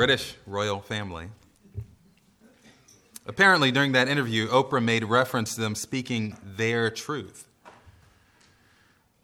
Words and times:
British 0.00 0.34
royal 0.46 0.80
family. 0.80 1.28
Apparently, 3.26 3.70
during 3.70 3.92
that 3.92 4.08
interview, 4.08 4.48
Oprah 4.48 4.82
made 4.82 5.04
reference 5.04 5.54
to 5.54 5.60
them 5.60 5.74
speaking 5.74 6.38
their 6.42 6.88
truth. 6.88 7.46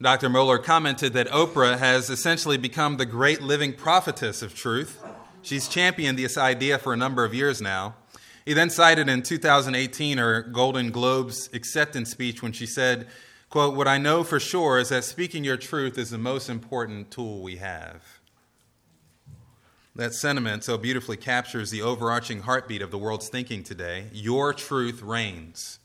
Dr. 0.02 0.28
Mohler 0.28 0.62
commented 0.62 1.14
that 1.14 1.28
Oprah 1.28 1.78
has 1.78 2.10
essentially 2.10 2.58
become 2.58 2.98
the 2.98 3.06
great 3.06 3.40
living 3.40 3.72
prophetess 3.72 4.42
of 4.42 4.54
truth. 4.54 5.02
She's 5.40 5.66
championed 5.66 6.18
this 6.18 6.36
idea 6.36 6.76
for 6.76 6.92
a 6.92 6.96
number 6.98 7.24
of 7.24 7.32
years 7.32 7.62
now. 7.62 7.94
He 8.44 8.52
then 8.52 8.68
cited 8.68 9.08
in 9.08 9.22
2018 9.22 10.18
her 10.18 10.42
Golden 10.42 10.90
Globes 10.90 11.48
acceptance 11.54 12.10
speech 12.10 12.42
when 12.42 12.52
she 12.52 12.66
said, 12.66 13.06
quote, 13.48 13.74
What 13.74 13.88
I 13.88 13.96
know 13.96 14.22
for 14.22 14.38
sure 14.38 14.78
is 14.78 14.90
that 14.90 15.04
speaking 15.04 15.42
your 15.42 15.56
truth 15.56 15.96
is 15.96 16.10
the 16.10 16.18
most 16.18 16.50
important 16.50 17.10
tool 17.10 17.40
we 17.40 17.56
have. 17.56 18.15
That 19.96 20.12
sentiment 20.12 20.62
so 20.62 20.76
beautifully 20.76 21.16
captures 21.16 21.70
the 21.70 21.80
overarching 21.80 22.42
heartbeat 22.42 22.82
of 22.82 22.90
the 22.90 22.98
world's 22.98 23.30
thinking 23.30 23.62
today. 23.62 24.08
Your 24.12 24.52
truth 24.52 25.00
reigns. 25.00 25.78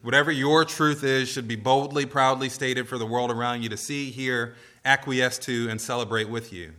Whatever 0.00 0.30
your 0.30 0.64
truth 0.64 1.02
is 1.02 1.28
should 1.28 1.48
be 1.48 1.56
boldly, 1.56 2.06
proudly 2.06 2.48
stated 2.48 2.86
for 2.86 2.98
the 2.98 3.04
world 3.04 3.32
around 3.32 3.62
you 3.62 3.68
to 3.68 3.76
see, 3.76 4.12
hear, 4.12 4.54
acquiesce 4.84 5.38
to, 5.40 5.68
and 5.68 5.80
celebrate 5.80 6.28
with 6.28 6.52
you. 6.52 6.74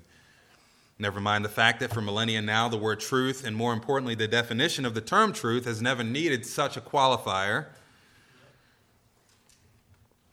Never 0.97 1.19
mind 1.19 1.43
the 1.43 1.49
fact 1.49 1.81
that 1.81 1.93
for 1.93 1.99
millennia 1.99 2.41
now, 2.41 2.69
the 2.69 2.77
word 2.77 3.01
truth, 3.01 3.45
and 3.45 3.53
more 3.53 3.73
importantly, 3.73 4.15
the 4.15 4.25
definition 4.25 4.85
of 4.85 4.93
the 4.93 5.01
term 5.01 5.33
truth, 5.33 5.65
has 5.65 5.81
never 5.81 6.01
needed 6.01 6.45
such 6.45 6.77
a 6.77 6.81
qualifier. 6.81 7.65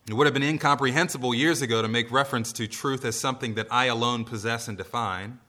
It 0.09 0.15
would 0.15 0.29
have 0.29 0.35
been 0.35 0.45
incomprehensible 0.45 1.35
years 1.35 1.61
ago 1.61 1.83
to 1.83 1.89
make 1.89 2.13
reference 2.13 2.53
to 2.53 2.69
truth 2.69 3.05
as 3.05 3.19
something 3.19 3.55
that 3.55 3.67
I 3.69 3.87
alone 3.87 4.25
possess 4.25 4.69
and 4.69 4.79
define. 4.79 5.41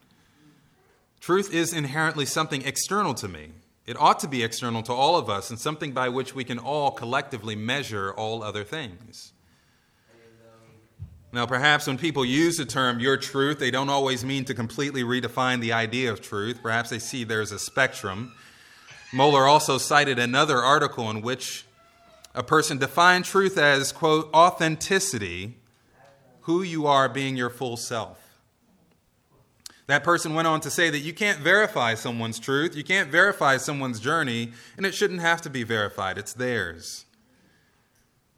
Truth 1.26 1.56
is 1.56 1.74
inherently 1.74 2.28
something 2.28 2.62
external 2.62 3.16
to 3.16 3.28
me. 3.28 3.50
It 3.88 4.00
ought 4.00 4.20
to 4.20 4.28
be 4.28 4.44
external 4.44 4.84
to 4.84 4.94
all 4.94 5.18
of 5.18 5.28
us 5.28 5.50
and 5.50 5.58
something 5.58 5.92
by 5.92 6.08
which 6.08 6.36
we 6.36 6.44
can 6.44 6.59
all 6.59 6.92
collectively 6.92 7.56
measure 7.56 8.14
all 8.14 8.44
other 8.44 8.64
things. 8.64 9.34
Now, 11.34 11.48
perhaps 11.48 11.88
when 11.88 11.98
people 11.98 12.23
use 12.23 12.58
the 12.58 12.66
term 12.66 13.00
your 13.00 13.17
truth, 13.17 13.58
they 13.58 13.72
don't 13.72 13.90
always 13.90 14.23
mean 14.23 14.45
to 14.45 14.54
completely 14.54 15.02
redefine 15.02 15.62
the 15.62 15.73
idea 15.73 16.12
of 16.12 16.22
truth. 16.22 16.59
Perhaps 16.62 16.92
they 16.92 17.00
see 17.00 17.23
there's 17.23 17.52
a 17.52 17.58
spectrum. 17.58 18.32
Mohler 19.12 19.50
also 19.50 19.80
cited 19.80 20.20
another 20.20 20.60
article 20.60 21.10
in 21.10 21.23
which 21.23 21.66
a 22.36 22.44
person 22.44 22.78
defined 22.78 23.26
truth 23.26 23.58
as, 23.58 23.92
quote, 23.92 24.32
authenticity, 24.32 25.56
who 26.42 26.62
you 26.62 26.86
are 26.86 27.10
being 27.10 27.36
your 27.36 27.50
full 27.50 27.78
self. 27.78 28.25
That 29.88 30.03
person 30.03 30.33
went 30.33 30.47
on 30.47 30.61
to 30.61 30.72
say 30.72 30.89
that 30.89 31.00
you 31.00 31.14
can't 31.14 31.39
verify 31.39 31.94
someone's 31.94 32.39
truth, 32.39 32.75
you 32.75 32.83
can't 32.83 33.09
verify 33.09 33.58
someone's 33.58 34.00
journey, 34.00 34.52
and 34.77 34.86
it 34.86 34.95
shouldn't 34.95 35.22
have 35.22 35.42
to 35.44 35.50
be 35.50 35.64
verified. 35.64 36.17
It's 36.17 36.33
theirs. 36.33 37.05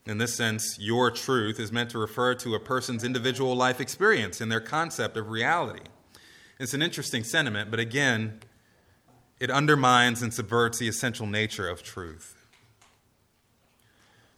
In 0.06 0.18
this 0.18 0.36
sense, 0.36 0.78
your 0.80 1.12
truth 1.12 1.60
is 1.60 1.72
meant 1.72 1.90
to 1.92 2.00
refer 2.00 2.34
to 2.36 2.56
a 2.56 2.60
person's 2.60 3.04
individual 3.04 3.56
life 3.56 3.82
experience 3.82 4.40
and 4.40 4.52
their 4.52 4.62
concept 4.62 5.18
of 5.18 5.30
reality. 5.30 5.84
It's 6.60 6.74
an 6.74 6.82
interesting 6.82 7.24
sentiment, 7.24 7.72
but 7.72 7.80
again, 7.80 8.40
it 9.40 9.52
undermines 9.52 10.22
and 10.22 10.34
subverts 10.34 10.80
the 10.80 10.88
essential 10.88 11.28
nature 11.28 11.68
of 11.68 11.84
truth. 11.84 12.36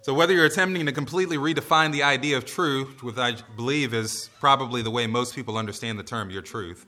So, 0.01 0.13
whether 0.13 0.33
you're 0.33 0.45
attempting 0.45 0.85
to 0.85 0.91
completely 0.91 1.37
redefine 1.37 1.91
the 1.91 2.03
idea 2.03 2.37
of 2.37 2.45
truth, 2.45 3.03
which 3.03 3.17
I 3.17 3.35
believe 3.55 3.93
is 3.93 4.29
probably 4.39 4.81
the 4.81 4.89
way 4.89 5.07
most 5.07 5.35
people 5.35 5.57
understand 5.57 5.99
the 5.99 6.03
term 6.03 6.29
your 6.29 6.41
truth, 6.41 6.85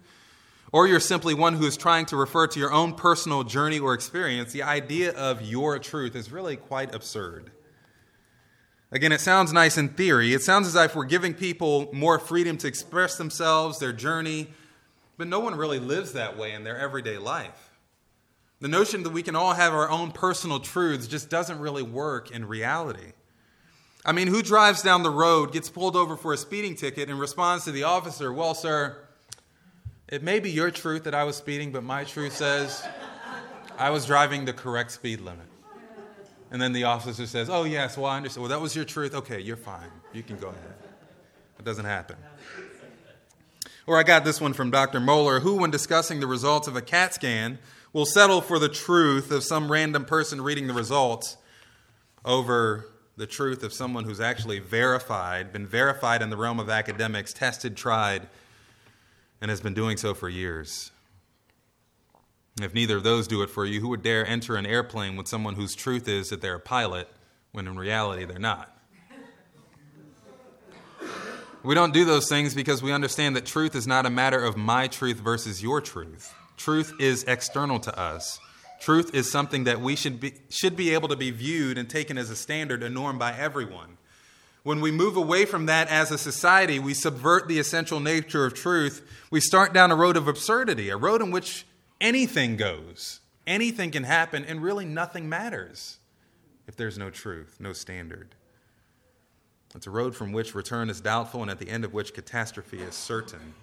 or 0.72 0.88
you're 0.88 1.00
simply 1.00 1.33
one 1.33 1.55
who 1.55 1.66
is 1.66 1.75
trying 1.75 2.05
to 2.08 2.16
refer 2.16 2.47
to 2.47 2.59
your 2.59 2.72
own 2.72 2.94
personal 2.94 3.44
journey 3.44 3.80
or 3.80 3.94
experience, 3.94 4.52
the 4.53 4.64
idea 4.64 5.11
of 5.13 5.41
your 5.41 5.80
truth 5.80 6.16
is 6.16 6.31
really 6.31 6.55
quite 6.55 6.95
absurd. 6.95 7.52
Again, 8.94 9.11
it 9.11 9.22
sounds 9.22 9.53
nice 9.53 9.78
in 9.78 9.90
theory. 9.90 10.34
It 10.34 10.41
sounds 10.41 10.68
as 10.68 10.75
if 10.75 10.96
we're 10.96 11.06
giving 11.06 11.34
people 11.34 11.90
more 11.94 12.19
freedom 12.19 12.57
to 12.57 12.68
express 12.68 13.18
themselves, 13.18 13.79
their 13.79 13.94
journey, 13.94 14.47
but 15.18 15.28
no 15.28 15.40
one 15.40 15.56
really 15.56 15.79
lives 15.79 16.13
that 16.13 16.38
way 16.38 16.53
in 16.53 16.63
their 16.63 16.78
everyday 16.78 17.17
life. 17.17 17.72
The 18.59 18.67
notion 18.67 19.03
that 19.03 19.12
we 19.12 19.23
can 19.23 19.35
all 19.35 19.53
have 19.53 19.73
our 19.73 19.90
own 19.90 20.12
personal 20.12 20.59
truths 20.59 21.07
just 21.07 21.29
doesn't 21.29 21.59
really 21.59 21.84
work 21.84 22.31
in 22.31 22.46
reality. 22.47 23.13
I 24.06 24.12
mean, 24.12 24.28
who 24.28 24.41
drives 24.41 24.81
down 24.81 25.03
the 25.03 25.09
road, 25.09 25.51
gets 25.51 25.69
pulled 25.69 25.96
over 25.96 26.17
for 26.17 26.34
a 26.34 26.38
speeding 26.38 26.75
ticket, 26.75 27.09
and 27.09 27.19
responds 27.19 27.66
to 27.66 27.72
the 27.72 27.84
officer, 27.84 28.34
Well, 28.34 28.53
sir, 28.53 29.00
it 30.11 30.22
may 30.22 30.39
be 30.39 30.51
your 30.51 30.69
truth 30.69 31.05
that 31.05 31.16
I 31.16 31.23
was 31.23 31.38
speeding, 31.38 31.72
but 31.72 31.83
my 31.83 32.03
truth 32.03 32.35
says 32.35 32.85
I 33.77 33.89
was 33.89 34.05
driving 34.05 34.45
the 34.45 34.53
correct 34.53 34.91
speed 34.91 35.22
limit. 35.22 35.47
And 36.51 36.61
then 36.61 36.73
the 36.73 36.83
officer 36.83 37.25
says, 37.25 37.49
Oh, 37.49 37.63
yes, 37.63 37.97
well, 37.97 38.07
I 38.07 38.17
understand. 38.17 38.44
Well, 38.44 38.49
that 38.49 38.61
was 38.61 38.75
your 38.75 38.83
truth. 38.83 39.16
Okay, 39.16 39.39
you're 39.39 39.55
fine. 39.55 39.89
You 40.11 40.22
can 40.22 40.35
go 40.35 40.49
ahead. 40.49 40.73
It 41.57 41.63
doesn't 41.63 41.85
happen. 41.85 42.17
Or 43.88 43.97
I 43.97 44.03
got 44.03 44.25
this 44.25 44.41
one 44.41 44.53
from 44.53 44.69
Dr. 44.69 44.99
Mohler, 44.99 45.41
who, 45.41 45.55
when 45.55 45.72
discussing 45.72 46.19
the 46.19 46.28
results 46.28 46.67
of 46.67 46.75
a 46.75 46.81
CAT 46.81 47.13
scan, 47.13 47.57
will 47.93 48.05
settle 48.05 48.41
for 48.41 48.59
the 48.59 48.69
truth 48.69 49.31
of 49.31 49.43
some 49.43 49.72
random 49.72 50.03
person 50.03 50.41
reading 50.41 50.67
the 50.67 50.73
results 50.73 51.38
over 52.25 52.85
the 53.17 53.28
truth 53.28 53.63
of 53.63 53.73
someone 53.73 54.03
who's 54.03 54.19
actually 54.19 54.59
verified, 54.59 55.51
been 55.53 55.67
verified 55.67 56.22
in 56.22 56.29
the 56.29 56.38
realm 56.38 56.59
of 56.59 56.69
academics, 56.69 57.33
tested, 57.33 57.75
tried, 57.78 58.28
and 59.41 59.50
has 59.50 59.59
been 59.59 59.74
doing 59.74 59.97
so 59.97 60.13
for 60.13 60.29
years. 60.29 60.91
If 62.62 62.74
neither 62.74 62.97
of 62.97 63.03
those 63.03 63.28
do 63.28 63.41
it 63.41 63.50
for 63.50 63.66
you, 63.66 63.81
who 63.81 63.90
would 63.90 64.03
dare 64.03 64.25
enter 64.25 64.56
an 64.56 64.66
airplane 64.66 65.16
with 65.16 65.28
someone 65.28 65.56
whose 65.56 65.74
truth 65.74 66.07
is 66.07 66.29
that 66.29 66.41
they're 66.41 66.56
a 66.56 66.59
pilot 66.59 67.07
when 67.52 67.68
in 67.68 67.78
reality 67.78 68.25
they're 68.25 68.40
not? 68.40 68.78
We 71.63 71.75
don't 71.75 71.94
do 71.94 72.06
those 72.06 72.28
things 72.28 72.56
because 72.56 72.81
we 72.81 72.91
understand 72.91 73.35
that 73.35 73.46
truth 73.46 73.75
is 73.75 73.85
not 73.85 74.07
a 74.07 74.09
matter 74.09 74.44
of 74.44 74.57
my 74.57 74.88
truth 74.88 75.18
versus 75.18 75.62
your 75.62 75.79
truth. 75.79 76.34
Truth 76.58 76.94
is 77.00 77.23
external 77.25 77.79
to 77.81 78.00
us. 78.00 78.40
Truth 78.79 79.13
is 79.13 79.31
something 79.31 79.66
that 79.66 79.79
we 79.79 79.96
should 79.96 80.19
be, 80.19 80.34
should 80.50 80.75
be 80.75 80.94
able 80.96 81.08
to 81.09 81.16
be 81.16 81.29
viewed 81.29 81.78
and 81.78 81.88
taken 81.88 82.18
as 82.18 82.31
a 82.31 82.35
standard, 82.35 82.81
a 82.81 82.90
norm 82.90 83.19
by 83.19 83.38
everyone. 83.38 83.97
When 84.63 84.79
we 84.79 84.91
move 84.91 85.17
away 85.17 85.45
from 85.45 85.66
that 85.66 85.88
as 85.88 86.11
a 86.11 86.17
society, 86.17 86.77
we 86.77 86.94
subvert 86.94 87.47
the 87.47 87.57
essential 87.57 87.99
nature 87.99 88.45
of 88.45 88.53
truth. 88.53 89.01
We 89.31 89.39
start 89.39 89.73
down 89.73 89.91
a 89.91 89.95
road 89.95 90.17
of 90.17 90.27
absurdity, 90.27 90.89
a 90.89 90.97
road 90.97 91.22
in 91.22 91.31
which 91.31 91.66
anything 91.99 92.57
goes, 92.57 93.22
anything 93.47 93.89
can 93.91 94.03
happen, 94.03 94.45
and 94.45 94.61
really 94.61 94.85
nothing 94.85 95.27
matters 95.27 95.97
if 96.67 96.75
there's 96.75 96.97
no 96.97 97.09
truth, 97.09 97.57
no 97.59 97.73
standard. 97.73 98.35
It's 99.73 99.88
a 99.88 99.91
road 99.91 100.16
from 100.16 100.31
which 100.31 100.53
return 100.53 100.89
is 100.89 101.01
doubtful 101.01 101.41
and 101.41 101.49
at 101.49 101.59
the 101.59 101.69
end 101.69 101.85
of 101.85 101.93
which 101.93 102.13
catastrophe 102.13 102.79
is 102.79 102.93
certain. 102.93 103.53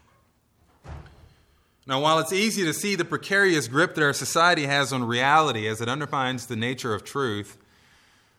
Now, 1.87 2.01
while 2.01 2.19
it's 2.19 2.33
easy 2.33 2.65
to 2.65 2.75
see 2.75 2.97
the 2.97 3.05
precarious 3.05 3.69
grip 3.69 3.95
that 3.95 4.05
our 4.05 4.13
society 4.13 4.67
has 4.67 4.93
on 4.93 5.05
reality 5.05 5.67
as 5.67 5.81
it 5.81 5.89
undermines 5.89 6.47
the 6.47 6.57
nature 6.57 6.93
of 6.93 7.05
truth, 7.05 7.57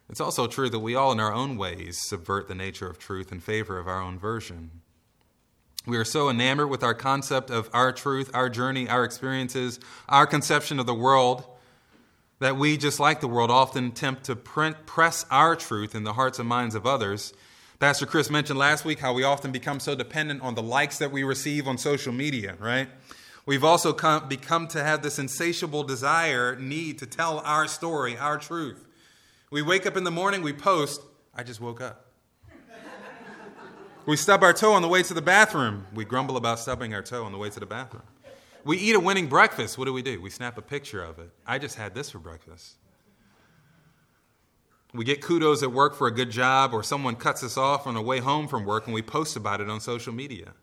it's 0.10 0.22
also 0.22 0.48
true 0.48 0.70
that 0.70 0.80
we 0.80 0.96
all, 0.96 1.12
in 1.12 1.20
our 1.20 1.34
own 1.34 1.58
ways, 1.58 2.00
subvert 2.02 2.48
the 2.48 2.56
nature 2.56 2.90
of 2.90 2.98
truth 2.98 3.32
in 3.32 3.40
favor 3.40 3.78
of 3.78 3.88
our 3.88 4.02
own 4.02 4.18
version. 4.18 4.72
We 5.86 5.98
are 5.98 6.06
so 6.06 6.30
enamored 6.30 6.70
with 6.70 6.84
our 6.84 6.94
concept 6.94 7.50
of 7.50 7.70
our 7.74 7.92
truth, 7.92 8.32
our 8.34 8.50
journey, 8.50 8.90
our 8.90 9.04
experiences, 9.04 9.80
our 10.08 10.28
conception 10.28 10.80
of 10.80 10.86
the 10.86 10.94
world, 10.94 11.44
that 12.40 12.58
we, 12.58 12.78
just 12.78 13.00
like 13.00 13.22
the 13.22 13.28
world, 13.28 13.52
often 13.52 13.88
attempt 13.88 14.24
to 14.26 14.36
print, 14.36 14.86
press 14.86 15.26
our 15.30 15.56
truth 15.56 15.94
in 15.94 16.04
the 16.04 16.14
hearts 16.14 16.40
and 16.40 16.48
minds 16.48 16.76
of 16.76 16.86
others. 16.86 17.34
Pastor 17.80 18.06
Chris 18.06 18.30
mentioned 18.30 18.60
last 18.60 18.84
week 18.86 19.00
how 19.00 19.14
we 19.14 19.24
often 19.24 19.52
become 19.52 19.80
so 19.80 19.96
dependent 19.96 20.42
on 20.42 20.56
the 20.56 20.62
likes 20.62 20.98
that 20.98 21.12
we 21.12 21.24
receive 21.24 21.68
on 21.68 21.78
social 21.78 22.14
media, 22.14 22.56
right? 22.60 22.90
We've 23.46 23.64
also 23.64 23.94
come, 23.94 24.28
become 24.28 24.68
to 24.70 24.84
have 24.84 25.02
this 25.02 25.18
insatiable 25.18 25.84
desire, 25.84 26.56
need 26.56 27.00
to 27.00 27.06
tell 27.06 27.40
our 27.40 27.68
story, 27.68 28.18
our 28.18 28.38
truth. 28.38 28.86
We 29.52 29.64
wake 29.64 29.88
up 29.88 29.98
in 29.98 30.04
the 30.04 30.12
morning, 30.12 30.44
we 30.44 30.54
post, 30.54 31.02
I 31.34 31.42
just 31.42 31.60
woke 31.60 31.82
up. 31.82 32.06
we 34.06 34.16
stub 34.16 34.44
our 34.44 34.54
toe 34.54 34.74
on 34.74 34.84
the 34.84 34.88
way 34.88 35.02
to 35.02 35.14
the 35.14 35.24
bathroom. 35.24 35.88
We 35.94 36.06
grumble 36.06 36.38
about 36.38 36.60
stubbing 36.60 36.94
our 36.94 37.02
toe 37.02 37.24
on 37.24 37.32
the 37.32 37.38
way 37.40 37.50
to 37.50 37.60
the 37.60 37.66
bathroom. 37.66 38.04
We 38.64 38.78
eat 38.78 38.94
a 38.94 39.00
winning 39.00 39.28
breakfast. 39.28 39.78
What 39.78 39.86
do 39.86 39.94
we 39.94 40.04
do? 40.04 40.22
We 40.22 40.30
snap 40.30 40.58
a 40.60 40.62
picture 40.62 41.02
of 41.02 41.18
it. 41.18 41.32
I 41.48 41.58
just 41.58 41.78
had 41.78 41.96
this 41.96 42.12
for 42.12 42.20
breakfast. 42.20 42.76
We 44.94 45.04
get 45.04 45.22
kudos 45.22 45.64
at 45.64 45.72
work 45.72 45.96
for 45.96 46.08
a 46.08 46.12
good 46.12 46.30
job, 46.30 46.74
or 46.74 46.84
someone 46.84 47.16
cuts 47.16 47.44
us 47.44 47.58
off 47.58 47.88
on 47.88 47.96
the 47.96 48.02
way 48.02 48.20
home 48.20 48.48
from 48.48 48.66
work 48.66 48.86
and 48.86 48.94
we 48.94 49.02
post 49.02 49.36
about 49.36 49.62
it 49.62 49.70
on 49.70 49.80
social 49.80 50.14
media. 50.14 50.54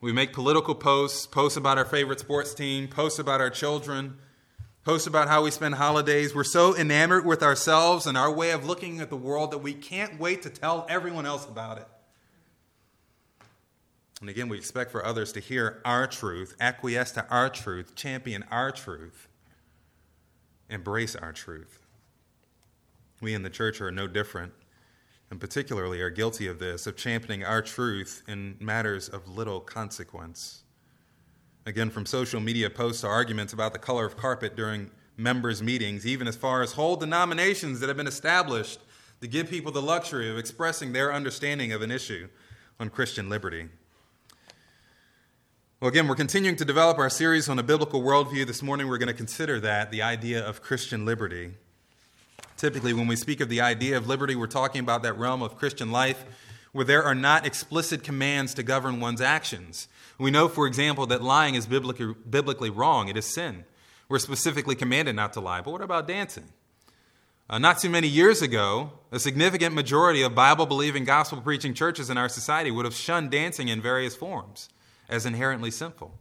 We 0.00 0.12
make 0.12 0.32
political 0.32 0.74
posts, 0.74 1.26
posts 1.26 1.56
about 1.56 1.78
our 1.78 1.84
favorite 1.84 2.20
sports 2.20 2.52
team, 2.54 2.86
posts 2.88 3.18
about 3.18 3.40
our 3.40 3.50
children, 3.50 4.18
post 4.84 5.06
about 5.06 5.28
how 5.28 5.42
we 5.42 5.50
spend 5.50 5.74
holidays. 5.74 6.34
We're 6.34 6.44
so 6.44 6.76
enamored 6.76 7.24
with 7.24 7.42
ourselves 7.42 8.06
and 8.06 8.16
our 8.16 8.30
way 8.30 8.50
of 8.50 8.66
looking 8.66 9.00
at 9.00 9.10
the 9.10 9.16
world 9.16 9.50
that 9.52 9.58
we 9.58 9.72
can't 9.72 10.20
wait 10.20 10.42
to 10.42 10.50
tell 10.50 10.86
everyone 10.88 11.24
else 11.24 11.46
about 11.46 11.78
it. 11.78 11.88
And 14.20 14.30
again, 14.30 14.48
we 14.48 14.56
expect 14.56 14.90
for 14.90 15.04
others 15.04 15.32
to 15.32 15.40
hear 15.40 15.80
our 15.84 16.06
truth, 16.06 16.54
acquiesce 16.60 17.12
to 17.12 17.28
our 17.28 17.48
truth, 17.48 17.94
champion 17.94 18.44
our 18.50 18.70
truth, 18.70 19.28
embrace 20.68 21.16
our 21.16 21.32
truth. 21.32 21.80
We 23.20 23.34
in 23.34 23.42
the 23.42 23.50
church 23.50 23.80
are 23.80 23.90
no 23.90 24.06
different, 24.06 24.52
and 25.30 25.40
particularly 25.40 26.00
are 26.00 26.10
guilty 26.10 26.46
of 26.46 26.58
this, 26.58 26.86
of 26.86 26.96
championing 26.96 27.44
our 27.44 27.62
truth 27.62 28.22
in 28.28 28.56
matters 28.60 29.08
of 29.08 29.28
little 29.28 29.60
consequence. 29.60 30.63
Again, 31.66 31.88
from 31.88 32.04
social 32.04 32.40
media 32.40 32.68
posts 32.68 33.00
to 33.00 33.06
arguments 33.06 33.54
about 33.54 33.72
the 33.72 33.78
color 33.78 34.04
of 34.04 34.18
carpet 34.18 34.54
during 34.54 34.90
members' 35.16 35.62
meetings, 35.62 36.06
even 36.06 36.28
as 36.28 36.36
far 36.36 36.60
as 36.60 36.72
whole 36.72 36.96
denominations 36.96 37.80
that 37.80 37.88
have 37.88 37.96
been 37.96 38.06
established 38.06 38.80
to 39.22 39.26
give 39.26 39.48
people 39.48 39.72
the 39.72 39.80
luxury 39.80 40.30
of 40.30 40.36
expressing 40.36 40.92
their 40.92 41.10
understanding 41.10 41.72
of 41.72 41.80
an 41.80 41.90
issue 41.90 42.28
on 42.78 42.90
Christian 42.90 43.30
liberty. 43.30 43.68
Well, 45.80 45.88
again, 45.88 46.06
we're 46.06 46.16
continuing 46.16 46.56
to 46.56 46.66
develop 46.66 46.98
our 46.98 47.08
series 47.08 47.48
on 47.48 47.58
a 47.58 47.62
biblical 47.62 48.02
worldview. 48.02 48.46
This 48.46 48.62
morning, 48.62 48.88
we're 48.88 48.98
going 48.98 49.08
to 49.08 49.14
consider 49.14 49.58
that, 49.60 49.90
the 49.90 50.02
idea 50.02 50.44
of 50.44 50.60
Christian 50.60 51.06
liberty. 51.06 51.52
Typically, 52.58 52.92
when 52.92 53.06
we 53.06 53.16
speak 53.16 53.40
of 53.40 53.48
the 53.48 53.62
idea 53.62 53.96
of 53.96 54.06
liberty, 54.06 54.36
we're 54.36 54.46
talking 54.46 54.80
about 54.80 55.02
that 55.02 55.14
realm 55.14 55.42
of 55.42 55.56
Christian 55.56 55.90
life 55.90 56.26
where 56.72 56.84
there 56.84 57.02
are 57.02 57.14
not 57.14 57.46
explicit 57.46 58.02
commands 58.02 58.52
to 58.54 58.62
govern 58.62 59.00
one's 59.00 59.20
actions. 59.20 59.88
We 60.18 60.30
know, 60.30 60.48
for 60.48 60.66
example, 60.66 61.06
that 61.06 61.22
lying 61.22 61.54
is 61.54 61.66
biblically, 61.66 62.14
biblically 62.28 62.70
wrong, 62.70 63.08
it 63.08 63.16
is 63.16 63.32
sin. 63.32 63.64
We're 64.08 64.18
specifically 64.18 64.74
commanded 64.74 65.16
not 65.16 65.32
to 65.34 65.40
lie. 65.40 65.60
But 65.60 65.72
what 65.72 65.80
about 65.80 66.06
dancing? 66.06 66.44
Uh, 67.48 67.58
not 67.58 67.78
too 67.78 67.90
many 67.90 68.08
years 68.08 68.40
ago, 68.40 68.92
a 69.12 69.18
significant 69.18 69.74
majority 69.74 70.22
of 70.22 70.34
Bible 70.34 70.66
believing, 70.66 71.04
gospel 71.04 71.40
preaching 71.40 71.74
churches 71.74 72.08
in 72.08 72.16
our 72.16 72.28
society 72.28 72.70
would 72.70 72.84
have 72.84 72.94
shunned 72.94 73.30
dancing 73.30 73.68
in 73.68 73.82
various 73.82 74.16
forms 74.16 74.68
as 75.08 75.26
inherently 75.26 75.70
sinful. 75.70 76.14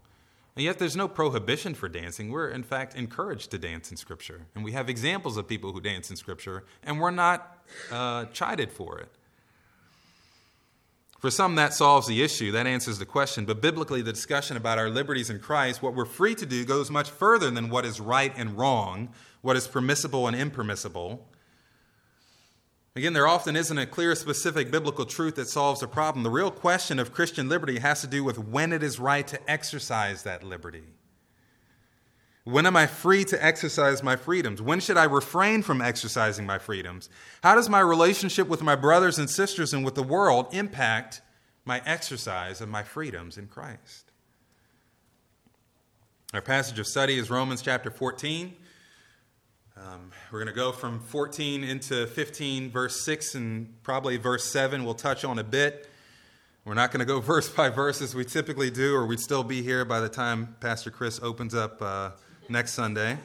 And 0.55 0.65
yet, 0.65 0.79
there's 0.79 0.95
no 0.95 1.07
prohibition 1.07 1.73
for 1.73 1.89
dancing. 1.89 2.29
We're, 2.29 2.49
in 2.49 2.61
fact, 2.63 2.95
encouraged 2.95 3.51
to 3.51 3.57
dance 3.57 3.89
in 3.89 3.97
Scripture. 3.97 4.47
And 4.53 4.63
we 4.63 4.73
have 4.73 4.89
examples 4.89 5.37
of 5.37 5.47
people 5.47 5.71
who 5.71 5.81
dance 5.81 6.09
in 6.09 6.15
Scripture, 6.15 6.65
and 6.83 6.99
we're 6.99 7.11
not 7.11 7.63
uh, 7.89 8.25
chided 8.25 8.71
for 8.71 8.99
it. 8.99 9.09
For 11.23 11.31
some, 11.31 11.55
that 11.55 11.73
solves 11.73 12.05
the 12.05 12.21
issue, 12.21 12.51
that 12.51 12.67
answers 12.67 12.99
the 12.99 13.05
question. 13.05 13.45
But 13.45 13.61
biblically, 13.61 14.01
the 14.01 14.11
discussion 14.11 14.57
about 14.57 14.77
our 14.77 14.89
liberties 14.89 15.29
in 15.29 15.39
Christ, 15.39 15.81
what 15.81 15.95
we're 15.95 16.03
free 16.03 16.35
to 16.35 16.45
do, 16.45 16.65
goes 16.65 16.91
much 16.91 17.09
further 17.09 17.49
than 17.49 17.69
what 17.69 17.85
is 17.85 18.01
right 18.01 18.33
and 18.35 18.57
wrong, 18.57 19.07
what 19.39 19.55
is 19.55 19.65
permissible 19.65 20.27
and 20.27 20.35
impermissible. 20.35 21.25
Again, 22.97 23.13
there 23.13 23.25
often 23.25 23.55
isn't 23.55 23.77
a 23.77 23.85
clear, 23.85 24.15
specific 24.15 24.69
biblical 24.69 25.05
truth 25.05 25.35
that 25.35 25.47
solves 25.47 25.81
a 25.81 25.87
problem. 25.87 26.23
The 26.23 26.29
real 26.29 26.51
question 26.51 26.99
of 26.99 27.13
Christian 27.13 27.47
liberty 27.47 27.79
has 27.79 28.01
to 28.01 28.07
do 28.07 28.25
with 28.25 28.37
when 28.37 28.73
it 28.73 28.83
is 28.83 28.99
right 28.99 29.25
to 29.25 29.39
exercise 29.49 30.23
that 30.23 30.43
liberty. 30.43 30.83
When 32.45 32.65
am 32.65 32.75
I 32.75 32.87
free 32.87 33.23
to 33.25 33.43
exercise 33.43 34.03
my 34.03 34.17
freedoms? 34.17 34.61
When 34.61 34.81
should 34.81 34.97
I 34.97 35.05
refrain 35.05 35.61
from 35.61 35.81
exercising 35.81 36.45
my 36.45 36.59
freedoms? 36.59 37.09
How 37.41 37.55
does 37.55 37.69
my 37.69 37.79
relationship 37.79 38.49
with 38.49 38.61
my 38.61 38.75
brothers 38.75 39.17
and 39.17 39.29
sisters 39.29 39.73
and 39.73 39.85
with 39.85 39.95
the 39.95 40.03
world 40.03 40.47
impact 40.51 41.21
my 41.63 41.81
exercise 41.85 42.59
of 42.59 42.67
my 42.67 42.83
freedoms 42.83 43.37
in 43.37 43.47
Christ? 43.47 44.11
Our 46.33 46.41
passage 46.41 46.79
of 46.79 46.87
study 46.87 47.17
is 47.17 47.29
Romans 47.29 47.61
chapter 47.61 47.89
14. 47.89 48.53
Um, 49.77 50.11
we're 50.29 50.39
going 50.39 50.53
to 50.53 50.59
go 50.59 50.73
from 50.73 50.99
14 50.99 51.63
into 51.63 52.07
15, 52.07 52.71
verse 52.71 53.05
6, 53.05 53.35
and 53.35 53.83
probably 53.83 54.17
verse 54.17 54.51
7 54.51 54.83
we'll 54.83 54.95
touch 54.95 55.23
on 55.23 55.39
a 55.39 55.43
bit. 55.43 55.89
We're 56.65 56.73
not 56.73 56.91
going 56.91 56.99
to 56.99 57.05
go 57.05 57.19
verse 57.21 57.47
by 57.47 57.69
verse 57.69 58.01
as 58.01 58.13
we 58.13 58.25
typically 58.25 58.69
do, 58.69 58.95
or 58.95 59.05
we'd 59.05 59.21
still 59.21 59.43
be 59.43 59.61
here 59.61 59.85
by 59.85 60.01
the 60.01 60.09
time 60.09 60.55
Pastor 60.59 60.91
Chris 60.91 61.21
opens 61.23 61.55
up. 61.55 61.81
Uh, 61.81 62.11
next 62.49 62.73
Sunday. 62.73 63.17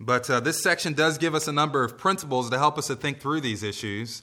But 0.00 0.28
uh, 0.28 0.40
this 0.40 0.62
section 0.62 0.92
does 0.92 1.18
give 1.18 1.34
us 1.34 1.48
a 1.48 1.52
number 1.52 1.82
of 1.82 1.96
principles 1.96 2.50
to 2.50 2.58
help 2.58 2.78
us 2.78 2.88
to 2.88 2.96
think 2.96 3.20
through 3.20 3.40
these 3.40 3.62
issues. 3.62 4.22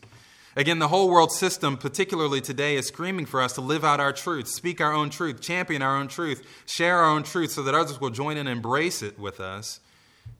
Again, 0.56 0.80
the 0.80 0.90
whole 0.90 1.10
world 1.10 1.32
system, 1.32 1.78
particularly 1.78 2.42
today, 2.42 2.76
is 2.76 2.88
screaming 2.88 3.26
for 3.26 3.42
us 3.42 3.54
to 3.54 3.62
live 3.62 3.86
out 3.86 4.02
our 4.02 4.12
truth, 4.12 4.48
speak 4.48 4.82
our 4.82 4.92
own 4.92 5.10
truth, 5.10 5.40
champion 5.40 5.82
our 5.82 5.96
own 5.96 6.10
truth, 6.10 6.46
share 6.66 6.98
our 6.98 7.10
own 7.10 7.24
truth 7.24 7.52
so 7.52 7.64
that 7.64 7.74
others 7.74 8.02
will 8.02 8.10
join 8.10 8.36
and 8.36 8.50
embrace 8.50 9.02
it 9.02 9.18
with 9.18 9.40
us. 9.40 9.80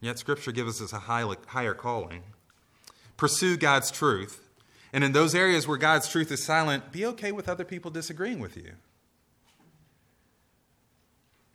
Yet, 0.02 0.20
Scripture 0.20 0.52
gives 0.52 0.82
us 0.82 0.92
a 0.92 1.00
higher 1.00 1.74
calling. 1.74 2.24
Pursue 3.16 3.56
God's 3.56 3.90
truth. 3.90 4.50
And 4.92 5.04
in 5.04 5.14
those 5.14 5.34
areas 5.34 5.66
where 5.66 5.78
God's 5.78 6.10
truth 6.10 6.32
is 6.32 6.44
silent, 6.44 6.92
be 6.92 7.06
okay 7.06 7.32
with 7.32 7.48
other 7.48 7.64
people 7.64 7.90
disagreeing 7.90 8.40
with 8.40 8.58
you. 8.58 8.74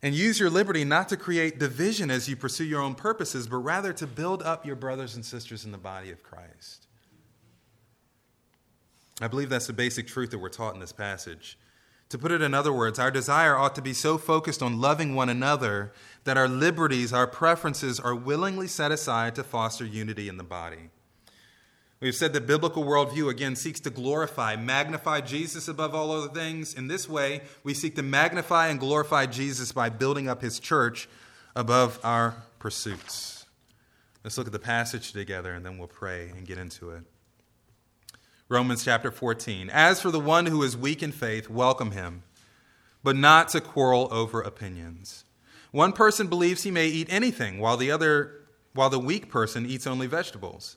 And 0.03 0.15
use 0.15 0.39
your 0.39 0.51
liberty 0.51 0.85
not 0.85 1.09
to 1.09 1.17
create 1.17 1.59
division 1.59 2.11
as 2.11 2.29
you 2.29 2.37
pursue 2.37 2.65
your 2.65 2.83
own 2.83 2.95
purposes, 2.95 3.47
but 3.47 3.57
rather 3.57 3.93
to 3.95 4.07
build 4.07 4.43
up 4.43 4.67
your 4.67 4.77
brothers 4.77 5.15
and 5.15 5.25
sisters 5.25 5.65
in 5.65 5.73
the 5.73 5.79
body 5.79 6.11
of 6.11 6.23
Christ. 6.23 6.87
I 9.21 9.29
believe 9.29 9.49
that's 9.49 9.67
the 9.67 9.73
basic 9.73 10.07
truth 10.07 10.31
that 10.31 10.39
we're 10.39 10.51
taught 10.51 10.75
in 10.75 10.81
this 10.81 10.93
passage. 10.93 11.59
To 12.11 12.19
put 12.19 12.31
it 12.31 12.43
in 12.43 12.55
other 12.55 12.73
words, 12.73 12.99
our 12.99 13.11
desire 13.11 13.57
ought 13.57 13.75
to 13.75 13.83
be 13.83 13.95
so 13.95 14.17
focused 14.19 14.63
on 14.63 14.81
loving 14.81 15.15
one 15.15 15.29
another 15.29 15.93
that 16.25 16.37
our 16.37 16.49
liberties, 16.49 17.13
our 17.13 17.27
preferences 17.27 17.99
are 17.99 18.15
willingly 18.15 18.69
set 18.69 18.93
aside 18.93 19.35
to 19.35 19.43
foster 19.43 19.85
unity 19.85 20.29
in 20.29 20.37
the 20.37 20.45
body. 20.45 20.91
We've 22.07 22.15
said 22.15 22.35
that 22.35 22.47
biblical 22.47 22.85
worldview, 22.85 23.29
again, 23.29 23.57
seeks 23.57 23.81
to 23.81 23.91
glorify, 23.91 24.55
magnify 24.55 25.23
Jesus 25.23 25.67
above 25.67 25.93
all 25.93 26.13
other 26.13 26.29
things. 26.29 26.73
In 26.73 26.87
this 26.87 27.09
way, 27.09 27.41
we 27.65 27.75
seek 27.75 27.97
to 27.97 28.03
magnify 28.05 28.69
and 28.69 28.79
glorify 28.79 29.27
Jesus 29.27 29.73
by 29.73 29.89
building 29.89 30.29
up 30.29 30.41
his 30.41 30.61
church 30.61 31.09
above 31.57 31.99
our 32.05 32.37
pursuits. 32.61 33.45
Let's 34.23 34.39
look 34.39 34.47
at 34.47 34.53
the 34.53 34.61
passage 34.61 35.11
together 35.15 35.53
and 35.53 35.67
then 35.67 35.79
we'll 35.79 35.89
pray 35.89 36.29
and 36.29 36.47
get 36.47 36.59
into 36.59 36.91
it. 36.91 37.03
Romans 38.49 38.85
chapter 38.85 39.11
14. 39.11 39.69
As 39.69 40.01
for 40.01 40.13
the 40.13 40.21
one 40.21 40.47
who 40.47 40.63
is 40.63 40.77
weak 40.77 41.03
in 41.03 41.11
faith, 41.11 41.51
welcome 41.51 41.91
him, 41.91 42.23
but 43.03 43.17
not 43.17 43.49
to 43.49 43.61
quarrel 43.61 44.07
over 44.13 44.41
opinions. 44.41 45.25
One 45.73 45.93
person 45.93 46.29
believes 46.29 46.63
he 46.63 46.71
may 46.71 46.87
eat 46.87 47.09
anything, 47.11 47.59
while 47.59 47.77
the 47.77 47.91
other 47.91 48.43
while 48.75 48.91
the 48.91 49.01
weak 49.01 49.29
person 49.29 49.67
eats 49.67 49.89
only 49.89 50.07
vegetables. 50.07 50.77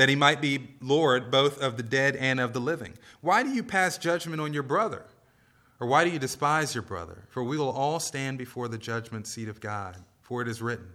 that 0.00 0.08
he 0.08 0.16
might 0.16 0.40
be 0.40 0.66
Lord 0.80 1.30
both 1.30 1.60
of 1.60 1.76
the 1.76 1.82
dead 1.82 2.16
and 2.16 2.40
of 2.40 2.54
the 2.54 2.58
living. 2.58 2.94
Why 3.20 3.42
do 3.42 3.50
you 3.50 3.62
pass 3.62 3.98
judgment 3.98 4.40
on 4.40 4.54
your 4.54 4.62
brother? 4.62 5.04
Or 5.78 5.86
why 5.86 6.04
do 6.04 6.10
you 6.10 6.18
despise 6.18 6.74
your 6.74 6.80
brother? 6.80 7.24
For 7.28 7.44
we 7.44 7.58
will 7.58 7.68
all 7.68 8.00
stand 8.00 8.38
before 8.38 8.66
the 8.68 8.78
judgment 8.78 9.26
seat 9.26 9.46
of 9.46 9.60
God. 9.60 9.98
For 10.22 10.40
it 10.40 10.48
is 10.48 10.62
written, 10.62 10.88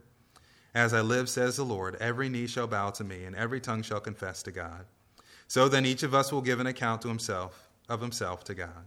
As 0.74 0.92
I 0.92 1.02
live, 1.02 1.30
says 1.30 1.56
the 1.56 1.64
Lord, 1.64 1.98
every 2.00 2.30
knee 2.30 2.48
shall 2.48 2.66
bow 2.66 2.90
to 2.90 3.04
me, 3.04 3.26
and 3.26 3.36
every 3.36 3.62
tongue 3.62 3.84
shall 3.84 4.00
confess 4.00 4.42
to 4.42 4.52
God. 4.52 4.88
So 5.48 5.70
then 5.70 5.86
each 5.86 6.02
of 6.02 6.16
us 6.16 6.32
will 6.32 6.42
give 6.42 6.60
an 6.60 6.66
account 6.66 7.04
to 7.04 7.08
himself 7.08 7.70
of 7.88 8.02
himself 8.02 8.44
to 8.46 8.56
God. 8.56 8.86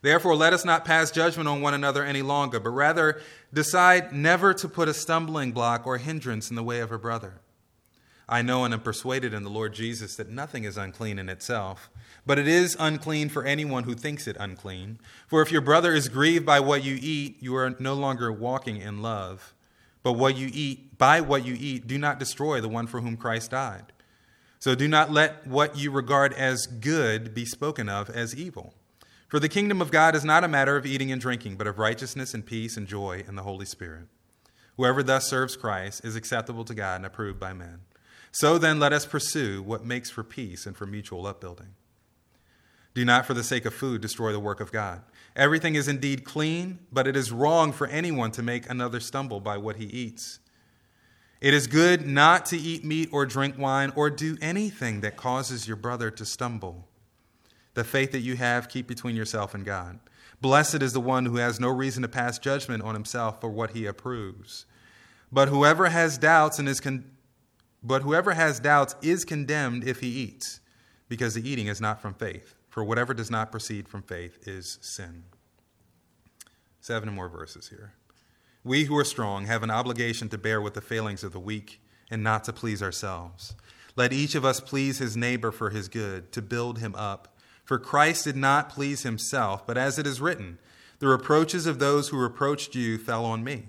Therefore, 0.00 0.36
let 0.36 0.52
us 0.52 0.64
not 0.64 0.84
pass 0.84 1.10
judgment 1.10 1.48
on 1.48 1.60
one 1.60 1.74
another 1.74 2.04
any 2.04 2.22
longer, 2.22 2.60
but 2.60 2.70
rather 2.70 3.20
decide 3.52 4.12
never 4.12 4.54
to 4.54 4.68
put 4.68 4.88
a 4.88 4.94
stumbling 4.94 5.50
block 5.50 5.88
or 5.88 5.98
hindrance 5.98 6.50
in 6.50 6.54
the 6.54 6.62
way 6.62 6.78
of 6.78 6.92
a 6.92 6.98
brother. 7.00 7.39
I 8.30 8.42
know 8.42 8.64
and 8.64 8.72
am 8.72 8.80
persuaded 8.80 9.34
in 9.34 9.42
the 9.42 9.50
Lord 9.50 9.74
Jesus 9.74 10.14
that 10.14 10.30
nothing 10.30 10.62
is 10.62 10.76
unclean 10.76 11.18
in 11.18 11.28
itself, 11.28 11.90
but 12.24 12.38
it 12.38 12.46
is 12.46 12.76
unclean 12.78 13.28
for 13.28 13.44
anyone 13.44 13.82
who 13.82 13.94
thinks 13.94 14.28
it 14.28 14.36
unclean. 14.38 15.00
For 15.26 15.42
if 15.42 15.50
your 15.50 15.60
brother 15.60 15.92
is 15.92 16.08
grieved 16.08 16.46
by 16.46 16.60
what 16.60 16.84
you 16.84 16.96
eat, 17.02 17.42
you 17.42 17.56
are 17.56 17.74
no 17.80 17.94
longer 17.94 18.30
walking 18.30 18.76
in 18.76 19.02
love. 19.02 19.52
But 20.04 20.12
what 20.12 20.36
you 20.36 20.48
eat, 20.52 20.96
by 20.96 21.20
what 21.20 21.44
you 21.44 21.56
eat, 21.58 21.88
do 21.88 21.98
not 21.98 22.20
destroy 22.20 22.60
the 22.60 22.68
one 22.68 22.86
for 22.86 23.00
whom 23.00 23.16
Christ 23.16 23.50
died. 23.50 23.92
So 24.60 24.76
do 24.76 24.86
not 24.86 25.10
let 25.10 25.46
what 25.46 25.76
you 25.76 25.90
regard 25.90 26.32
as 26.34 26.66
good 26.66 27.34
be 27.34 27.44
spoken 27.44 27.88
of 27.88 28.08
as 28.08 28.36
evil. 28.36 28.74
For 29.26 29.40
the 29.40 29.48
kingdom 29.48 29.82
of 29.82 29.90
God 29.90 30.14
is 30.14 30.24
not 30.24 30.44
a 30.44 30.48
matter 30.48 30.76
of 30.76 30.86
eating 30.86 31.10
and 31.10 31.20
drinking, 31.20 31.56
but 31.56 31.66
of 31.66 31.78
righteousness 31.78 32.32
and 32.32 32.46
peace 32.46 32.76
and 32.76 32.86
joy 32.86 33.24
in 33.26 33.34
the 33.34 33.42
Holy 33.42 33.66
Spirit. 33.66 34.06
Whoever 34.76 35.02
thus 35.02 35.28
serves 35.28 35.56
Christ 35.56 36.04
is 36.04 36.14
acceptable 36.14 36.64
to 36.64 36.74
God 36.74 36.96
and 36.96 37.06
approved 37.06 37.40
by 37.40 37.52
men. 37.52 37.80
So 38.32 38.58
then, 38.58 38.78
let 38.78 38.92
us 38.92 39.06
pursue 39.06 39.62
what 39.62 39.84
makes 39.84 40.10
for 40.10 40.22
peace 40.22 40.66
and 40.66 40.76
for 40.76 40.86
mutual 40.86 41.26
upbuilding. 41.26 41.74
Do 42.94 43.04
not, 43.04 43.26
for 43.26 43.34
the 43.34 43.44
sake 43.44 43.64
of 43.64 43.74
food, 43.74 44.00
destroy 44.00 44.32
the 44.32 44.40
work 44.40 44.60
of 44.60 44.72
God. 44.72 45.02
Everything 45.36 45.74
is 45.74 45.88
indeed 45.88 46.24
clean, 46.24 46.80
but 46.92 47.06
it 47.06 47.16
is 47.16 47.32
wrong 47.32 47.72
for 47.72 47.86
anyone 47.86 48.32
to 48.32 48.42
make 48.42 48.68
another 48.68 49.00
stumble 49.00 49.40
by 49.40 49.56
what 49.56 49.76
he 49.76 49.84
eats. 49.84 50.40
It 51.40 51.54
is 51.54 51.66
good 51.66 52.06
not 52.06 52.44
to 52.46 52.58
eat 52.58 52.84
meat 52.84 53.08
or 53.12 53.24
drink 53.24 53.56
wine 53.56 53.92
or 53.96 54.10
do 54.10 54.36
anything 54.42 55.00
that 55.00 55.16
causes 55.16 55.66
your 55.66 55.76
brother 55.76 56.10
to 56.10 56.24
stumble. 56.24 56.88
The 57.74 57.84
faith 57.84 58.12
that 58.12 58.20
you 58.20 58.36
have, 58.36 58.68
keep 58.68 58.86
between 58.86 59.16
yourself 59.16 59.54
and 59.54 59.64
God. 59.64 60.00
Blessed 60.40 60.82
is 60.82 60.92
the 60.92 61.00
one 61.00 61.26
who 61.26 61.36
has 61.36 61.60
no 61.60 61.68
reason 61.68 62.02
to 62.02 62.08
pass 62.08 62.38
judgment 62.38 62.82
on 62.82 62.94
himself 62.94 63.40
for 63.40 63.48
what 63.48 63.70
he 63.70 63.86
approves. 63.86 64.66
But 65.30 65.48
whoever 65.48 65.88
has 65.88 66.18
doubts 66.18 66.58
and 66.58 66.68
is 66.68 66.80
con- 66.80 67.04
but 67.82 68.02
whoever 68.02 68.32
has 68.32 68.60
doubts 68.60 68.94
is 69.02 69.24
condemned 69.24 69.84
if 69.84 70.00
he 70.00 70.08
eats, 70.08 70.60
because 71.08 71.34
the 71.34 71.48
eating 71.48 71.66
is 71.66 71.80
not 71.80 72.00
from 72.00 72.14
faith. 72.14 72.54
For 72.68 72.84
whatever 72.84 73.14
does 73.14 73.30
not 73.30 73.50
proceed 73.50 73.88
from 73.88 74.02
faith 74.02 74.46
is 74.46 74.78
sin. 74.80 75.24
Seven 76.80 77.12
more 77.12 77.28
verses 77.28 77.68
here. 77.68 77.94
We 78.62 78.84
who 78.84 78.96
are 78.96 79.04
strong 79.04 79.46
have 79.46 79.62
an 79.62 79.70
obligation 79.70 80.28
to 80.28 80.38
bear 80.38 80.60
with 80.60 80.74
the 80.74 80.80
failings 80.80 81.24
of 81.24 81.32
the 81.32 81.40
weak 81.40 81.80
and 82.10 82.22
not 82.22 82.44
to 82.44 82.52
please 82.52 82.82
ourselves. 82.82 83.54
Let 83.96 84.12
each 84.12 84.34
of 84.34 84.44
us 84.44 84.60
please 84.60 84.98
his 84.98 85.16
neighbor 85.16 85.50
for 85.50 85.70
his 85.70 85.88
good, 85.88 86.30
to 86.32 86.42
build 86.42 86.78
him 86.78 86.94
up. 86.94 87.36
For 87.64 87.78
Christ 87.78 88.24
did 88.24 88.36
not 88.36 88.68
please 88.68 89.02
himself, 89.02 89.66
but 89.66 89.76
as 89.76 89.98
it 89.98 90.06
is 90.06 90.20
written, 90.20 90.58
the 91.00 91.08
reproaches 91.08 91.66
of 91.66 91.78
those 91.78 92.08
who 92.08 92.18
reproached 92.18 92.74
you 92.74 92.98
fell 92.98 93.24
on 93.24 93.42
me. 93.42 93.68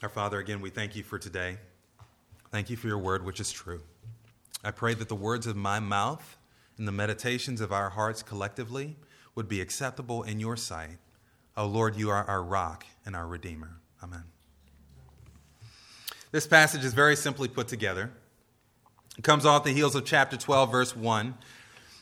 Our 0.00 0.08
Father, 0.08 0.38
again, 0.38 0.60
we 0.60 0.70
thank 0.70 0.94
you 0.94 1.02
for 1.02 1.18
today. 1.18 1.58
Thank 2.52 2.70
you 2.70 2.76
for 2.76 2.86
your 2.86 2.98
word, 2.98 3.24
which 3.24 3.40
is 3.40 3.50
true. 3.50 3.80
I 4.62 4.70
pray 4.70 4.94
that 4.94 5.08
the 5.08 5.16
words 5.16 5.44
of 5.48 5.56
my 5.56 5.80
mouth 5.80 6.38
and 6.76 6.86
the 6.86 6.92
meditations 6.92 7.60
of 7.60 7.72
our 7.72 7.90
hearts 7.90 8.22
collectively 8.22 8.94
would 9.34 9.48
be 9.48 9.60
acceptable 9.60 10.22
in 10.22 10.38
your 10.38 10.56
sight. 10.56 10.98
O 11.56 11.64
oh 11.64 11.66
Lord, 11.66 11.96
you 11.96 12.10
are 12.10 12.24
our 12.24 12.44
rock 12.44 12.86
and 13.04 13.16
our 13.16 13.26
Redeemer. 13.26 13.80
Amen. 14.00 14.22
This 16.30 16.46
passage 16.46 16.84
is 16.84 16.94
very 16.94 17.16
simply 17.16 17.48
put 17.48 17.66
together. 17.66 18.12
It 19.16 19.24
comes 19.24 19.44
off 19.44 19.64
the 19.64 19.72
heels 19.72 19.96
of 19.96 20.04
chapter 20.04 20.36
12, 20.36 20.70
verse 20.70 20.94
1. 20.94 21.34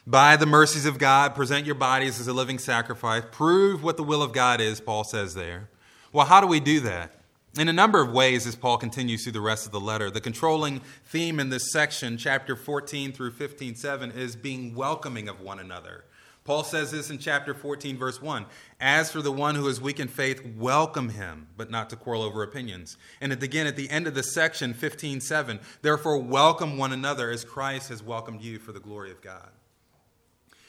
By 0.07 0.37
the 0.37 0.45
mercies 0.45 0.85
of 0.85 0.99
God, 0.99 1.35
present 1.35 1.65
your 1.65 1.75
bodies 1.75 2.21
as 2.21 2.29
a 2.29 2.35
living 2.35 2.59
sacrifice. 2.59 3.23
Prove 3.33 3.83
what 3.83 3.97
the 3.97 4.03
will 4.03 4.23
of 4.23 4.35
God 4.35 4.61
is, 4.61 4.83
Paul 4.83 5.03
says 5.03 5.35
there. 5.35 5.71
Well, 6.13 6.27
how 6.27 6.43
do 6.43 6.47
we 6.47 6.61
do 6.61 6.81
that? 6.81 7.16
In 7.59 7.69
a 7.69 7.73
number 7.73 8.03
of 8.03 8.13
ways, 8.13 8.47
as 8.47 8.55
Paul 8.55 8.77
continues 8.77 9.23
through 9.23 9.33
the 9.33 9.41
rest 9.41 9.65
of 9.65 9.73
the 9.73 9.81
letter, 9.81 10.11
the 10.11 10.21
controlling 10.21 10.83
theme 11.05 11.41
in 11.41 11.49
this 11.49 11.73
section, 11.73 12.19
chapter 12.19 12.55
14 12.55 13.13
through 13.13 13.31
15, 13.31 13.77
7, 13.77 14.11
is 14.11 14.37
being 14.37 14.75
welcoming 14.75 15.27
of 15.27 15.41
one 15.41 15.59
another. 15.59 16.05
Paul 16.45 16.65
says 16.65 16.91
this 16.91 17.09
in 17.09 17.17
chapter 17.17 17.55
14, 17.55 17.97
verse 17.97 18.21
1 18.21 18.45
As 18.79 19.11
for 19.11 19.23
the 19.23 19.33
one 19.33 19.55
who 19.55 19.69
is 19.69 19.81
weak 19.81 19.99
in 19.99 20.09
faith, 20.09 20.45
welcome 20.59 21.09
him, 21.09 21.49
but 21.57 21.71
not 21.71 21.89
to 21.89 21.97
quarrel 21.97 22.21
over 22.21 22.43
opinions. 22.43 22.99
And 23.23 23.33
again, 23.33 23.67
at 23.67 23.77
the 23.77 23.89
end 23.89 24.07
of 24.07 24.15
the 24.15 24.23
section, 24.23 24.75
15, 24.75 25.23
7, 25.23 25.59
therefore 25.81 26.19
welcome 26.19 26.77
one 26.77 26.93
another 26.93 27.31
as 27.31 27.43
Christ 27.43 27.89
has 27.89 28.03
welcomed 28.03 28.43
you 28.43 28.59
for 28.59 28.73
the 28.73 28.81
glory 28.81 29.11
of 29.11 29.23
God. 29.23 29.49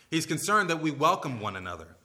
He's 0.10 0.26
concerned 0.26 0.70
that 0.70 0.82
we 0.82 0.92
welcome 0.92 1.42
one 1.42 1.58
another, 1.58 1.98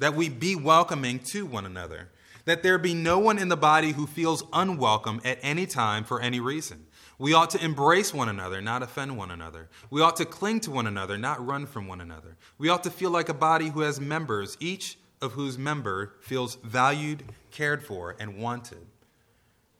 that 0.00 0.16
we 0.16 0.28
be 0.28 0.56
welcoming 0.56 1.20
to 1.30 1.46
one 1.46 1.64
another 1.64 2.08
that 2.50 2.64
there 2.64 2.78
be 2.78 2.94
no 2.94 3.16
one 3.16 3.38
in 3.38 3.48
the 3.48 3.56
body 3.56 3.92
who 3.92 4.08
feels 4.08 4.42
unwelcome 4.52 5.20
at 5.24 5.38
any 5.40 5.66
time 5.66 6.02
for 6.02 6.20
any 6.20 6.40
reason. 6.40 6.84
We 7.16 7.32
ought 7.32 7.50
to 7.50 7.64
embrace 7.64 8.12
one 8.12 8.28
another, 8.28 8.60
not 8.60 8.82
offend 8.82 9.16
one 9.16 9.30
another. 9.30 9.68
We 9.88 10.00
ought 10.00 10.16
to 10.16 10.24
cling 10.24 10.58
to 10.60 10.72
one 10.72 10.88
another, 10.88 11.16
not 11.16 11.46
run 11.46 11.66
from 11.66 11.86
one 11.86 12.00
another. 12.00 12.36
We 12.58 12.68
ought 12.68 12.82
to 12.82 12.90
feel 12.90 13.10
like 13.10 13.28
a 13.28 13.34
body 13.34 13.68
who 13.68 13.82
has 13.82 14.00
members, 14.00 14.56
each 14.58 14.98
of 15.22 15.34
whose 15.34 15.58
member 15.58 16.14
feels 16.22 16.56
valued, 16.56 17.22
cared 17.52 17.84
for, 17.84 18.16
and 18.18 18.36
wanted. 18.36 18.84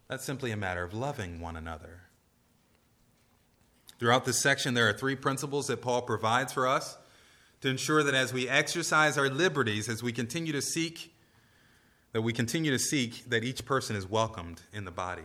That's 0.06 0.24
simply 0.24 0.52
a 0.52 0.56
matter 0.56 0.84
of 0.84 0.94
loving 0.94 1.40
one 1.40 1.56
another. 1.56 2.02
Throughout 3.98 4.26
this 4.26 4.40
section, 4.40 4.74
there 4.74 4.88
are 4.88 4.92
three 4.92 5.16
principles 5.16 5.66
that 5.66 5.82
Paul 5.82 6.02
provides 6.02 6.52
for 6.52 6.68
us 6.68 6.96
to 7.62 7.68
ensure 7.68 8.04
that 8.04 8.14
as 8.14 8.32
we 8.32 8.48
exercise 8.48 9.18
our 9.18 9.28
liberties, 9.28 9.88
as 9.88 10.04
we 10.04 10.12
continue 10.12 10.52
to 10.52 10.62
seek 10.62 11.12
that 12.12 12.22
we 12.22 12.32
continue 12.32 12.70
to 12.70 12.78
seek 12.78 13.28
that 13.28 13.44
each 13.44 13.64
person 13.64 13.96
is 13.96 14.08
welcomed 14.08 14.62
in 14.72 14.84
the 14.84 14.90
body. 14.90 15.22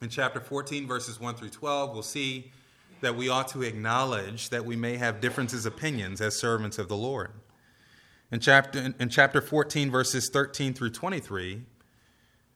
In 0.00 0.08
chapter 0.08 0.40
14, 0.40 0.86
verses 0.86 1.20
1 1.20 1.34
through 1.34 1.50
12, 1.50 1.92
we'll 1.92 2.02
see 2.02 2.52
that 3.02 3.16
we 3.16 3.28
ought 3.28 3.48
to 3.48 3.62
acknowledge 3.62 4.48
that 4.48 4.64
we 4.64 4.76
may 4.76 4.96
have 4.96 5.20
differences 5.20 5.66
opinions 5.66 6.20
as 6.20 6.38
servants 6.38 6.78
of 6.78 6.88
the 6.88 6.96
Lord. 6.96 7.32
In 8.30 8.40
chapter, 8.40 8.94
in 8.98 9.08
chapter 9.08 9.40
14, 9.40 9.90
verses 9.90 10.30
13 10.32 10.72
through 10.72 10.90
23, 10.90 11.62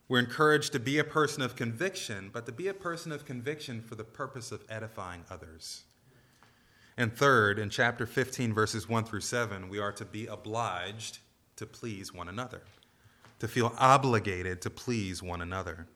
we're 0.08 0.18
encouraged 0.18 0.72
to 0.72 0.78
be 0.78 0.98
a 0.98 1.04
person 1.04 1.42
of 1.42 1.56
conviction, 1.56 2.30
but 2.32 2.46
to 2.46 2.52
be 2.52 2.68
a 2.68 2.74
person 2.74 3.10
of 3.10 3.24
conviction 3.24 3.82
for 3.82 3.94
the 3.94 4.04
purpose 4.04 4.52
of 4.52 4.64
edifying 4.68 5.24
others. 5.30 5.84
And 6.96 7.14
third, 7.14 7.58
in 7.58 7.70
chapter 7.70 8.06
15, 8.06 8.54
verses 8.54 8.88
1 8.88 9.04
through 9.04 9.22
7, 9.22 9.68
we 9.68 9.78
are 9.78 9.92
to 9.92 10.04
be 10.04 10.26
obliged 10.26 11.18
to 11.56 11.66
please 11.66 12.12
one 12.12 12.28
another 12.28 12.62
to 13.44 13.48
feel 13.48 13.74
obligated 13.76 14.62
to 14.62 14.70
please 14.70 15.22
one 15.22 15.42
another 15.42 15.86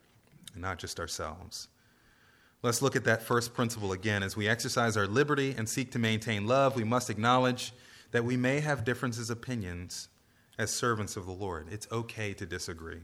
and 0.52 0.60
not 0.60 0.78
just 0.78 1.00
ourselves. 1.00 1.68
Let's 2.62 2.82
look 2.82 2.94
at 2.94 3.04
that 3.04 3.22
first 3.22 3.54
principle 3.54 3.92
again. 3.92 4.22
As 4.22 4.36
we 4.36 4.46
exercise 4.46 4.98
our 4.98 5.06
liberty 5.06 5.54
and 5.56 5.66
seek 5.66 5.90
to 5.92 5.98
maintain 5.98 6.46
love, 6.46 6.76
we 6.76 6.84
must 6.84 7.08
acknowledge 7.08 7.72
that 8.10 8.22
we 8.22 8.36
may 8.36 8.60
have 8.60 8.84
differences 8.84 9.30
of 9.30 9.38
opinions 9.38 10.10
as 10.58 10.70
servants 10.70 11.16
of 11.16 11.24
the 11.24 11.32
Lord. 11.32 11.68
It's 11.70 11.88
okay 11.90 12.34
to 12.34 12.44
disagree. 12.44 13.00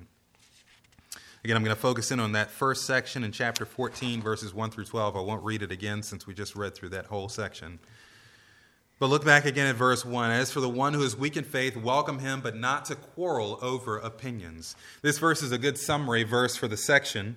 Again, 1.42 1.56
I'm 1.56 1.64
going 1.64 1.74
to 1.74 1.80
focus 1.80 2.10
in 2.10 2.20
on 2.20 2.32
that 2.32 2.50
first 2.50 2.84
section 2.84 3.24
in 3.24 3.32
chapter 3.32 3.64
14, 3.64 4.20
verses 4.20 4.52
1 4.52 4.70
through 4.70 4.84
12. 4.84 5.16
I 5.16 5.20
won't 5.20 5.42
read 5.42 5.62
it 5.62 5.72
again 5.72 6.02
since 6.02 6.26
we 6.26 6.34
just 6.34 6.54
read 6.54 6.74
through 6.74 6.90
that 6.90 7.06
whole 7.06 7.30
section. 7.30 7.78
But 9.00 9.10
look 9.10 9.24
back 9.24 9.44
again 9.44 9.66
at 9.66 9.74
verse 9.74 10.04
1. 10.04 10.30
As 10.30 10.52
for 10.52 10.60
the 10.60 10.68
one 10.68 10.94
who 10.94 11.02
is 11.02 11.16
weak 11.16 11.36
in 11.36 11.44
faith, 11.44 11.76
welcome 11.76 12.20
him, 12.20 12.40
but 12.40 12.56
not 12.56 12.84
to 12.86 12.94
quarrel 12.94 13.58
over 13.60 13.98
opinions. 13.98 14.76
This 15.02 15.18
verse 15.18 15.42
is 15.42 15.50
a 15.50 15.58
good 15.58 15.76
summary 15.76 16.22
verse 16.22 16.54
for 16.54 16.68
the 16.68 16.76
section. 16.76 17.36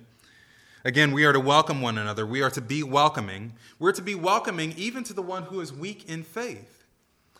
Again, 0.84 1.10
we 1.10 1.24
are 1.24 1.32
to 1.32 1.40
welcome 1.40 1.80
one 1.80 1.98
another. 1.98 2.24
We 2.24 2.42
are 2.42 2.50
to 2.50 2.60
be 2.60 2.84
welcoming. 2.84 3.54
We're 3.80 3.92
to 3.92 4.02
be 4.02 4.14
welcoming 4.14 4.72
even 4.76 5.02
to 5.04 5.12
the 5.12 5.22
one 5.22 5.44
who 5.44 5.60
is 5.60 5.72
weak 5.72 6.08
in 6.08 6.22
faith. 6.22 6.84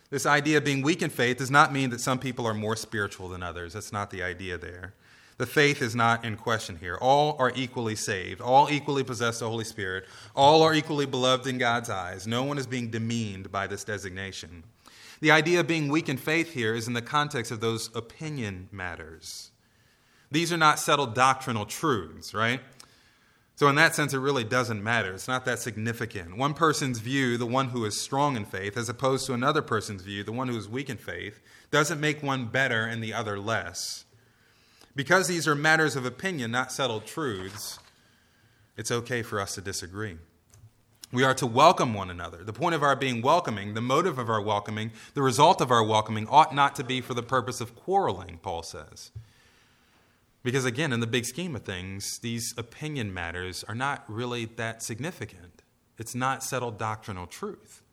This 0.09 0.25
idea 0.25 0.57
of 0.57 0.65
being 0.65 0.81
weak 0.81 1.01
in 1.01 1.09
faith 1.09 1.37
does 1.37 1.51
not 1.51 1.71
mean 1.71 1.89
that 1.91 2.01
some 2.01 2.19
people 2.19 2.45
are 2.45 2.53
more 2.53 2.75
spiritual 2.75 3.29
than 3.29 3.41
others. 3.41 3.73
That's 3.73 3.93
not 3.93 4.09
the 4.09 4.23
idea 4.23 4.57
there. 4.57 4.93
The 5.39 5.45
faith 5.45 5.81
is 5.81 5.95
not 5.95 6.25
in 6.25 6.35
question 6.35 6.77
here. 6.81 6.97
All 6.99 7.37
are 7.39 7.53
equally 7.55 7.95
saved. 7.95 8.41
All 8.41 8.69
equally 8.69 9.05
possess 9.05 9.39
the 9.39 9.47
Holy 9.47 9.63
Spirit. 9.63 10.03
All 10.35 10.61
are 10.63 10.73
equally 10.73 11.05
beloved 11.05 11.47
in 11.47 11.57
God's 11.57 11.89
eyes. 11.89 12.27
No 12.27 12.43
one 12.43 12.57
is 12.57 12.67
being 12.67 12.89
demeaned 12.89 13.49
by 13.49 13.65
this 13.65 13.85
designation. 13.85 14.65
The 15.21 15.31
idea 15.31 15.61
of 15.61 15.67
being 15.67 15.87
weak 15.87 16.09
in 16.09 16.17
faith 16.17 16.53
here 16.53 16.75
is 16.75 16.89
in 16.89 16.93
the 16.93 17.01
context 17.01 17.53
of 17.53 17.61
those 17.61 17.89
opinion 17.95 18.67
matters. 18.73 19.51
These 20.29 20.51
are 20.51 20.57
not 20.57 20.77
settled 20.77 21.15
doctrinal 21.15 21.65
truths, 21.65 22.33
right? 22.33 22.59
So, 23.55 23.69
in 23.69 23.75
that 23.75 23.95
sense, 23.95 24.13
it 24.13 24.19
really 24.19 24.43
doesn't 24.43 24.83
matter. 24.83 25.13
It's 25.13 25.29
not 25.29 25.45
that 25.45 25.59
significant. 25.59 26.35
One 26.35 26.53
person's 26.53 26.99
view, 26.99 27.37
the 27.37 27.45
one 27.45 27.69
who 27.69 27.85
is 27.85 27.99
strong 27.99 28.35
in 28.35 28.43
faith, 28.43 28.75
as 28.75 28.89
opposed 28.89 29.25
to 29.27 29.33
another 29.33 29.61
person's 29.61 30.01
view, 30.01 30.21
the 30.25 30.33
one 30.33 30.49
who 30.49 30.57
is 30.57 30.67
weak 30.67 30.89
in 30.89 30.97
faith, 30.97 31.39
doesn't 31.71 32.01
make 32.01 32.21
one 32.21 32.47
better 32.47 32.83
and 32.83 33.01
the 33.01 33.13
other 33.13 33.39
less. 33.39 34.03
Because 34.99 35.29
these 35.29 35.47
are 35.47 35.55
matters 35.55 35.95
of 35.95 36.05
opinion, 36.05 36.51
not 36.51 36.73
settled 36.73 37.05
truths, 37.05 37.79
it's 38.75 38.91
okay 38.91 39.21
for 39.21 39.39
us 39.39 39.55
to 39.55 39.61
disagree. 39.61 40.17
We 41.13 41.23
are 41.23 41.33
to 41.35 41.47
welcome 41.47 41.93
one 41.93 42.09
another. 42.09 42.43
The 42.43 42.51
point 42.51 42.75
of 42.75 42.83
our 42.83 42.97
being 42.97 43.21
welcoming, 43.21 43.75
the 43.75 43.81
motive 43.81 44.19
of 44.19 44.29
our 44.29 44.41
welcoming, 44.41 44.91
the 45.13 45.21
result 45.21 45.61
of 45.61 45.71
our 45.71 45.85
welcoming 45.85 46.27
ought 46.27 46.53
not 46.53 46.75
to 46.75 46.83
be 46.83 46.99
for 46.99 47.13
the 47.13 47.23
purpose 47.23 47.61
of 47.61 47.77
quarreling, 47.77 48.39
Paul 48.41 48.61
says. 48.61 49.11
Because 50.43 50.65
again, 50.65 50.91
in 50.91 50.99
the 50.99 51.07
big 51.07 51.23
scheme 51.23 51.55
of 51.55 51.63
things, 51.63 52.19
these 52.19 52.53
opinion 52.57 53.13
matters 53.13 53.63
are 53.69 53.75
not 53.75 54.03
really 54.09 54.43
that 54.57 54.83
significant. 54.83 55.61
It's 55.97 56.13
not 56.13 56.43
settled 56.43 56.77
doctrinal 56.77 57.25
truth. 57.25 57.83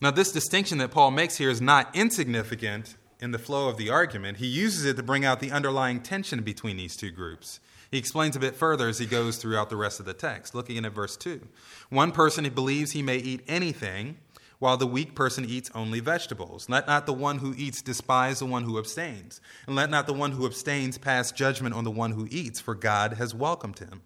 Now, 0.00 0.10
this 0.10 0.32
distinction 0.32 0.78
that 0.78 0.90
Paul 0.90 1.12
makes 1.12 1.36
here 1.36 1.50
is 1.50 1.60
not 1.60 1.94
insignificant 1.94 2.96
in 3.20 3.32
the 3.32 3.38
flow 3.38 3.68
of 3.68 3.76
the 3.76 3.90
argument. 3.90 4.38
He 4.38 4.46
uses 4.46 4.84
it 4.84 4.96
to 4.96 5.02
bring 5.02 5.24
out 5.24 5.40
the 5.40 5.52
underlying 5.52 6.00
tension 6.00 6.42
between 6.42 6.76
these 6.76 6.96
two 6.96 7.10
groups. 7.10 7.60
He 7.90 7.98
explains 7.98 8.36
a 8.36 8.40
bit 8.40 8.54
further 8.54 8.88
as 8.88 8.98
he 8.98 9.06
goes 9.06 9.36
throughout 9.36 9.68
the 9.68 9.76
rest 9.76 10.00
of 10.00 10.06
the 10.06 10.14
text, 10.14 10.54
looking 10.54 10.84
at 10.84 10.92
verse 10.92 11.16
2. 11.16 11.40
One 11.88 12.12
person 12.12 12.48
believes 12.50 12.92
he 12.92 13.02
may 13.02 13.18
eat 13.18 13.42
anything, 13.48 14.18
while 14.60 14.76
the 14.76 14.86
weak 14.86 15.14
person 15.14 15.44
eats 15.44 15.70
only 15.74 16.00
vegetables. 16.00 16.68
Let 16.68 16.86
not 16.86 17.06
the 17.06 17.14
one 17.14 17.38
who 17.38 17.54
eats 17.56 17.82
despise 17.82 18.38
the 18.38 18.46
one 18.46 18.64
who 18.64 18.78
abstains, 18.78 19.40
and 19.66 19.74
let 19.74 19.90
not 19.90 20.06
the 20.06 20.12
one 20.12 20.32
who 20.32 20.46
abstains 20.46 20.98
pass 20.98 21.32
judgment 21.32 21.74
on 21.74 21.84
the 21.84 21.90
one 21.90 22.12
who 22.12 22.28
eats, 22.30 22.60
for 22.60 22.74
God 22.74 23.14
has 23.14 23.34
welcomed 23.34 23.78
him. 23.78 24.02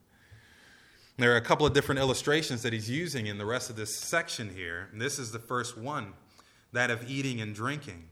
There 1.16 1.32
are 1.32 1.36
a 1.36 1.42
couple 1.42 1.66
of 1.66 1.72
different 1.72 2.00
illustrations 2.00 2.62
that 2.62 2.72
he's 2.72 2.90
using 2.90 3.26
in 3.26 3.38
the 3.38 3.46
rest 3.46 3.70
of 3.70 3.76
this 3.76 3.96
section 3.96 4.50
here. 4.50 4.88
And 4.92 5.00
this 5.00 5.18
is 5.18 5.30
the 5.30 5.38
first 5.38 5.78
one 5.78 6.14
that 6.72 6.90
of 6.90 7.08
eating 7.08 7.40
and 7.40 7.54
drinking. 7.54 8.08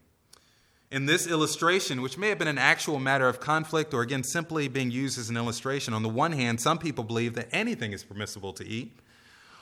In 0.93 1.07
this 1.07 1.25
illustration, 1.25 2.03
which 2.03 2.19
may 2.19 2.29
have 2.29 2.37
been 2.37 2.47
an 2.47 2.59
actual 2.59 2.99
matter 2.99 3.27
of 3.27 3.39
conflict 3.39 3.95
or 3.95 4.03
again 4.03 4.23
simply 4.23 4.67
being 4.67 4.91
used 4.91 5.17
as 5.17 5.27
an 5.27 5.35
illustration, 5.35 5.91
on 5.91 6.03
the 6.03 6.07
one 6.07 6.33
hand, 6.33 6.61
some 6.61 6.77
people 6.77 7.03
believe 7.03 7.33
that 7.33 7.47
anything 7.51 7.93
is 7.93 8.03
permissible 8.03 8.53
to 8.53 8.63
eat. 8.63 8.99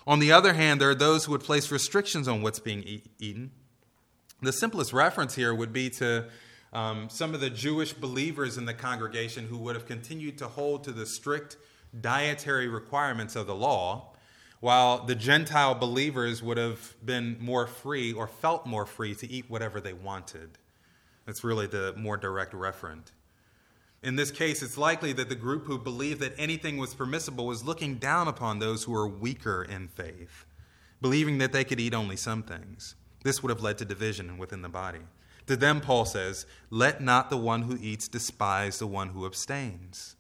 On 0.05 0.19
the 0.19 0.33
other 0.33 0.51
hand, 0.51 0.81
there 0.81 0.89
are 0.89 0.93
those 0.93 1.23
who 1.23 1.31
would 1.31 1.39
place 1.39 1.71
restrictions 1.71 2.27
on 2.27 2.41
what's 2.41 2.59
being 2.59 2.83
eat, 2.83 3.05
eaten. 3.17 3.51
The 4.41 4.51
simplest 4.51 4.91
reference 4.91 5.33
here 5.33 5.55
would 5.55 5.71
be 5.71 5.89
to 5.91 6.25
um, 6.73 7.07
some 7.09 7.33
of 7.33 7.39
the 7.39 7.49
Jewish 7.49 7.93
believers 7.93 8.57
in 8.57 8.65
the 8.65 8.73
congregation 8.73 9.47
who 9.47 9.57
would 9.59 9.75
have 9.75 9.85
continued 9.85 10.37
to 10.39 10.49
hold 10.49 10.83
to 10.83 10.91
the 10.91 11.05
strict 11.05 11.55
dietary 12.01 12.67
requirements 12.67 13.37
of 13.37 13.47
the 13.47 13.55
law, 13.55 14.17
while 14.59 15.05
the 15.05 15.15
Gentile 15.15 15.75
believers 15.75 16.43
would 16.43 16.57
have 16.57 16.93
been 17.05 17.37
more 17.39 17.67
free 17.67 18.11
or 18.11 18.27
felt 18.27 18.65
more 18.65 18.85
free 18.85 19.15
to 19.15 19.31
eat 19.31 19.45
whatever 19.47 19.79
they 19.79 19.93
wanted. 19.93 20.57
That's 21.25 21.43
really 21.43 21.67
the 21.67 21.93
more 21.95 22.17
direct 22.17 22.53
referent. 22.53 23.11
In 24.03 24.15
this 24.15 24.31
case, 24.31 24.63
it's 24.63 24.77
likely 24.77 25.13
that 25.13 25.29
the 25.29 25.35
group 25.35 25.65
who 25.65 25.77
believed 25.77 26.21
that 26.21 26.33
anything 26.37 26.77
was 26.77 26.95
permissible 26.95 27.45
was 27.45 27.63
looking 27.63 27.95
down 27.95 28.27
upon 28.27 28.59
those 28.59 28.83
who 28.83 28.91
were 28.91 29.07
weaker 29.07 29.63
in 29.63 29.87
faith, 29.87 30.45
believing 31.01 31.37
that 31.37 31.53
they 31.53 31.63
could 31.63 31.79
eat 31.79 31.93
only 31.93 32.15
some 32.15 32.41
things. 32.41 32.95
This 33.23 33.43
would 33.43 33.51
have 33.51 33.61
led 33.61 33.77
to 33.77 33.85
division 33.85 34.39
within 34.39 34.63
the 34.63 34.69
body. 34.69 35.01
To 35.45 35.55
them, 35.55 35.81
Paul 35.81 36.05
says, 36.05 36.47
Let 36.71 37.01
not 37.01 37.29
the 37.29 37.37
one 37.37 37.63
who 37.63 37.77
eats 37.79 38.07
despise 38.07 38.79
the 38.79 38.87
one 38.87 39.09
who 39.09 39.25
abstains 39.25 40.15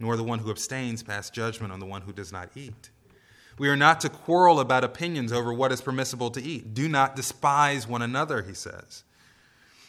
nor 0.00 0.16
the 0.16 0.24
one 0.24 0.40
who 0.40 0.50
abstains 0.50 1.02
pass 1.02 1.30
judgment 1.30 1.72
on 1.72 1.78
the 1.78 1.86
one 1.86 2.02
who 2.02 2.12
does 2.12 2.32
not 2.32 2.48
eat. 2.56 2.90
We 3.58 3.68
are 3.68 3.76
not 3.76 4.00
to 4.00 4.08
quarrel 4.08 4.58
about 4.58 4.82
opinions 4.82 5.30
over 5.30 5.52
what 5.52 5.70
is 5.70 5.82
permissible 5.82 6.30
to 6.30 6.42
eat. 6.42 6.72
Do 6.72 6.88
not 6.88 7.14
despise 7.14 7.86
one 7.86 8.00
another, 8.00 8.42
he 8.42 8.54
says. 8.54 9.04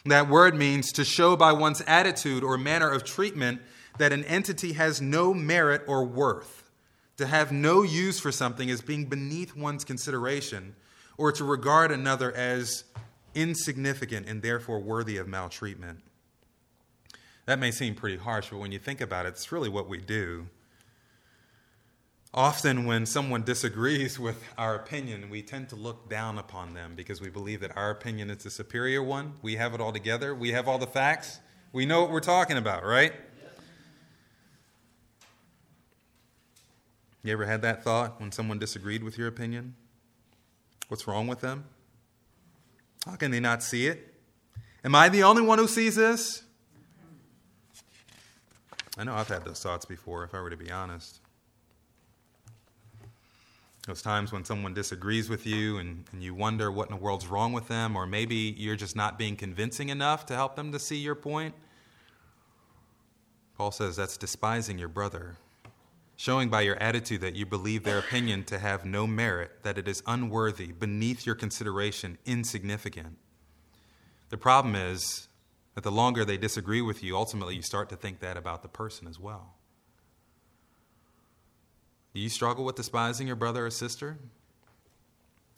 That 0.04 0.28
word 0.28 0.54
means 0.54 0.90
to 0.92 1.04
show 1.04 1.36
by 1.36 1.52
one's 1.52 1.80
attitude 1.86 2.42
or 2.42 2.58
manner 2.58 2.90
of 2.90 3.04
treatment 3.04 3.60
that 3.98 4.12
an 4.12 4.24
entity 4.24 4.72
has 4.72 5.00
no 5.00 5.32
merit 5.32 5.82
or 5.86 6.04
worth, 6.04 6.70
to 7.18 7.26
have 7.26 7.52
no 7.52 7.82
use 7.82 8.18
for 8.18 8.32
something 8.32 8.70
as 8.70 8.80
being 8.80 9.04
beneath 9.04 9.54
one's 9.54 9.84
consideration, 9.84 10.74
or 11.16 11.30
to 11.32 11.44
regard 11.44 11.92
another 11.92 12.32
as 12.32 12.84
insignificant 13.34 14.28
and 14.28 14.42
therefore 14.42 14.80
worthy 14.80 15.18
of 15.18 15.28
maltreatment. 15.28 16.00
That 17.46 17.58
may 17.58 17.70
seem 17.70 17.94
pretty 17.94 18.16
harsh, 18.16 18.50
but 18.50 18.58
when 18.58 18.72
you 18.72 18.78
think 18.78 19.00
about 19.00 19.26
it, 19.26 19.30
it's 19.30 19.52
really 19.52 19.68
what 19.68 19.88
we 19.88 19.98
do. 19.98 20.48
Often, 22.34 22.86
when 22.86 23.04
someone 23.04 23.42
disagrees 23.42 24.18
with 24.18 24.42
our 24.56 24.74
opinion, 24.74 25.28
we 25.28 25.42
tend 25.42 25.68
to 25.68 25.76
look 25.76 26.08
down 26.08 26.38
upon 26.38 26.72
them 26.72 26.94
because 26.96 27.20
we 27.20 27.28
believe 27.28 27.60
that 27.60 27.76
our 27.76 27.90
opinion 27.90 28.30
is 28.30 28.42
the 28.44 28.50
superior 28.50 29.02
one. 29.02 29.34
We 29.42 29.56
have 29.56 29.74
it 29.74 29.82
all 29.82 29.92
together, 29.92 30.34
we 30.34 30.52
have 30.52 30.66
all 30.66 30.78
the 30.78 30.86
facts, 30.86 31.40
we 31.72 31.84
know 31.84 32.00
what 32.00 32.10
we're 32.10 32.20
talking 32.20 32.56
about, 32.56 32.84
right? 32.84 33.12
You 37.22 37.32
ever 37.32 37.44
had 37.44 37.62
that 37.62 37.84
thought 37.84 38.18
when 38.18 38.32
someone 38.32 38.58
disagreed 38.58 39.04
with 39.04 39.18
your 39.18 39.28
opinion? 39.28 39.74
What's 40.88 41.06
wrong 41.06 41.26
with 41.26 41.40
them? 41.40 41.64
How 43.06 43.16
can 43.16 43.30
they 43.30 43.40
not 43.40 43.62
see 43.62 43.86
it? 43.86 44.14
Am 44.84 44.94
I 44.94 45.08
the 45.08 45.22
only 45.22 45.42
one 45.42 45.58
who 45.58 45.68
sees 45.68 45.96
this? 45.96 46.42
I 48.96 49.04
know 49.04 49.14
I've 49.14 49.28
had 49.28 49.44
those 49.44 49.62
thoughts 49.62 49.84
before, 49.84 50.24
if 50.24 50.34
I 50.34 50.40
were 50.40 50.50
to 50.50 50.56
be 50.56 50.70
honest. 50.70 51.21
Those 53.86 54.00
times 54.00 54.30
when 54.30 54.44
someone 54.44 54.74
disagrees 54.74 55.28
with 55.28 55.44
you 55.44 55.78
and, 55.78 56.04
and 56.12 56.22
you 56.22 56.34
wonder 56.34 56.70
what 56.70 56.88
in 56.88 56.94
the 56.94 57.02
world's 57.02 57.26
wrong 57.26 57.52
with 57.52 57.66
them, 57.66 57.96
or 57.96 58.06
maybe 58.06 58.54
you're 58.56 58.76
just 58.76 58.94
not 58.94 59.18
being 59.18 59.34
convincing 59.34 59.88
enough 59.88 60.24
to 60.26 60.34
help 60.34 60.54
them 60.54 60.70
to 60.70 60.78
see 60.78 60.98
your 60.98 61.16
point. 61.16 61.54
Paul 63.58 63.72
says 63.72 63.96
that's 63.96 64.16
despising 64.16 64.78
your 64.78 64.88
brother, 64.88 65.36
showing 66.16 66.48
by 66.48 66.60
your 66.60 66.76
attitude 66.76 67.22
that 67.22 67.34
you 67.34 67.44
believe 67.44 67.82
their 67.82 67.98
opinion 67.98 68.44
to 68.44 68.60
have 68.60 68.84
no 68.84 69.04
merit, 69.04 69.50
that 69.62 69.78
it 69.78 69.88
is 69.88 70.00
unworthy, 70.06 70.70
beneath 70.70 71.26
your 71.26 71.34
consideration, 71.34 72.18
insignificant. 72.24 73.18
The 74.30 74.38
problem 74.38 74.76
is 74.76 75.26
that 75.74 75.82
the 75.82 75.90
longer 75.90 76.24
they 76.24 76.36
disagree 76.36 76.82
with 76.82 77.02
you, 77.02 77.16
ultimately 77.16 77.56
you 77.56 77.62
start 77.62 77.88
to 77.88 77.96
think 77.96 78.20
that 78.20 78.36
about 78.36 78.62
the 78.62 78.68
person 78.68 79.08
as 79.08 79.18
well. 79.18 79.54
Do 82.14 82.20
you 82.20 82.28
struggle 82.28 82.64
with 82.64 82.76
despising 82.76 83.26
your 83.26 83.36
brother 83.36 83.66
or 83.66 83.70
sister? 83.70 84.18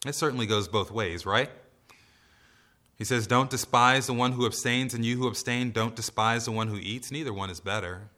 It 0.06 0.14
certainly 0.14 0.46
goes 0.46 0.68
both 0.68 0.90
ways, 0.90 1.26
right? 1.26 1.50
He 2.96 3.04
says, 3.04 3.26
Don't 3.26 3.50
despise 3.50 4.06
the 4.06 4.12
one 4.12 4.32
who 4.32 4.46
abstains, 4.46 4.94
and 4.94 5.04
you 5.04 5.16
who 5.16 5.26
abstain, 5.26 5.72
don't 5.72 5.96
despise 5.96 6.44
the 6.44 6.52
one 6.52 6.68
who 6.68 6.76
eats. 6.76 7.10
Neither 7.10 7.32
one 7.32 7.50
is 7.50 7.60
better. 7.60 8.08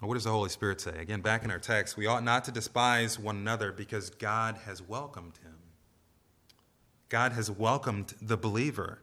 What 0.00 0.14
does 0.14 0.24
the 0.24 0.30
Holy 0.30 0.48
Spirit 0.48 0.80
say? 0.80 0.96
Again, 0.96 1.22
back 1.22 1.44
in 1.44 1.50
our 1.50 1.58
text, 1.58 1.96
we 1.96 2.06
ought 2.06 2.22
not 2.22 2.44
to 2.44 2.52
despise 2.52 3.18
one 3.18 3.36
another 3.36 3.72
because 3.72 4.10
God 4.10 4.56
has 4.64 4.80
welcomed 4.80 5.38
him. 5.42 5.56
God 7.08 7.32
has 7.32 7.50
welcomed 7.50 8.14
the 8.22 8.36
believer. 8.36 9.00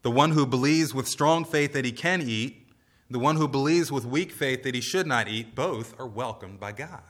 The 0.00 0.10
one 0.10 0.30
who 0.30 0.46
believes 0.46 0.94
with 0.94 1.06
strong 1.06 1.44
faith 1.44 1.74
that 1.74 1.84
he 1.84 1.92
can 1.92 2.22
eat, 2.22 2.65
the 3.08 3.18
one 3.18 3.36
who 3.36 3.46
believes 3.46 3.92
with 3.92 4.04
weak 4.04 4.32
faith 4.32 4.62
that 4.64 4.74
he 4.74 4.80
should 4.80 5.06
not 5.06 5.28
eat, 5.28 5.54
both 5.54 5.98
are 5.98 6.06
welcomed 6.06 6.58
by 6.58 6.72
God. 6.72 7.02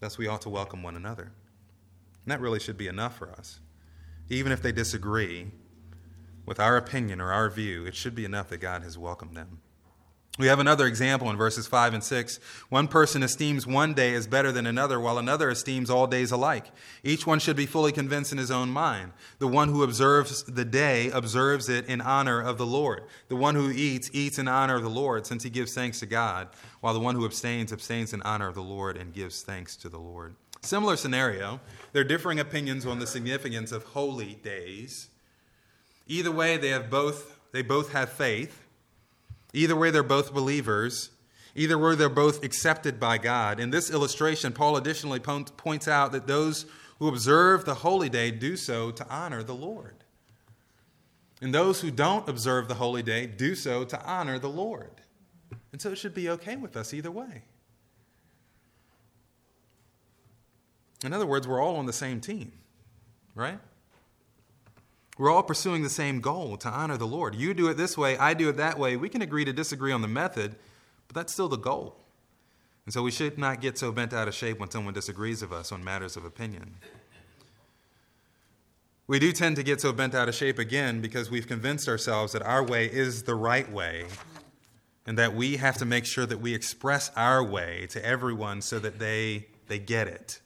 Thus, 0.00 0.18
we 0.18 0.26
ought 0.26 0.42
to 0.42 0.50
welcome 0.50 0.82
one 0.82 0.96
another. 0.96 1.32
And 2.24 2.32
that 2.32 2.40
really 2.40 2.60
should 2.60 2.76
be 2.76 2.86
enough 2.86 3.16
for 3.16 3.30
us. 3.30 3.60
Even 4.28 4.52
if 4.52 4.60
they 4.60 4.72
disagree 4.72 5.52
with 6.44 6.60
our 6.60 6.76
opinion 6.76 7.20
or 7.20 7.32
our 7.32 7.48
view, 7.48 7.86
it 7.86 7.94
should 7.94 8.14
be 8.14 8.24
enough 8.24 8.48
that 8.50 8.58
God 8.58 8.82
has 8.82 8.98
welcomed 8.98 9.36
them. 9.36 9.60
We 10.38 10.48
have 10.48 10.58
another 10.58 10.86
example 10.86 11.30
in 11.30 11.36
verses 11.36 11.66
5 11.66 11.94
and 11.94 12.04
6. 12.04 12.38
One 12.68 12.88
person 12.88 13.22
esteems 13.22 13.66
one 13.66 13.94
day 13.94 14.12
as 14.14 14.26
better 14.26 14.52
than 14.52 14.66
another, 14.66 15.00
while 15.00 15.16
another 15.16 15.48
esteems 15.48 15.88
all 15.88 16.06
days 16.06 16.30
alike. 16.30 16.66
Each 17.02 17.26
one 17.26 17.38
should 17.38 17.56
be 17.56 17.64
fully 17.64 17.90
convinced 17.90 18.32
in 18.32 18.38
his 18.38 18.50
own 18.50 18.68
mind. 18.68 19.12
The 19.38 19.48
one 19.48 19.70
who 19.70 19.82
observes 19.82 20.42
the 20.42 20.66
day 20.66 21.08
observes 21.10 21.70
it 21.70 21.86
in 21.86 22.02
honor 22.02 22.42
of 22.42 22.58
the 22.58 22.66
Lord. 22.66 23.04
The 23.28 23.36
one 23.36 23.54
who 23.54 23.70
eats, 23.70 24.10
eats 24.12 24.38
in 24.38 24.46
honor 24.46 24.76
of 24.76 24.82
the 24.82 24.90
Lord, 24.90 25.26
since 25.26 25.42
he 25.42 25.48
gives 25.48 25.72
thanks 25.72 26.00
to 26.00 26.06
God, 26.06 26.48
while 26.80 26.92
the 26.92 27.00
one 27.00 27.14
who 27.14 27.24
abstains, 27.24 27.72
abstains 27.72 28.12
in 28.12 28.20
honor 28.22 28.48
of 28.48 28.54
the 28.54 28.62
Lord 28.62 28.98
and 28.98 29.14
gives 29.14 29.42
thanks 29.42 29.74
to 29.76 29.88
the 29.88 29.98
Lord. 29.98 30.34
Similar 30.60 30.96
scenario. 30.96 31.60
There 31.92 32.02
are 32.02 32.04
differing 32.04 32.40
opinions 32.40 32.84
on 32.84 32.98
the 32.98 33.06
significance 33.06 33.72
of 33.72 33.84
holy 33.84 34.34
days. 34.34 35.08
Either 36.06 36.30
way, 36.30 36.58
they 36.58 36.68
have 36.68 36.90
both 36.90 37.38
they 37.52 37.62
both 37.62 37.92
have 37.92 38.10
faith. 38.10 38.65
Either 39.52 39.76
way, 39.76 39.90
they're 39.90 40.02
both 40.02 40.34
believers. 40.34 41.10
Either 41.54 41.78
way, 41.78 41.94
they're 41.94 42.08
both 42.08 42.44
accepted 42.44 43.00
by 43.00 43.18
God. 43.18 43.58
In 43.58 43.70
this 43.70 43.90
illustration, 43.90 44.52
Paul 44.52 44.76
additionally 44.76 45.20
points 45.20 45.88
out 45.88 46.12
that 46.12 46.26
those 46.26 46.66
who 46.98 47.08
observe 47.08 47.64
the 47.64 47.74
holy 47.74 48.08
day 48.08 48.30
do 48.30 48.56
so 48.56 48.90
to 48.90 49.08
honor 49.08 49.42
the 49.42 49.54
Lord. 49.54 50.04
And 51.40 51.54
those 51.54 51.80
who 51.80 51.90
don't 51.90 52.28
observe 52.28 52.68
the 52.68 52.74
holy 52.74 53.02
day 53.02 53.26
do 53.26 53.54
so 53.54 53.84
to 53.84 54.02
honor 54.04 54.38
the 54.38 54.48
Lord. 54.48 55.02
And 55.72 55.80
so 55.80 55.90
it 55.90 55.98
should 55.98 56.14
be 56.14 56.30
okay 56.30 56.56
with 56.56 56.76
us 56.76 56.94
either 56.94 57.10
way. 57.10 57.42
In 61.04 61.12
other 61.12 61.26
words, 61.26 61.46
we're 61.46 61.60
all 61.60 61.76
on 61.76 61.86
the 61.86 61.92
same 61.92 62.20
team, 62.20 62.52
right? 63.34 63.58
We're 65.18 65.30
all 65.30 65.42
pursuing 65.42 65.82
the 65.82 65.88
same 65.88 66.20
goal 66.20 66.56
to 66.58 66.68
honor 66.68 66.96
the 66.96 67.06
Lord. 67.06 67.34
You 67.34 67.54
do 67.54 67.68
it 67.68 67.74
this 67.74 67.96
way, 67.96 68.18
I 68.18 68.34
do 68.34 68.48
it 68.48 68.56
that 68.58 68.78
way. 68.78 68.96
We 68.96 69.08
can 69.08 69.22
agree 69.22 69.44
to 69.44 69.52
disagree 69.52 69.92
on 69.92 70.02
the 70.02 70.08
method, 70.08 70.56
but 71.08 71.14
that's 71.14 71.32
still 71.32 71.48
the 71.48 71.56
goal. 71.56 71.96
And 72.84 72.92
so 72.92 73.02
we 73.02 73.10
should 73.10 73.38
not 73.38 73.60
get 73.60 73.78
so 73.78 73.90
bent 73.90 74.12
out 74.12 74.28
of 74.28 74.34
shape 74.34 74.60
when 74.60 74.70
someone 74.70 74.94
disagrees 74.94 75.42
with 75.42 75.52
us 75.52 75.72
on 75.72 75.82
matters 75.82 76.16
of 76.16 76.24
opinion. 76.24 76.76
We 79.08 79.18
do 79.18 79.32
tend 79.32 79.56
to 79.56 79.62
get 79.62 79.80
so 79.80 79.92
bent 79.92 80.14
out 80.14 80.28
of 80.28 80.34
shape 80.34 80.58
again 80.58 81.00
because 81.00 81.30
we've 81.30 81.46
convinced 81.46 81.88
ourselves 81.88 82.32
that 82.32 82.42
our 82.42 82.62
way 82.62 82.86
is 82.86 83.22
the 83.22 83.36
right 83.36 83.70
way 83.70 84.06
and 85.06 85.16
that 85.16 85.34
we 85.34 85.56
have 85.56 85.76
to 85.78 85.84
make 85.84 86.04
sure 86.04 86.26
that 86.26 86.40
we 86.40 86.54
express 86.54 87.10
our 87.16 87.42
way 87.42 87.86
to 87.90 88.04
everyone 88.04 88.60
so 88.60 88.78
that 88.80 88.98
they, 88.98 89.46
they 89.68 89.78
get 89.78 90.08
it. 90.08 90.40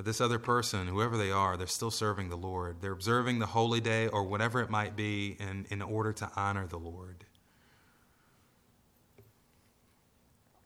But 0.00 0.06
this 0.06 0.22
other 0.22 0.38
person, 0.38 0.86
whoever 0.86 1.18
they 1.18 1.30
are, 1.30 1.58
they're 1.58 1.66
still 1.66 1.90
serving 1.90 2.30
the 2.30 2.36
Lord. 2.36 2.76
They're 2.80 2.90
observing 2.90 3.38
the 3.38 3.44
holy 3.44 3.82
day 3.82 4.08
or 4.08 4.24
whatever 4.24 4.62
it 4.62 4.70
might 4.70 4.96
be 4.96 5.36
in, 5.38 5.66
in 5.68 5.82
order 5.82 6.10
to 6.14 6.30
honor 6.36 6.66
the 6.66 6.78
Lord. 6.78 7.26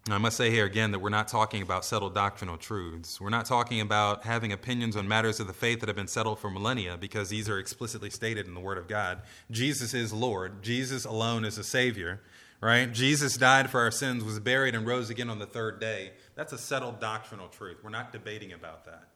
Now, 0.07 0.14
I 0.14 0.18
must 0.18 0.37
say 0.37 0.53
here 0.53 0.64
again 0.64 0.92
that 0.92 1.01
we're 1.01 1.09
not 1.09 1.27
talking 1.27 1.62
about 1.62 1.85
settled 1.85 2.14
doctrinal 2.14 2.57
truths. 2.57 3.20
We're 3.20 3.29
not 3.29 3.44
talking 3.44 3.81
about 3.81 4.23
having 4.23 4.53
opinions 4.53 4.94
on 4.94 5.09
matters 5.09 5.40
of 5.40 5.49
the 5.49 5.53
faith 5.53 5.81
that 5.81 5.88
have 5.88 5.97
been 5.97 6.07
settled 6.07 6.38
for 6.38 6.49
millennia 6.49 6.97
because 6.97 7.29
these 7.29 7.49
are 7.49 7.59
explicitly 7.59 8.11
stated 8.11 8.47
in 8.47 8.55
the 8.55 8.61
Word 8.61 8.79
of 8.79 8.87
God. 8.87 9.20
Jesus 9.51 9.94
is 9.94 10.12
Lord, 10.12 10.62
Jesus 10.62 11.05
alone 11.05 11.44
is 11.44 11.59
a 11.59 11.64
Savior, 11.64 12.20
right? 12.61 12.92
Jesus 12.92 13.37
died 13.37 13.68
for 13.68 13.81
our 13.81 13.90
sins, 13.90 14.23
was 14.23 14.38
buried, 14.38 14.77
and 14.77 14.87
rose 14.87 15.11
again 15.11 15.29
on 15.29 15.40
the 15.40 15.47
third 15.47 15.81
day. 15.81 16.12
That's 16.37 16.53
a 16.53 16.59
settled 16.59 17.01
doctrinal 17.01 17.49
truth. 17.49 17.79
We're 17.83 17.90
not 17.90 18.12
debating 18.12 18.53
about 18.53 18.85
that. 18.85 19.09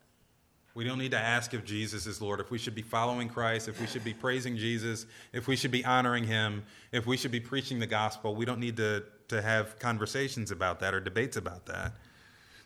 We 0.75 0.85
don't 0.85 0.99
need 0.99 1.11
to 1.11 1.19
ask 1.19 1.55
if 1.55 1.65
Jesus 1.65 2.07
is 2.07 2.21
Lord, 2.23 2.41
if 2.41 2.51
we 2.51 2.59
should 2.59 2.75
be 2.75 2.83
following 2.83 3.29
Christ, 3.29 3.69
if 3.69 3.81
we 3.81 3.87
should 3.87 4.05
be 4.05 4.15
praising 4.15 4.57
Jesus, 4.57 5.07
if 5.33 5.49
we 5.49 5.57
should 5.57 5.73
be 5.73 5.85
honoring 5.85 6.25
Him, 6.25 6.63
if 6.93 7.07
we 7.07 7.17
should 7.17 7.33
be 7.33 7.41
preaching 7.41 7.79
the 7.81 7.87
gospel. 7.87 8.35
We 8.35 8.45
don't 8.45 8.61
need 8.61 8.77
to 8.77 9.05
to 9.29 9.43
have 9.43 9.79
conversations 9.79 10.51
about 10.51 10.81
that 10.81 10.95
or 10.95 11.01
debates 11.01 11.37
about 11.37 11.67
that. 11.67 11.93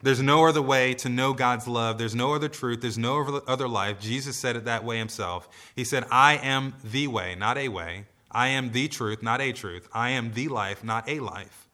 There's 0.03 0.21
no 0.21 0.47
other 0.47 0.63
way 0.63 0.95
to 0.95 1.09
know 1.09 1.33
God's 1.33 1.69
love. 1.69 1.99
There's 1.99 2.15
no 2.15 2.35
other 2.35 2.49
truth. 2.49 2.81
There's 2.81 2.99
no 2.99 3.41
other 3.47 3.69
life. 3.69 4.01
Jesus 4.01 4.37
said 4.37 4.57
it 4.57 4.65
that 4.65 4.85
way 4.85 4.99
himself. 4.99 5.49
He 5.77 5.85
said, 5.85 6.05
I 6.11 6.39
am 6.39 6.75
the 6.83 7.07
way, 7.07 7.37
not 7.37 7.57
a 7.57 7.69
way. 7.69 8.07
I 8.31 8.49
am 8.49 8.73
the 8.73 8.89
truth, 8.89 9.23
not 9.23 9.41
a 9.41 9.53
truth. 9.53 9.89
I 9.93 10.11
am 10.11 10.33
the 10.33 10.49
life, 10.49 10.83
not 10.83 11.09
a 11.09 11.21
life. 11.21 11.69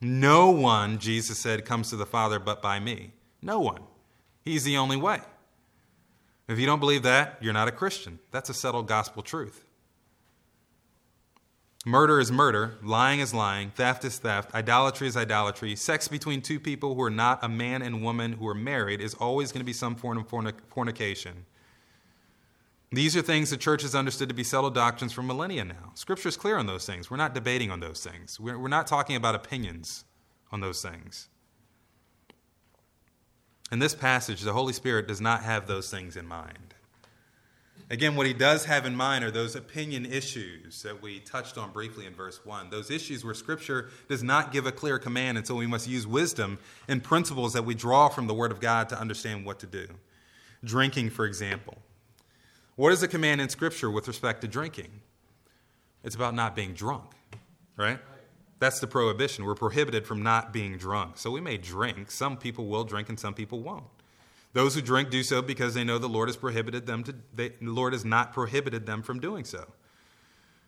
No 0.00 0.50
one, 0.50 0.98
Jesus 0.98 1.38
said, 1.38 1.64
comes 1.64 1.90
to 1.90 1.96
the 1.96 2.06
Father 2.06 2.38
but 2.38 2.62
by 2.62 2.78
me. 2.78 3.12
No 3.42 3.58
one. 3.58 3.80
He's 4.44 4.64
the 4.64 4.76
only 4.76 4.96
way. 4.96 5.20
If 6.48 6.58
you 6.58 6.66
don't 6.66 6.80
believe 6.80 7.02
that, 7.04 7.38
you're 7.40 7.52
not 7.52 7.68
a 7.68 7.72
Christian. 7.72 8.18
That's 8.30 8.50
a 8.50 8.54
settled 8.54 8.86
gospel 8.86 9.22
truth. 9.22 9.64
Murder 11.86 12.18
is 12.18 12.32
murder, 12.32 12.78
lying 12.82 13.20
is 13.20 13.34
lying, 13.34 13.70
theft 13.70 14.06
is 14.06 14.18
theft, 14.18 14.54
idolatry 14.54 15.06
is 15.06 15.18
idolatry. 15.18 15.76
Sex 15.76 16.08
between 16.08 16.40
two 16.40 16.58
people 16.58 16.94
who 16.94 17.02
are 17.02 17.10
not 17.10 17.44
a 17.44 17.48
man 17.48 17.82
and 17.82 18.02
woman 18.02 18.32
who 18.32 18.48
are 18.48 18.54
married 18.54 19.02
is 19.02 19.12
always 19.14 19.52
going 19.52 19.60
to 19.60 19.66
be 19.66 19.74
some 19.74 19.94
form 19.94 20.16
of 20.16 20.26
fornication. 20.70 21.44
These 22.90 23.16
are 23.16 23.22
things 23.22 23.50
the 23.50 23.58
church 23.58 23.82
has 23.82 23.94
understood 23.94 24.30
to 24.30 24.34
be 24.34 24.44
settled 24.44 24.74
doctrines 24.74 25.12
for 25.12 25.22
millennia 25.22 25.64
now. 25.64 25.92
Scripture 25.94 26.28
is 26.28 26.36
clear 26.36 26.56
on 26.56 26.66
those 26.66 26.86
things. 26.86 27.10
We're 27.10 27.18
not 27.18 27.34
debating 27.34 27.70
on 27.70 27.80
those 27.80 28.02
things. 28.02 28.40
We're, 28.40 28.58
we're 28.58 28.68
not 28.68 28.86
talking 28.86 29.16
about 29.16 29.34
opinions 29.34 30.04
on 30.52 30.60
those 30.60 30.80
things. 30.80 31.28
In 33.72 33.78
this 33.78 33.94
passage, 33.94 34.42
the 34.42 34.52
Holy 34.52 34.72
Spirit 34.72 35.08
does 35.08 35.20
not 35.20 35.42
have 35.42 35.66
those 35.66 35.90
things 35.90 36.16
in 36.16 36.26
mind. 36.26 36.74
Again, 37.90 38.16
what 38.16 38.26
he 38.26 38.32
does 38.32 38.64
have 38.64 38.86
in 38.86 38.96
mind 38.96 39.24
are 39.24 39.30
those 39.30 39.54
opinion 39.54 40.06
issues 40.06 40.82
that 40.82 41.02
we 41.02 41.20
touched 41.20 41.58
on 41.58 41.70
briefly 41.70 42.06
in 42.06 42.14
verse 42.14 42.40
1. 42.44 42.70
Those 42.70 42.90
issues 42.90 43.24
where 43.24 43.34
Scripture 43.34 43.90
does 44.08 44.22
not 44.22 44.52
give 44.52 44.66
a 44.66 44.72
clear 44.72 44.98
command, 44.98 45.36
and 45.36 45.46
so 45.46 45.54
we 45.54 45.66
must 45.66 45.86
use 45.86 46.06
wisdom 46.06 46.58
and 46.88 47.04
principles 47.04 47.52
that 47.52 47.64
we 47.64 47.74
draw 47.74 48.08
from 48.08 48.26
the 48.26 48.34
Word 48.34 48.52
of 48.52 48.60
God 48.60 48.88
to 48.88 48.98
understand 48.98 49.44
what 49.44 49.58
to 49.60 49.66
do. 49.66 49.86
Drinking, 50.64 51.10
for 51.10 51.26
example. 51.26 51.76
What 52.76 52.92
is 52.92 53.00
the 53.00 53.08
command 53.08 53.40
in 53.40 53.50
Scripture 53.50 53.90
with 53.90 54.08
respect 54.08 54.40
to 54.40 54.48
drinking? 54.48 54.90
It's 56.02 56.14
about 56.14 56.34
not 56.34 56.56
being 56.56 56.72
drunk, 56.72 57.12
right? 57.76 57.98
That's 58.58 58.80
the 58.80 58.86
prohibition. 58.86 59.44
We're 59.44 59.54
prohibited 59.54 60.06
from 60.06 60.22
not 60.22 60.52
being 60.52 60.76
drunk. 60.76 61.18
So 61.18 61.30
we 61.30 61.40
may 61.40 61.56
drink. 61.56 62.10
Some 62.10 62.36
people 62.36 62.66
will 62.66 62.84
drink 62.84 63.08
and 63.08 63.18
some 63.18 63.34
people 63.34 63.60
won't. 63.60 63.84
Those 64.52 64.74
who 64.74 64.80
drink 64.80 65.10
do 65.10 65.22
so 65.22 65.42
because 65.42 65.74
they 65.74 65.82
know 65.82 65.98
the 65.98 66.08
Lord 66.08 66.28
has 66.28 66.36
prohibited 66.36 66.86
them 66.86 67.02
to, 67.04 67.14
they, 67.34 67.48
the 67.48 67.70
Lord 67.70 67.92
has 67.92 68.04
not 68.04 68.32
prohibited 68.32 68.86
them 68.86 69.02
from 69.02 69.18
doing 69.18 69.44
so. 69.44 69.66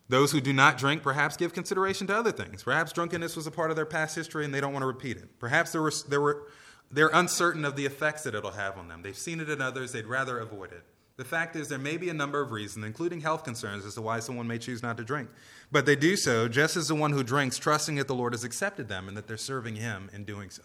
Those 0.08 0.32
who 0.32 0.40
do 0.40 0.52
not 0.52 0.76
drink 0.76 1.02
perhaps 1.02 1.36
give 1.36 1.52
consideration 1.52 2.06
to 2.08 2.16
other 2.16 2.32
things. 2.32 2.62
Perhaps 2.64 2.92
drunkenness 2.92 3.36
was 3.36 3.46
a 3.46 3.50
part 3.50 3.70
of 3.70 3.76
their 3.76 3.86
past 3.86 4.14
history 4.16 4.44
and 4.44 4.52
they 4.52 4.60
don't 4.60 4.72
want 4.72 4.82
to 4.82 4.88
repeat 4.88 5.16
it. 5.16 5.38
Perhaps 5.38 5.72
there 5.72 5.82
were, 5.82 5.92
there 6.08 6.20
were, 6.20 6.48
they're 6.90 7.10
uncertain 7.12 7.64
of 7.64 7.76
the 7.76 7.86
effects 7.86 8.24
that 8.24 8.34
it'll 8.34 8.52
have 8.52 8.76
on 8.76 8.88
them. 8.88 9.02
They've 9.02 9.16
seen 9.16 9.40
it 9.40 9.48
in 9.48 9.60
others, 9.60 9.92
they'd 9.92 10.06
rather 10.06 10.38
avoid 10.38 10.72
it. 10.72 10.84
The 11.16 11.24
fact 11.24 11.56
is, 11.56 11.68
there 11.68 11.78
may 11.78 11.96
be 11.96 12.10
a 12.10 12.14
number 12.14 12.42
of 12.42 12.52
reasons, 12.52 12.84
including 12.84 13.22
health 13.22 13.42
concerns, 13.42 13.86
as 13.86 13.94
to 13.94 14.02
why 14.02 14.20
someone 14.20 14.46
may 14.46 14.58
choose 14.58 14.82
not 14.82 14.98
to 14.98 15.04
drink. 15.04 15.30
But 15.72 15.86
they 15.86 15.96
do 15.96 16.14
so 16.14 16.46
just 16.46 16.76
as 16.76 16.88
the 16.88 16.94
one 16.94 17.12
who 17.12 17.22
drinks, 17.22 17.58
trusting 17.58 17.94
that 17.96 18.06
the 18.06 18.14
Lord 18.14 18.34
has 18.34 18.44
accepted 18.44 18.88
them 18.88 19.08
and 19.08 19.16
that 19.16 19.26
they're 19.26 19.38
serving 19.38 19.76
Him 19.76 20.10
in 20.12 20.24
doing 20.24 20.50
so, 20.50 20.62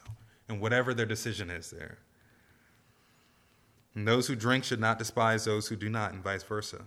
and 0.49 0.59
whatever 0.59 0.93
their 0.93 1.05
decision 1.05 1.49
is 1.49 1.69
there. 1.69 1.99
And 3.95 4.05
those 4.05 4.27
who 4.27 4.35
drink 4.35 4.65
should 4.65 4.79
not 4.79 4.99
despise 4.99 5.45
those 5.45 5.67
who 5.67 5.77
do 5.77 5.89
not, 5.89 6.11
and 6.11 6.21
vice 6.21 6.43
versa. 6.43 6.83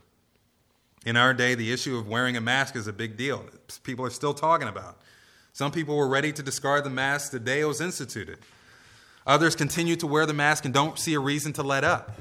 In 1.07 1.16
our 1.16 1.33
day, 1.33 1.55
the 1.55 1.72
issue 1.72 1.96
of 1.96 2.07
wearing 2.07 2.37
a 2.37 2.40
mask 2.42 2.77
is 2.77 2.87
a 2.87 2.92
big 2.92 3.16
deal. 3.16 3.46
People 3.83 4.05
are 4.05 4.11
still 4.11 4.35
talking 4.35 4.68
about. 4.68 4.98
Some 5.53 5.70
people 5.70 5.96
were 5.96 6.09
ready 6.09 6.33
to 6.33 6.42
discard 6.42 6.85
the 6.85 6.90
mask 6.90 7.31
the 7.31 7.38
day 7.38 7.61
it 7.61 7.66
was 7.66 7.81
instituted. 7.81 8.38
Others 9.27 9.57
continue 9.57 9.96
to 9.96 10.07
wear 10.07 10.27
the 10.27 10.35
mask 10.35 10.64
and 10.66 10.74
don't 10.74 10.98
see 10.98 11.14
a 11.14 11.20
reason 11.20 11.53
to 11.55 11.62
let 11.62 11.85
up. 11.85 12.12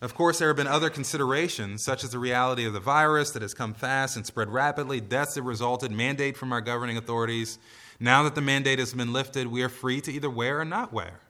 Of 0.00 0.14
course, 0.14 0.38
there 0.38 0.48
have 0.48 0.56
been 0.56 0.66
other 0.66 0.90
considerations, 0.90 1.82
such 1.82 2.04
as 2.04 2.10
the 2.10 2.18
reality 2.18 2.66
of 2.66 2.74
the 2.74 2.80
virus 2.80 3.30
that 3.30 3.42
has 3.42 3.54
come 3.54 3.72
fast 3.72 4.16
and 4.16 4.26
spread 4.26 4.50
rapidly, 4.50 5.00
deaths 5.00 5.34
that 5.34 5.42
resulted, 5.42 5.90
mandate 5.90 6.36
from 6.36 6.52
our 6.52 6.60
governing 6.60 6.98
authorities. 6.98 7.58
Now 7.98 8.22
that 8.24 8.34
the 8.34 8.42
mandate 8.42 8.78
has 8.78 8.92
been 8.92 9.14
lifted, 9.14 9.46
we 9.46 9.62
are 9.62 9.70
free 9.70 10.02
to 10.02 10.12
either 10.12 10.28
wear 10.28 10.60
or 10.60 10.66
not 10.66 10.92
wear. 10.92 11.20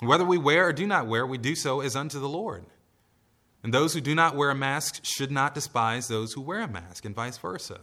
Whether 0.00 0.24
we 0.24 0.38
wear 0.38 0.68
or 0.68 0.72
do 0.72 0.86
not 0.86 1.08
wear, 1.08 1.26
we 1.26 1.38
do 1.38 1.56
so 1.56 1.80
as 1.80 1.96
unto 1.96 2.20
the 2.20 2.28
Lord. 2.28 2.64
And 3.64 3.74
those 3.74 3.94
who 3.94 4.00
do 4.00 4.14
not 4.14 4.36
wear 4.36 4.50
a 4.50 4.54
mask 4.54 5.00
should 5.02 5.32
not 5.32 5.54
despise 5.54 6.06
those 6.06 6.34
who 6.34 6.42
wear 6.42 6.60
a 6.60 6.68
mask, 6.68 7.04
and 7.04 7.14
vice 7.14 7.38
versa. 7.38 7.80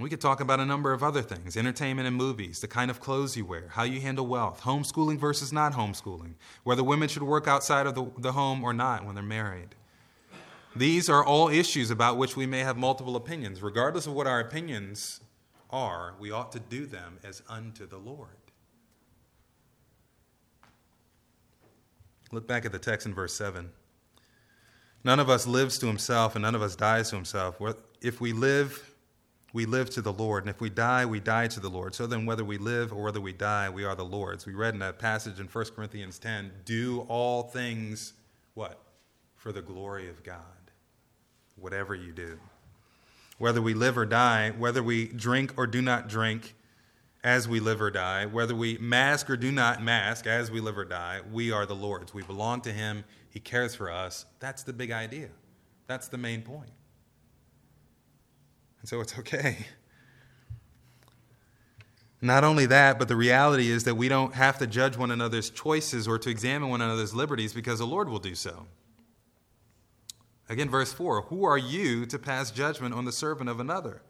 We 0.00 0.10
could 0.10 0.20
talk 0.20 0.40
about 0.40 0.58
a 0.58 0.66
number 0.66 0.92
of 0.92 1.04
other 1.04 1.22
things 1.22 1.56
entertainment 1.56 2.08
and 2.08 2.16
movies, 2.16 2.60
the 2.60 2.66
kind 2.66 2.90
of 2.90 2.98
clothes 2.98 3.36
you 3.36 3.44
wear, 3.44 3.68
how 3.70 3.84
you 3.84 4.00
handle 4.00 4.26
wealth, 4.26 4.62
homeschooling 4.62 5.18
versus 5.18 5.52
not 5.52 5.72
homeschooling, 5.72 6.34
whether 6.64 6.82
women 6.82 7.08
should 7.08 7.22
work 7.22 7.46
outside 7.46 7.86
of 7.86 7.94
the, 7.94 8.10
the 8.18 8.32
home 8.32 8.64
or 8.64 8.72
not 8.72 9.04
when 9.04 9.14
they're 9.14 9.22
married. 9.22 9.76
These 10.74 11.08
are 11.08 11.24
all 11.24 11.48
issues 11.48 11.92
about 11.92 12.16
which 12.16 12.36
we 12.36 12.46
may 12.46 12.60
have 12.60 12.76
multiple 12.76 13.14
opinions. 13.14 13.62
Regardless 13.62 14.08
of 14.08 14.14
what 14.14 14.26
our 14.26 14.40
opinions 14.40 15.20
are, 15.70 16.14
we 16.18 16.32
ought 16.32 16.50
to 16.52 16.58
do 16.58 16.86
them 16.86 17.18
as 17.22 17.42
unto 17.48 17.86
the 17.86 17.98
Lord. 17.98 18.30
Look 22.32 22.48
back 22.48 22.64
at 22.64 22.72
the 22.72 22.80
text 22.80 23.06
in 23.06 23.14
verse 23.14 23.34
7. 23.34 23.70
None 25.04 25.20
of 25.20 25.30
us 25.30 25.46
lives 25.46 25.78
to 25.78 25.86
himself, 25.86 26.34
and 26.34 26.42
none 26.42 26.56
of 26.56 26.62
us 26.62 26.74
dies 26.74 27.10
to 27.10 27.16
himself. 27.16 27.60
If 28.00 28.20
we 28.20 28.32
live, 28.32 28.93
we 29.54 29.66
live 29.66 29.88
to 29.88 30.02
the 30.02 30.12
Lord, 30.12 30.42
and 30.42 30.50
if 30.50 30.60
we 30.60 30.68
die, 30.68 31.06
we 31.06 31.20
die 31.20 31.46
to 31.46 31.60
the 31.60 31.70
Lord. 31.70 31.94
So 31.94 32.08
then, 32.08 32.26
whether 32.26 32.44
we 32.44 32.58
live 32.58 32.92
or 32.92 33.04
whether 33.04 33.20
we 33.20 33.32
die, 33.32 33.70
we 33.70 33.84
are 33.84 33.94
the 33.94 34.04
Lord's. 34.04 34.44
We 34.44 34.52
read 34.52 34.74
in 34.74 34.80
that 34.80 34.98
passage 34.98 35.38
in 35.38 35.46
1 35.46 35.64
Corinthians 35.76 36.18
10 36.18 36.50
do 36.64 37.06
all 37.08 37.44
things, 37.44 38.14
what? 38.54 38.82
For 39.36 39.52
the 39.52 39.62
glory 39.62 40.10
of 40.10 40.24
God. 40.24 40.42
Whatever 41.54 41.94
you 41.94 42.10
do. 42.10 42.40
Whether 43.38 43.62
we 43.62 43.74
live 43.74 43.96
or 43.96 44.04
die, 44.04 44.50
whether 44.58 44.82
we 44.82 45.06
drink 45.06 45.54
or 45.56 45.68
do 45.68 45.80
not 45.80 46.08
drink, 46.08 46.56
as 47.22 47.48
we 47.48 47.60
live 47.60 47.80
or 47.80 47.92
die, 47.92 48.26
whether 48.26 48.56
we 48.56 48.76
mask 48.78 49.30
or 49.30 49.36
do 49.36 49.52
not 49.52 49.80
mask 49.80 50.26
as 50.26 50.50
we 50.50 50.60
live 50.60 50.76
or 50.76 50.84
die, 50.84 51.20
we 51.32 51.52
are 51.52 51.64
the 51.64 51.76
Lord's. 51.76 52.12
We 52.12 52.24
belong 52.24 52.60
to 52.62 52.72
Him. 52.72 53.04
He 53.30 53.38
cares 53.38 53.76
for 53.76 53.88
us. 53.88 54.26
That's 54.40 54.64
the 54.64 54.72
big 54.72 54.90
idea. 54.90 55.28
That's 55.86 56.08
the 56.08 56.18
main 56.18 56.42
point. 56.42 56.70
And 58.84 58.88
so 58.90 59.00
it's 59.00 59.18
okay. 59.18 59.64
Not 62.20 62.44
only 62.44 62.66
that, 62.66 62.98
but 62.98 63.08
the 63.08 63.16
reality 63.16 63.70
is 63.70 63.84
that 63.84 63.94
we 63.94 64.10
don't 64.10 64.34
have 64.34 64.58
to 64.58 64.66
judge 64.66 64.98
one 64.98 65.10
another's 65.10 65.48
choices 65.48 66.06
or 66.06 66.18
to 66.18 66.28
examine 66.28 66.68
one 66.68 66.82
another's 66.82 67.14
liberties 67.14 67.54
because 67.54 67.78
the 67.78 67.86
Lord 67.86 68.10
will 68.10 68.18
do 68.18 68.34
so. 68.34 68.66
Again, 70.50 70.68
verse 70.68 70.92
4 70.92 71.22
Who 71.22 71.46
are 71.46 71.56
you 71.56 72.04
to 72.04 72.18
pass 72.18 72.50
judgment 72.50 72.94
on 72.94 73.06
the 73.06 73.10
servant 73.10 73.48
of 73.48 73.58
another? 73.58 74.02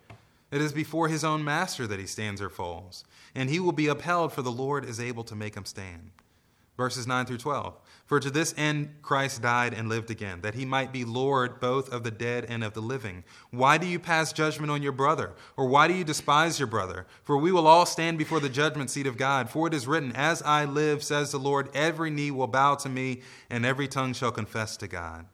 It 0.50 0.60
is 0.60 0.72
before 0.72 1.06
his 1.06 1.22
own 1.22 1.44
master 1.44 1.86
that 1.86 2.00
he 2.00 2.06
stands 2.06 2.42
or 2.42 2.50
falls, 2.50 3.04
and 3.32 3.50
he 3.50 3.60
will 3.60 3.70
be 3.70 3.86
upheld, 3.86 4.32
for 4.32 4.42
the 4.42 4.50
Lord 4.50 4.84
is 4.84 4.98
able 4.98 5.22
to 5.22 5.36
make 5.36 5.56
him 5.56 5.66
stand. 5.66 6.10
Verses 6.76 7.06
9 7.06 7.26
through 7.26 7.38
12. 7.38 7.78
For 8.06 8.20
to 8.20 8.30
this 8.30 8.54
end 8.58 8.96
Christ 9.00 9.40
died 9.40 9.72
and 9.72 9.88
lived 9.88 10.10
again, 10.10 10.42
that 10.42 10.54
he 10.54 10.66
might 10.66 10.92
be 10.92 11.04
Lord 11.04 11.58
both 11.58 11.90
of 11.90 12.04
the 12.04 12.10
dead 12.10 12.44
and 12.48 12.62
of 12.62 12.74
the 12.74 12.82
living. 12.82 13.24
Why 13.50 13.78
do 13.78 13.86
you 13.86 13.98
pass 13.98 14.32
judgment 14.32 14.70
on 14.70 14.82
your 14.82 14.92
brother? 14.92 15.32
Or 15.56 15.66
why 15.66 15.88
do 15.88 15.94
you 15.94 16.04
despise 16.04 16.58
your 16.58 16.66
brother? 16.68 17.06
For 17.22 17.38
we 17.38 17.50
will 17.50 17.66
all 17.66 17.86
stand 17.86 18.18
before 18.18 18.40
the 18.40 18.50
judgment 18.50 18.90
seat 18.90 19.06
of 19.06 19.16
God. 19.16 19.48
For 19.48 19.66
it 19.66 19.74
is 19.74 19.86
written, 19.86 20.12
As 20.12 20.42
I 20.42 20.66
live, 20.66 21.02
says 21.02 21.32
the 21.32 21.38
Lord, 21.38 21.70
every 21.74 22.10
knee 22.10 22.30
will 22.30 22.46
bow 22.46 22.74
to 22.76 22.90
me, 22.90 23.22
and 23.48 23.64
every 23.64 23.88
tongue 23.88 24.12
shall 24.12 24.32
confess 24.32 24.76
to 24.78 24.86
God. 24.86 25.26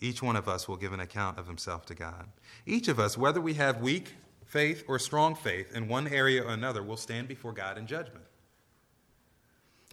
Each 0.00 0.22
one 0.22 0.36
of 0.36 0.48
us 0.48 0.66
will 0.66 0.76
give 0.76 0.92
an 0.92 1.00
account 1.00 1.38
of 1.38 1.46
himself 1.46 1.84
to 1.86 1.94
God. 1.94 2.28
Each 2.66 2.88
of 2.88 2.98
us, 2.98 3.18
whether 3.18 3.40
we 3.40 3.54
have 3.54 3.82
weak 3.82 4.14
faith 4.46 4.84
or 4.88 4.98
strong 4.98 5.34
faith 5.34 5.74
in 5.74 5.88
one 5.88 6.08
area 6.08 6.42
or 6.42 6.50
another, 6.50 6.82
will 6.82 6.96
stand 6.96 7.28
before 7.28 7.52
God 7.52 7.76
in 7.76 7.86
judgment. 7.86 8.24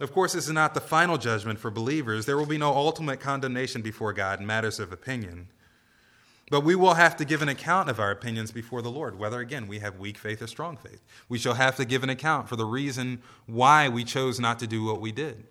Of 0.02 0.12
course, 0.12 0.32
this 0.32 0.46
is 0.46 0.52
not 0.52 0.74
the 0.74 0.80
final 0.80 1.16
judgment 1.16 1.60
for 1.60 1.70
believers. 1.70 2.26
There 2.26 2.36
will 2.36 2.44
be 2.44 2.58
no 2.58 2.72
ultimate 2.74 3.20
condemnation 3.20 3.82
before 3.82 4.12
God 4.12 4.40
in 4.40 4.46
matters 4.46 4.80
of 4.80 4.92
opinion. 4.92 5.46
But 6.50 6.64
we 6.64 6.74
will 6.74 6.94
have 6.94 7.16
to 7.18 7.24
give 7.24 7.40
an 7.40 7.48
account 7.48 7.88
of 7.88 8.00
our 8.00 8.10
opinions 8.10 8.50
before 8.50 8.82
the 8.82 8.90
Lord, 8.90 9.16
whether, 9.16 9.38
again, 9.38 9.68
we 9.68 9.78
have 9.78 10.00
weak 10.00 10.18
faith 10.18 10.42
or 10.42 10.48
strong 10.48 10.76
faith. 10.76 11.00
We 11.28 11.38
shall 11.38 11.54
have 11.54 11.76
to 11.76 11.84
give 11.84 12.02
an 12.02 12.10
account 12.10 12.48
for 12.48 12.56
the 12.56 12.64
reason 12.64 13.22
why 13.46 13.88
we 13.88 14.02
chose 14.02 14.40
not 14.40 14.58
to 14.58 14.66
do 14.66 14.82
what 14.82 15.00
we 15.00 15.12
did. 15.12 15.44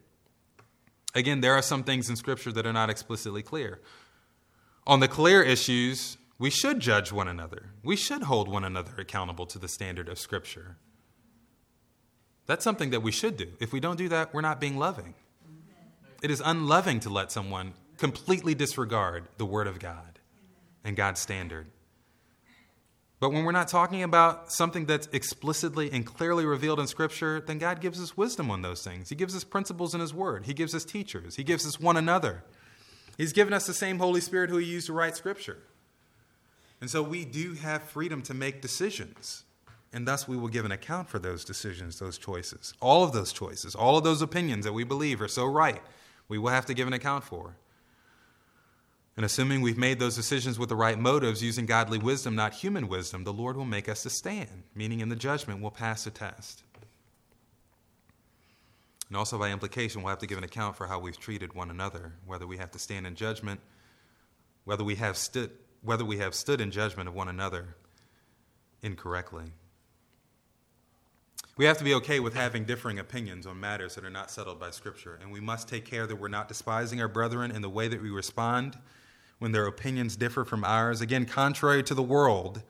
Again, 1.16 1.40
there 1.40 1.54
are 1.54 1.62
some 1.62 1.86
things 1.86 2.10
in 2.10 2.18
Scripture 2.18 2.52
that 2.52 2.66
are 2.66 2.74
not 2.74 2.90
explicitly 2.90 3.42
clear. 3.42 3.80
On 4.86 5.00
the 5.00 5.08
clear 5.08 5.42
issues, 5.42 6.18
we 6.38 6.50
should 6.50 6.82
judge 6.82 7.14
one 7.14 7.30
another. 7.30 7.70
We 7.84 7.96
should 7.96 8.24
hold 8.24 8.50
one 8.50 8.66
another 8.66 8.92
accountable 8.98 9.46
to 9.46 9.58
the 9.58 9.70
standard 9.70 10.10
of 10.10 10.20
Scripture. 10.20 10.76
That's 12.52 12.66
something 12.66 12.90
that 12.90 13.00
we 13.00 13.14
should 13.14 13.38
do. 13.38 13.48
If 13.62 13.72
we 13.72 13.80
don't 13.80 13.96
do 13.96 14.10
that, 14.10 14.34
we're 14.34 14.42
not 14.42 14.60
being 14.60 14.76
loving. 14.76 15.14
It 16.22 16.30
is 16.30 16.42
unloving 16.44 17.00
to 17.00 17.10
let 17.10 17.32
someone 17.32 17.76
completely 17.96 18.56
disregard 18.56 19.30
the 19.38 19.46
Word 19.46 19.68
of 19.68 19.80
God 19.80 20.20
and 20.84 20.98
God's 20.98 21.22
standard. 21.22 21.68
But 23.22 23.32
when 23.32 23.46
we're 23.46 23.54
not 23.54 23.70
talking 23.70 24.04
about 24.04 24.52
something 24.52 24.86
that's 24.86 25.08
explicitly 25.14 25.94
and 25.94 26.06
clearly 26.06 26.44
revealed 26.44 26.82
in 26.82 26.88
Scripture, 26.88 27.40
then 27.40 27.58
God 27.58 27.80
gives 27.80 28.02
us 28.02 28.18
wisdom 28.18 28.52
on 28.52 28.64
those 28.64 28.84
things. 28.84 29.08
He 29.08 29.16
gives 29.16 29.34
us 29.34 29.46
principles 29.46 29.96
in 29.96 30.02
His 30.02 30.14
Word, 30.14 30.46
He 30.46 30.54
gives 30.54 30.76
us 30.76 30.84
teachers, 30.84 31.38
He 31.38 31.46
gives 31.46 31.66
us 31.66 31.80
one 31.80 31.96
another. 31.96 32.44
He's 33.18 33.32
given 33.32 33.54
us 33.54 33.66
the 33.66 33.74
same 33.74 33.98
Holy 33.98 34.20
Spirit 34.20 34.50
who 34.50 34.58
He 34.58 34.66
used 34.66 34.88
to 34.88 34.94
write 34.94 35.16
Scripture. 35.16 35.60
And 36.82 36.90
so 36.90 37.02
we 37.02 37.24
do 37.24 37.54
have 37.54 37.82
freedom 37.84 38.22
to 38.24 38.34
make 38.34 38.62
decisions 38.62 39.46
and 39.94 40.08
thus 40.08 40.28
we 40.28 40.38
will 40.38 40.48
give 40.48 40.66
an 40.66 40.72
account 40.72 41.10
for 41.10 41.20
those 41.20 41.44
decisions, 41.44 42.00
those 42.00 42.18
choices. 42.18 42.74
All 42.80 43.04
of 43.04 43.12
those 43.12 43.34
choices, 43.34 43.76
all 43.76 43.98
of 43.98 44.04
those 44.04 44.22
opinions 44.22 44.66
that 44.66 44.74
we 44.74 44.84
believe 44.84 45.22
are 45.22 45.28
so 45.28 45.46
right, 45.46 45.82
we 46.28 46.38
will 46.38 46.50
have 46.50 46.66
to 46.68 46.74
give 46.74 46.88
an 46.88 46.94
account 46.94 47.24
for. 47.24 47.56
And 49.18 49.26
assuming 49.26 49.62
we've 49.62 49.78
made 49.78 50.00
those 50.00 50.16
decisions 50.16 50.58
with 50.58 50.70
the 50.70 50.76
right 50.76 50.98
motives, 50.98 51.44
using 51.44 51.66
godly 51.66 51.98
wisdom, 51.98 52.36
not 52.36 52.54
human 52.54 52.88
wisdom, 52.88 53.26
the 53.26 53.34
Lord 53.34 53.58
will 53.58 53.66
make 53.66 53.90
us 53.90 54.04
to 54.04 54.10
stand, 54.10 54.64
meaning 54.74 55.02
in 55.02 55.10
the 55.10 55.16
judgment 55.16 55.62
we'll 55.62 55.72
pass 55.72 56.06
the 56.06 56.12
test. 56.12 56.64
And 59.10 59.18
also, 59.18 59.38
by 59.38 59.52
implication, 59.52 60.02
we'll 60.02 60.12
have 60.12 60.20
to 60.20 60.28
give 60.28 60.38
an 60.38 60.46
account 60.46 60.78
for 60.78 60.88
how 60.88 60.98
we've 60.98 61.20
treated 61.20 61.54
one 61.54 61.70
another, 61.70 62.14
whether 62.26 62.48
we 62.48 62.56
have 62.56 62.72
to 62.72 62.80
stand 62.80 63.06
in 63.06 63.16
judgment, 63.16 63.60
whether 64.64 64.86
we 64.86 64.96
have 64.96 65.18
stood, 65.18 65.52
whether 65.84 66.06
we 66.06 66.20
have 66.20 66.34
stood 66.34 66.62
in 66.62 66.72
judgment 66.72 67.10
of 67.10 67.14
one 67.14 67.28
another 67.28 67.76
incorrectly. 68.82 69.52
We 71.58 71.66
have 71.66 71.78
to 71.80 71.84
be 71.84 71.94
okay 71.96 72.22
with 72.22 72.34
having 72.34 72.64
differing 72.64 72.98
opinions 72.98 73.46
on 73.46 73.60
matters 73.60 73.96
that 73.96 74.06
are 74.06 74.10
not 74.10 74.32
settled 74.32 74.58
by 74.58 74.72
Scripture, 74.72 75.20
and 75.22 75.32
we 75.32 75.42
must 75.42 75.68
take 75.68 75.84
care 75.84 76.08
that 76.08 76.16
we're 76.16 76.30
not 76.30 76.48
despising 76.48 77.02
our 77.02 77.10
brethren 77.10 77.52
in 77.52 77.62
the 77.62 77.70
way 77.70 77.90
that 77.90 78.02
we 78.02 78.10
respond 78.10 78.78
when 79.40 79.52
their 79.52 79.66
opinions 79.66 80.16
differ 80.16 80.46
from 80.46 80.64
ours. 80.64 81.02
Again, 81.02 81.26
contrary 81.26 81.84
to 81.84 81.94
the 81.94 82.02
world, 82.02 82.64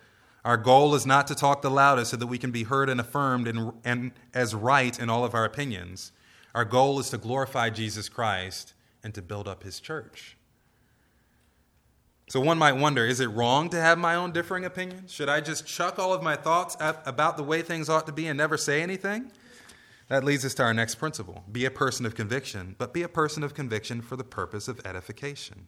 our 0.43 0.57
goal 0.57 0.95
is 0.95 1.05
not 1.05 1.27
to 1.27 1.35
talk 1.35 1.61
the 1.61 1.69
loudest 1.69 2.11
so 2.11 2.17
that 2.17 2.25
we 2.25 2.39
can 2.39 2.49
be 2.49 2.63
heard 2.63 2.89
and 2.89 2.99
affirmed 2.99 3.47
and, 3.47 3.71
and 3.85 4.11
as 4.33 4.55
right 4.55 4.97
in 4.97 5.11
all 5.11 5.23
of 5.23 5.35
our 5.35 5.45
opinions. 5.45 6.11
Our 6.55 6.65
goal 6.65 6.99
is 6.99 7.11
to 7.11 7.19
glorify 7.19 7.69
Jesus 7.69 8.09
Christ 8.09 8.73
and 9.03 9.13
to 9.13 9.21
build 9.21 9.47
up 9.47 9.61
his 9.61 9.79
church. 9.79 10.37
So 12.31 12.39
one 12.39 12.57
might 12.57 12.77
wonder 12.77 13.05
is 13.05 13.19
it 13.19 13.27
wrong 13.27 13.67
to 13.71 13.81
have 13.81 13.97
my 13.97 14.15
own 14.15 14.31
differing 14.31 14.63
opinions? 14.63 15.11
Should 15.11 15.27
I 15.27 15.41
just 15.41 15.67
chuck 15.67 15.99
all 15.99 16.13
of 16.13 16.23
my 16.23 16.37
thoughts 16.37 16.77
about 16.79 17.35
the 17.35 17.43
way 17.43 17.61
things 17.61 17.89
ought 17.89 18.05
to 18.05 18.13
be 18.13 18.25
and 18.27 18.37
never 18.37 18.55
say 18.55 18.81
anything? 18.81 19.33
That 20.07 20.23
leads 20.23 20.45
us 20.45 20.53
to 20.53 20.63
our 20.63 20.73
next 20.73 20.95
principle 20.95 21.43
be 21.51 21.65
a 21.65 21.69
person 21.69 22.05
of 22.05 22.15
conviction, 22.15 22.77
but 22.77 22.93
be 22.93 23.03
a 23.03 23.09
person 23.09 23.43
of 23.43 23.53
conviction 23.53 24.01
for 24.01 24.15
the 24.15 24.23
purpose 24.23 24.69
of 24.69 24.79
edification. 24.85 25.67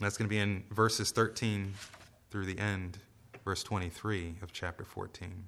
that's 0.00 0.16
going 0.16 0.26
to 0.26 0.34
be 0.34 0.38
in 0.38 0.64
verses 0.70 1.10
13 1.10 1.74
through 2.30 2.46
the 2.46 2.58
end, 2.58 2.96
verse 3.44 3.62
23 3.62 4.36
of 4.40 4.54
chapter 4.54 4.84
14. 4.84 5.44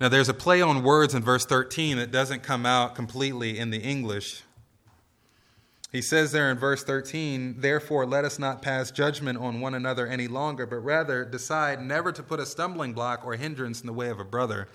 Now, 0.00 0.08
there's 0.08 0.28
a 0.28 0.34
play 0.34 0.60
on 0.60 0.82
words 0.82 1.14
in 1.14 1.22
verse 1.22 1.46
13 1.46 1.96
that 1.96 2.10
doesn't 2.10 2.42
come 2.42 2.66
out 2.66 2.96
completely 2.96 3.56
in 3.56 3.70
the 3.70 3.78
English 3.78 4.42
he 5.94 6.02
says 6.02 6.32
there 6.32 6.50
in 6.50 6.58
verse 6.58 6.82
13, 6.82 7.60
Therefore, 7.60 8.04
let 8.04 8.24
us 8.24 8.36
not 8.36 8.62
pass 8.62 8.90
judgment 8.90 9.38
on 9.38 9.60
one 9.60 9.74
another 9.74 10.08
any 10.08 10.26
longer, 10.26 10.66
but 10.66 10.78
rather 10.78 11.24
decide 11.24 11.80
never 11.80 12.10
to 12.10 12.20
put 12.20 12.40
a 12.40 12.46
stumbling 12.46 12.94
block 12.94 13.24
or 13.24 13.36
hindrance 13.36 13.80
in 13.80 13.86
the 13.86 13.92
way 13.92 14.08
of 14.08 14.18
a 14.18 14.24
brother. 14.24 14.66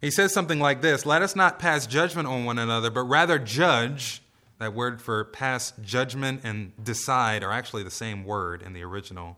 He 0.00 0.12
says 0.12 0.32
something 0.32 0.60
like 0.60 0.82
this 0.82 1.04
Let 1.04 1.20
us 1.20 1.34
not 1.34 1.58
pass 1.58 1.84
judgment 1.84 2.28
on 2.28 2.44
one 2.44 2.60
another, 2.60 2.90
but 2.90 3.02
rather 3.02 3.40
judge. 3.40 4.22
That 4.60 4.72
word 4.72 5.02
for 5.02 5.24
pass 5.24 5.72
judgment 5.82 6.42
and 6.44 6.72
decide 6.82 7.42
are 7.42 7.50
actually 7.50 7.82
the 7.82 7.90
same 7.90 8.22
word 8.22 8.62
in 8.62 8.72
the 8.72 8.84
original. 8.84 9.36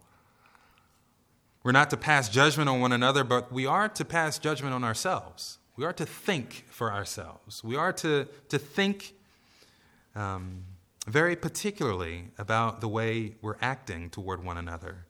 We're 1.63 1.73
not 1.73 1.89
to 1.89 1.97
pass 1.97 2.29
judgment 2.29 2.69
on 2.69 2.83
one 2.83 2.93
another, 2.93 3.25
but 3.25 3.51
we 3.51 3.65
are 3.65 3.89
to 3.89 4.05
pass 4.05 4.39
judgment 4.39 4.75
on 4.75 4.85
ourselves. 4.85 5.57
We 5.75 5.87
are 5.87 5.95
to 5.95 6.05
think 6.05 6.67
for 6.69 6.93
ourselves. 6.93 7.65
We 7.65 7.77
are 7.77 7.95
to, 7.95 8.29
to 8.51 8.59
think 8.59 9.15
um, 10.19 10.65
very 11.07 11.37
particularly 11.37 12.25
about 12.39 12.81
the 12.81 12.89
way 12.89 13.37
we're 13.41 13.57
acting 13.61 14.11
toward 14.11 14.45
one 14.45 14.59
another. 14.59 15.07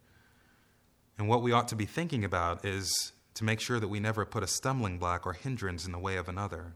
And 1.17 1.29
what 1.29 1.43
we 1.43 1.51
ought 1.51 1.67
to 1.69 1.77
be 1.77 1.87
thinking 1.87 2.25
about 2.25 2.65
is 2.65 3.13
to 3.35 3.45
make 3.45 3.59
sure 3.59 3.81
that 3.81 3.89
we 3.89 4.01
never 4.01 4.25
put 4.25 4.43
a 4.43 4.47
stumbling 4.47 4.99
block 4.99 5.27
or 5.27 5.33
hindrance 5.33 5.87
in 5.87 5.93
the 5.93 5.99
way 5.99 6.17
of 6.17 6.29
another. 6.29 6.75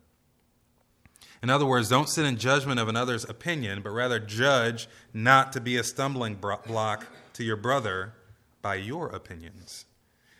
In 1.42 1.51
other 1.51 1.66
words, 1.66 1.88
don't 1.88 2.09
sit 2.09 2.25
in 2.25 2.37
judgment 2.38 2.81
of 2.81 2.88
another's 2.88 3.29
opinion, 3.29 3.83
but 3.83 3.90
rather 3.90 4.18
judge 4.18 4.88
not 5.12 5.53
to 5.53 5.61
be 5.61 5.77
a 5.77 5.85
stumbling 5.85 6.37
block 6.37 7.07
to 7.35 7.45
your 7.45 7.57
brother 7.57 8.14
by 8.62 8.77
your 8.77 9.09
opinions. 9.09 9.85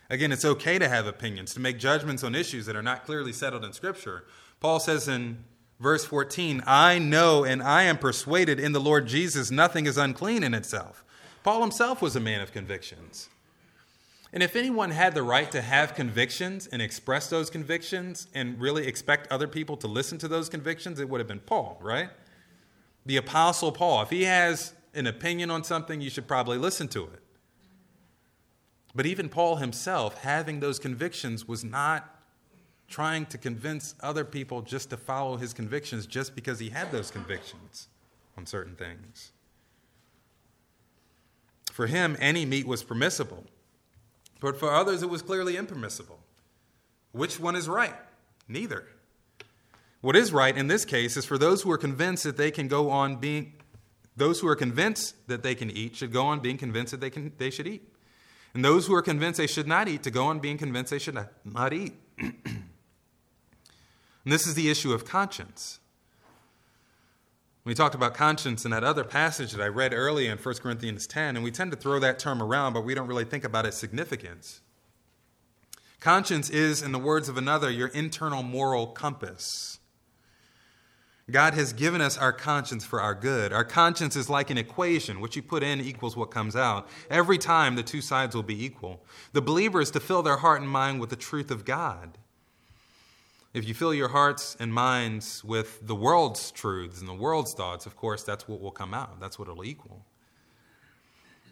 Again, 0.09 0.31
it's 0.31 0.45
okay 0.45 0.79
to 0.79 0.89
have 0.89 1.05
opinions, 1.05 1.53
to 1.53 1.59
make 1.59 1.77
judgments 1.77 2.23
on 2.23 2.35
issues 2.35 2.65
that 2.65 2.75
are 2.75 2.83
not 2.83 3.05
clearly 3.05 3.33
settled 3.33 3.63
in 3.63 3.73
Scripture. 3.73 4.25
Paul 4.59 4.79
says 4.79 5.07
in 5.07 5.43
Verse 5.83 6.05
14 6.05 6.63
I 6.65 6.97
know 6.97 7.43
and 7.43 7.61
I 7.61 7.83
am 7.83 7.97
persuaded 7.97 8.57
in 8.57 8.71
the 8.71 8.79
Lord 8.79 9.05
Jesus 9.05 9.51
nothing 9.51 9.85
is 9.85 9.97
unclean 9.97 10.41
in 10.41 10.53
itself. 10.53 11.03
Paul 11.43 11.59
himself 11.59 12.01
was 12.01 12.15
a 12.15 12.21
man 12.21 12.39
of 12.39 12.53
convictions. 12.53 13.27
And 14.31 14.41
if 14.41 14.55
anyone 14.55 14.91
had 14.91 15.13
the 15.13 15.23
right 15.23 15.51
to 15.51 15.61
have 15.61 15.93
convictions 15.93 16.67
and 16.67 16.81
express 16.81 17.29
those 17.29 17.49
convictions 17.49 18.27
and 18.33 18.61
really 18.61 18.87
expect 18.87 19.29
other 19.29 19.45
people 19.45 19.75
to 19.77 19.87
listen 19.87 20.17
to 20.19 20.29
those 20.29 20.47
convictions, 20.47 21.01
it 21.01 21.09
would 21.09 21.19
have 21.19 21.27
been 21.27 21.41
Paul, 21.41 21.77
right? 21.81 22.09
The 23.05 23.17
Apostle 23.17 23.73
Paul. 23.73 24.03
If 24.03 24.09
he 24.09 24.23
has 24.23 24.73
an 24.93 25.05
opinion 25.05 25.51
on 25.51 25.65
something, 25.65 25.99
you 25.99 26.09
should 26.09 26.29
probably 26.29 26.57
listen 26.57 26.87
to 26.89 27.03
it. 27.03 27.19
But 28.95 29.05
even 29.05 29.27
Paul 29.27 29.57
himself, 29.57 30.19
having 30.19 30.61
those 30.61 30.79
convictions, 30.79 31.45
was 31.45 31.65
not 31.65 32.22
trying 32.93 33.25
to 33.25 33.39
convince 33.39 33.95
other 34.01 34.23
people 34.23 34.61
just 34.61 34.91
to 34.91 34.95
follow 34.95 35.35
his 35.35 35.51
convictions 35.51 36.05
just 36.05 36.35
because 36.35 36.59
he 36.59 36.69
had 36.69 36.91
those 36.91 37.09
convictions 37.09 37.87
on 38.37 38.45
certain 38.45 38.75
things. 38.75 39.31
For 41.71 41.87
him, 41.87 42.15
any 42.19 42.45
meat 42.45 42.67
was 42.67 42.83
permissible, 42.83 43.45
but 44.39 44.59
for 44.59 44.71
others, 44.71 45.01
it 45.01 45.09
was 45.09 45.23
clearly 45.23 45.57
impermissible. 45.57 46.19
Which 47.13 47.39
one 47.39 47.55
is 47.55 47.67
right? 47.67 47.95
Neither. 48.47 48.85
What 50.01 50.15
is 50.15 50.31
right 50.31 50.55
in 50.55 50.67
this 50.67 50.85
case 50.85 51.17
is 51.17 51.25
for 51.25 51.39
those 51.39 51.63
who 51.63 51.71
are 51.71 51.79
convinced 51.79 52.23
that 52.25 52.37
they 52.37 52.51
can 52.51 52.67
go 52.67 52.91
on 52.91 53.15
being, 53.15 53.53
those 54.15 54.39
who 54.39 54.47
are 54.47 54.55
convinced 54.55 55.15
that 55.27 55.41
they 55.41 55.55
can 55.55 55.71
eat 55.71 55.95
should 55.95 56.13
go 56.13 56.27
on 56.27 56.41
being 56.41 56.59
convinced 56.59 56.91
that 56.91 57.01
they, 57.01 57.09
can, 57.09 57.31
they 57.39 57.49
should 57.49 57.65
eat. 57.65 57.91
And 58.53 58.63
those 58.63 58.85
who 58.85 58.93
are 58.93 59.01
convinced 59.01 59.39
they 59.39 59.47
should 59.47 59.67
not 59.67 59.87
eat 59.87 60.03
to 60.03 60.11
go 60.11 60.25
on 60.25 60.39
being 60.39 60.59
convinced 60.59 60.91
they 60.91 60.99
should 60.99 61.15
not, 61.15 61.31
not 61.43 61.73
eat. 61.73 61.95
And 64.23 64.31
this 64.31 64.47
is 64.47 64.55
the 64.55 64.69
issue 64.69 64.93
of 64.93 65.05
conscience. 65.05 65.79
We 67.65 67.73
talked 67.73 67.95
about 67.95 68.13
conscience 68.13 68.65
in 68.65 68.71
that 68.71 68.83
other 68.83 69.05
passage 69.05 69.53
that 69.53 69.63
I 69.63 69.67
read 69.67 69.93
earlier 69.93 70.31
in 70.31 70.37
1 70.37 70.55
Corinthians 70.55 71.07
10, 71.07 71.35
and 71.35 71.43
we 71.43 71.51
tend 71.51 71.71
to 71.71 71.77
throw 71.77 71.97
that 71.99 72.19
term 72.19 72.41
around, 72.41 72.73
but 72.73 72.83
we 72.83 72.93
don't 72.93 73.07
really 73.07 73.23
think 73.23 73.45
about 73.45 73.65
its 73.65 73.77
significance. 73.77 74.61
Conscience 76.01 76.49
is, 76.49 76.81
in 76.81 76.91
the 76.91 76.99
words 76.99 77.29
of 77.29 77.37
another, 77.37 77.69
your 77.69 77.87
internal 77.89 78.43
moral 78.43 78.87
compass. 78.87 79.79
God 81.31 81.53
has 81.53 81.71
given 81.71 82.01
us 82.01 82.17
our 82.17 82.33
conscience 82.33 82.83
for 82.83 82.99
our 82.99 83.15
good. 83.15 83.53
Our 83.53 83.63
conscience 83.63 84.17
is 84.17 84.29
like 84.29 84.49
an 84.49 84.57
equation. 84.57 85.21
What 85.21 85.37
you 85.37 85.41
put 85.41 85.63
in 85.63 85.79
equals 85.79 86.17
what 86.17 86.31
comes 86.31 86.57
out. 86.57 86.89
Every 87.09 87.37
time 87.37 87.75
the 87.75 87.83
two 87.83 88.01
sides 88.01 88.35
will 88.35 88.43
be 88.43 88.65
equal. 88.65 89.05
The 89.31 89.41
believer 89.41 89.79
is 89.79 89.91
to 89.91 90.01
fill 90.01 90.21
their 90.21 90.37
heart 90.37 90.59
and 90.59 90.69
mind 90.69 90.99
with 90.99 91.09
the 91.09 91.15
truth 91.15 91.49
of 91.49 91.63
God. 91.63 92.17
If 93.53 93.67
you 93.67 93.73
fill 93.75 93.93
your 93.93 94.07
hearts 94.07 94.57
and 94.59 94.73
minds 94.73 95.43
with 95.43 95.85
the 95.85 95.93
world's 95.93 96.49
truths 96.51 96.99
and 96.99 97.07
the 97.07 97.13
world's 97.13 97.53
thoughts, 97.53 97.85
of 97.85 97.95
course, 97.95 98.23
that's 98.23 98.47
what 98.47 98.59
will 98.59 98.71
come 98.71 98.93
out. 98.95 99.19
That's 99.19 99.37
what 99.37 99.47
it'll 99.47 99.63
equal. 99.63 100.05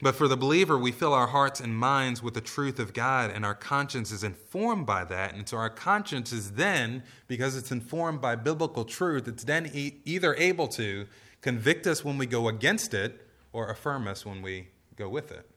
But 0.01 0.15
for 0.15 0.27
the 0.27 0.35
believer, 0.35 0.79
we 0.79 0.91
fill 0.91 1.13
our 1.13 1.27
hearts 1.27 1.59
and 1.59 1.77
minds 1.77 2.23
with 2.23 2.33
the 2.33 2.41
truth 2.41 2.79
of 2.79 2.91
God, 2.91 3.29
and 3.29 3.45
our 3.45 3.53
conscience 3.53 4.11
is 4.11 4.23
informed 4.23 4.87
by 4.87 5.03
that. 5.05 5.35
And 5.35 5.47
so 5.47 5.57
our 5.57 5.69
conscience 5.69 6.33
is 6.33 6.53
then, 6.53 7.03
because 7.27 7.55
it's 7.55 7.71
informed 7.71 8.19
by 8.19 8.35
biblical 8.35 8.83
truth, 8.83 9.27
it's 9.27 9.43
then 9.43 9.69
e- 9.71 9.97
either 10.03 10.33
able 10.35 10.67
to 10.69 11.05
convict 11.41 11.85
us 11.85 12.03
when 12.03 12.17
we 12.17 12.25
go 12.25 12.47
against 12.47 12.95
it 12.95 13.27
or 13.53 13.69
affirm 13.69 14.07
us 14.07 14.25
when 14.25 14.41
we 14.41 14.69
go 14.95 15.07
with 15.07 15.31
it. 15.31 15.47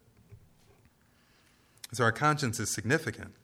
So 1.93 2.05
our 2.05 2.13
conscience 2.13 2.61
is 2.61 2.69
significant. 2.69 3.35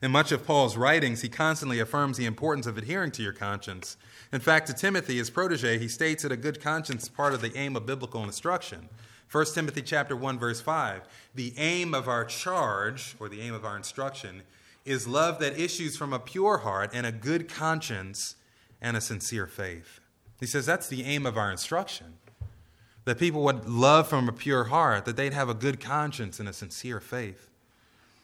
In 0.00 0.12
much 0.12 0.30
of 0.30 0.46
Paul's 0.46 0.76
writings, 0.76 1.22
he 1.22 1.28
constantly 1.28 1.80
affirms 1.80 2.16
the 2.16 2.26
importance 2.26 2.66
of 2.66 2.78
adhering 2.78 3.10
to 3.12 3.22
your 3.22 3.32
conscience. 3.32 3.96
In 4.32 4.40
fact, 4.40 4.68
to 4.68 4.72
Timothy, 4.72 5.16
his 5.16 5.30
protege, 5.30 5.78
he 5.78 5.88
states 5.88 6.22
that 6.22 6.30
a 6.30 6.36
good 6.36 6.60
conscience 6.60 7.04
is 7.04 7.08
part 7.08 7.34
of 7.34 7.40
the 7.40 7.56
aim 7.56 7.74
of 7.74 7.86
biblical 7.86 8.22
instruction. 8.22 8.88
1 9.30 9.46
Timothy 9.54 9.82
chapter 9.82 10.16
1 10.16 10.38
verse 10.38 10.60
5. 10.60 11.02
The 11.34 11.52
aim 11.58 11.94
of 11.94 12.08
our 12.08 12.24
charge 12.24 13.16
or 13.18 13.28
the 13.28 13.40
aim 13.40 13.52
of 13.52 13.64
our 13.64 13.76
instruction 13.76 14.42
is 14.84 15.06
love 15.06 15.38
that 15.40 15.58
issues 15.58 15.96
from 15.96 16.12
a 16.12 16.18
pure 16.18 16.58
heart 16.58 16.90
and 16.94 17.04
a 17.04 17.12
good 17.12 17.48
conscience 17.48 18.36
and 18.80 18.96
a 18.96 19.00
sincere 19.00 19.46
faith. 19.46 20.00
He 20.40 20.46
says 20.46 20.64
that's 20.64 20.88
the 20.88 21.04
aim 21.04 21.26
of 21.26 21.36
our 21.36 21.50
instruction. 21.50 22.14
That 23.04 23.18
people 23.18 23.42
would 23.42 23.68
love 23.68 24.08
from 24.08 24.28
a 24.28 24.32
pure 24.32 24.64
heart, 24.64 25.04
that 25.04 25.16
they'd 25.16 25.32
have 25.32 25.48
a 25.48 25.54
good 25.54 25.80
conscience 25.80 26.38
and 26.38 26.48
a 26.48 26.52
sincere 26.52 27.00
faith. 27.00 27.48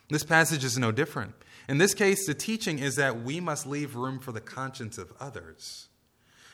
This 0.09 0.25
passage 0.25 0.65
is 0.65 0.79
no 0.79 0.93
different. 0.93 1.35
In 1.69 1.79
this 1.79 1.95
case, 1.95 2.27
the 2.27 2.35
teaching 2.35 2.79
is 2.79 2.97
that 2.97 3.23
we 3.23 3.41
must 3.41 3.67
leave 3.67 3.97
room 3.97 4.19
for 4.19 4.33
the 4.33 4.41
conscience 4.41 4.99
of 4.99 5.13
others. 5.19 5.89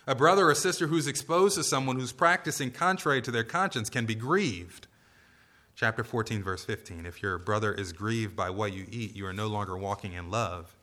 A 0.07 0.15
brother 0.15 0.49
or 0.49 0.55
sister 0.55 0.87
who's 0.87 1.07
exposed 1.07 1.57
to 1.57 1.65
someone 1.65 1.97
who's 1.97 2.13
practicing 2.13 2.71
contrary 2.71 3.21
to 3.23 3.31
their 3.31 3.45
conscience 3.45 3.91
can 3.91 4.07
be 4.07 4.15
grieved. 4.15 4.87
Chapter 5.75 6.05
14, 6.05 6.43
verse 6.43 6.65
15. 6.65 7.07
If 7.07 7.23
your 7.23 7.39
brother 7.39 7.73
is 7.73 7.93
grieved 7.93 8.37
by 8.37 8.51
what 8.51 8.73
you 8.73 8.87
eat, 8.91 9.17
you 9.17 9.27
are 9.27 9.33
no 9.33 9.47
longer 9.47 9.77
walking 9.77 10.13
in 10.13 10.31
love. 10.31 10.77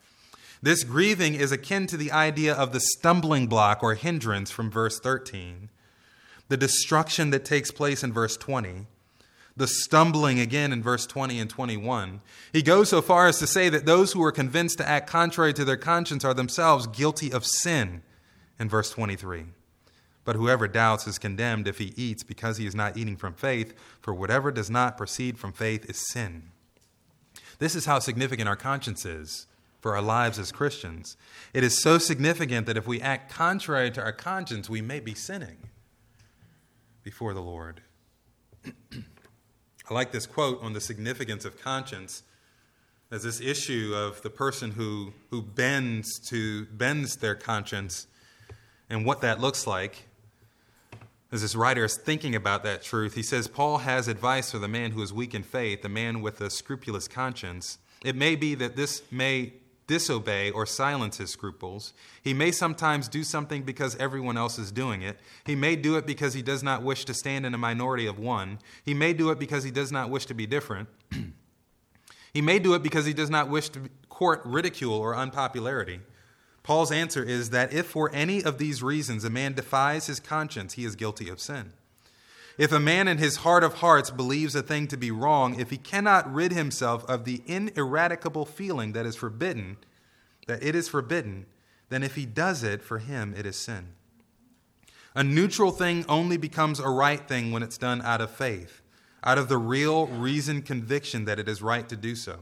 This 0.60 0.82
grieving 0.82 1.34
is 1.34 1.52
akin 1.52 1.86
to 1.86 1.96
the 1.96 2.10
idea 2.10 2.52
of 2.52 2.72
the 2.72 2.80
stumbling 2.80 3.46
block 3.46 3.82
or 3.82 3.94
hindrance 3.94 4.50
from 4.50 4.70
verse 4.70 4.98
13, 4.98 5.70
the 6.48 6.56
destruction 6.56 7.30
that 7.30 7.44
takes 7.44 7.70
place 7.70 8.02
in 8.02 8.12
verse 8.12 8.36
20, 8.36 8.86
the 9.58 9.66
stumbling 9.66 10.38
again 10.38 10.72
in 10.72 10.82
verse 10.82 11.04
20 11.06 11.38
and 11.38 11.50
21. 11.50 12.20
He 12.52 12.62
goes 12.62 12.88
so 12.88 13.02
far 13.02 13.26
as 13.26 13.38
to 13.40 13.46
say 13.46 13.68
that 13.68 13.86
those 13.86 14.12
who 14.12 14.22
are 14.22 14.32
convinced 14.32 14.78
to 14.78 14.88
act 14.88 15.10
contrary 15.10 15.52
to 15.54 15.64
their 15.64 15.76
conscience 15.76 16.24
are 16.24 16.34
themselves 16.34 16.86
guilty 16.86 17.32
of 17.32 17.44
sin 17.44 18.02
in 18.58 18.68
verse 18.68 18.90
23. 18.90 19.46
But 20.24 20.36
whoever 20.36 20.68
doubts 20.68 21.06
is 21.06 21.18
condemned 21.18 21.66
if 21.66 21.78
he 21.78 21.92
eats 21.96 22.22
because 22.22 22.58
he 22.58 22.66
is 22.66 22.74
not 22.74 22.96
eating 22.96 23.16
from 23.16 23.34
faith, 23.34 23.74
for 24.00 24.14
whatever 24.14 24.52
does 24.52 24.70
not 24.70 24.96
proceed 24.96 25.38
from 25.38 25.52
faith 25.52 25.88
is 25.90 26.08
sin. 26.08 26.50
This 27.58 27.74
is 27.74 27.86
how 27.86 27.98
significant 27.98 28.48
our 28.48 28.56
conscience 28.56 29.04
is 29.04 29.46
for 29.80 29.96
our 29.96 30.02
lives 30.02 30.38
as 30.38 30.52
Christians. 30.52 31.16
It 31.52 31.64
is 31.64 31.82
so 31.82 31.98
significant 31.98 32.66
that 32.66 32.76
if 32.76 32.86
we 32.86 33.00
act 33.00 33.32
contrary 33.32 33.90
to 33.92 34.02
our 34.02 34.12
conscience, 34.12 34.68
we 34.70 34.82
may 34.82 35.00
be 35.00 35.14
sinning 35.14 35.58
before 37.02 37.34
the 37.34 37.40
Lord. 37.40 37.80
I 39.90 39.94
like 39.94 40.12
this 40.12 40.26
quote 40.26 40.62
on 40.62 40.74
the 40.74 40.80
significance 40.82 41.46
of 41.46 41.58
conscience 41.62 42.22
as 43.10 43.22
this 43.22 43.40
issue 43.40 43.94
of 43.96 44.20
the 44.20 44.28
person 44.28 44.72
who, 44.72 45.14
who 45.30 45.40
bends 45.40 46.18
to 46.28 46.66
bends 46.66 47.16
their 47.16 47.34
conscience 47.34 48.06
and 48.90 49.06
what 49.06 49.22
that 49.22 49.40
looks 49.40 49.66
like. 49.66 50.06
As 51.32 51.40
this 51.40 51.56
writer 51.56 51.84
is 51.84 51.96
thinking 51.96 52.34
about 52.34 52.64
that 52.64 52.82
truth, 52.82 53.14
he 53.14 53.22
says 53.22 53.48
Paul 53.48 53.78
has 53.78 54.08
advice 54.08 54.50
for 54.50 54.58
the 54.58 54.68
man 54.68 54.90
who 54.90 55.02
is 55.02 55.12
weak 55.12 55.34
in 55.34 55.42
faith, 55.42 55.80
the 55.80 55.88
man 55.88 56.20
with 56.20 56.40
a 56.42 56.50
scrupulous 56.50 57.08
conscience. 57.08 57.78
It 58.04 58.14
may 58.14 58.36
be 58.36 58.54
that 58.56 58.76
this 58.76 59.02
may 59.10 59.54
disobey 59.88 60.52
or 60.52 60.66
silence 60.66 61.16
his 61.16 61.30
scruples. 61.30 61.92
He 62.22 62.32
may 62.32 62.52
sometimes 62.52 63.08
do 63.08 63.24
something 63.24 63.62
because 63.62 63.96
everyone 63.96 64.36
else 64.36 64.58
is 64.58 64.70
doing 64.70 65.02
it. 65.02 65.18
He 65.44 65.56
may 65.56 65.74
do 65.74 65.96
it 65.96 66.06
because 66.06 66.34
he 66.34 66.42
does 66.42 66.62
not 66.62 66.84
wish 66.84 67.04
to 67.06 67.14
stand 67.14 67.44
in 67.44 67.54
a 67.54 67.58
minority 67.58 68.06
of 68.06 68.20
one. 68.20 68.60
He 68.84 68.94
may 68.94 69.12
do 69.12 69.30
it 69.30 69.40
because 69.40 69.64
he 69.64 69.72
does 69.72 69.90
not 69.90 70.10
wish 70.10 70.26
to 70.26 70.34
be 70.34 70.46
different. 70.46 70.88
he 72.32 72.40
may 72.40 72.60
do 72.60 72.74
it 72.74 72.82
because 72.84 73.06
he 73.06 73.12
does 73.12 73.30
not 73.30 73.48
wish 73.48 73.70
to 73.70 73.88
court 74.08 74.42
ridicule 74.44 74.94
or 74.94 75.16
unpopularity. 75.16 76.00
Paul's 76.62 76.92
answer 76.92 77.24
is 77.24 77.50
that 77.50 77.72
if 77.72 77.86
for 77.86 78.14
any 78.14 78.44
of 78.44 78.58
these 78.58 78.82
reasons 78.82 79.24
a 79.24 79.30
man 79.30 79.54
defies 79.54 80.06
his 80.06 80.20
conscience, 80.20 80.74
he 80.74 80.84
is 80.84 80.96
guilty 80.96 81.30
of 81.30 81.40
sin. 81.40 81.72
If 82.58 82.72
a 82.72 82.80
man 82.80 83.06
in 83.06 83.18
his 83.18 83.36
heart 83.36 83.62
of 83.62 83.74
hearts 83.74 84.10
believes 84.10 84.56
a 84.56 84.62
thing 84.62 84.88
to 84.88 84.96
be 84.96 85.12
wrong, 85.12 85.60
if 85.60 85.70
he 85.70 85.76
cannot 85.76 86.32
rid 86.32 86.52
himself 86.52 87.08
of 87.08 87.24
the 87.24 87.40
ineradicable 87.46 88.44
feeling 88.46 88.92
that 88.94 89.06
is 89.06 89.14
forbidden, 89.14 89.76
that 90.48 90.60
it 90.60 90.74
is 90.74 90.88
forbidden, 90.88 91.46
then 91.88 92.02
if 92.02 92.16
he 92.16 92.26
does 92.26 92.64
it, 92.64 92.82
for 92.82 92.98
him 92.98 93.32
it 93.38 93.46
is 93.46 93.54
sin. 93.54 93.90
A 95.14 95.22
neutral 95.22 95.70
thing 95.70 96.04
only 96.08 96.36
becomes 96.36 96.80
a 96.80 96.88
right 96.88 97.26
thing 97.28 97.52
when 97.52 97.62
it's 97.62 97.78
done 97.78 98.02
out 98.02 98.20
of 98.20 98.32
faith, 98.32 98.82
out 99.22 99.38
of 99.38 99.48
the 99.48 99.56
real 99.56 100.08
reasoned 100.08 100.66
conviction 100.66 101.26
that 101.26 101.38
it 101.38 101.48
is 101.48 101.62
right 101.62 101.88
to 101.88 101.96
do 101.96 102.16
so. 102.16 102.38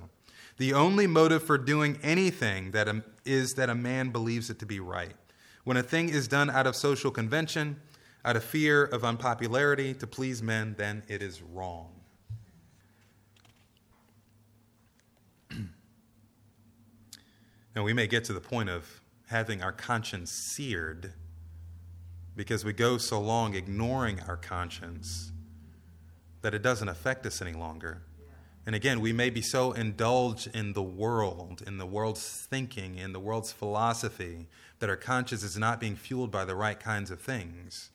The 0.56 0.72
only 0.72 1.06
motive 1.06 1.42
for 1.42 1.58
doing 1.58 1.98
anything 2.02 2.70
that 2.70 2.88
is 3.26 3.54
that 3.54 3.68
a 3.68 3.74
man 3.74 4.08
believes 4.08 4.48
it 4.48 4.58
to 4.60 4.66
be 4.66 4.80
right. 4.80 5.14
When 5.64 5.76
a 5.76 5.82
thing 5.82 6.08
is 6.08 6.26
done 6.28 6.48
out 6.48 6.66
of 6.66 6.74
social 6.74 7.10
convention, 7.10 7.80
out 8.26 8.34
of 8.34 8.42
fear 8.42 8.84
of 8.84 9.04
unpopularity 9.04 9.94
to 9.94 10.06
please 10.06 10.42
men, 10.42 10.74
then 10.76 11.04
it 11.06 11.22
is 11.22 11.40
wrong. 11.40 11.92
now, 17.76 17.84
we 17.84 17.92
may 17.92 18.08
get 18.08 18.24
to 18.24 18.32
the 18.32 18.40
point 18.40 18.68
of 18.68 19.00
having 19.28 19.62
our 19.62 19.70
conscience 19.70 20.32
seared 20.32 21.12
because 22.34 22.64
we 22.64 22.72
go 22.72 22.98
so 22.98 23.20
long 23.20 23.54
ignoring 23.54 24.18
our 24.26 24.36
conscience 24.36 25.30
that 26.42 26.52
it 26.52 26.62
doesn't 26.62 26.88
affect 26.88 27.24
us 27.26 27.40
any 27.40 27.52
longer. 27.52 28.02
And 28.66 28.74
again, 28.74 29.00
we 29.00 29.12
may 29.12 29.30
be 29.30 29.40
so 29.40 29.70
indulged 29.70 30.48
in 30.52 30.72
the 30.72 30.82
world, 30.82 31.62
in 31.64 31.78
the 31.78 31.86
world's 31.86 32.44
thinking, 32.50 32.98
in 32.98 33.12
the 33.12 33.20
world's 33.20 33.52
philosophy, 33.52 34.48
that 34.80 34.90
our 34.90 34.96
conscience 34.96 35.44
is 35.44 35.56
not 35.56 35.78
being 35.78 35.94
fueled 35.94 36.32
by 36.32 36.44
the 36.44 36.56
right 36.56 36.78
kinds 36.78 37.12
of 37.12 37.20
things. 37.20 37.90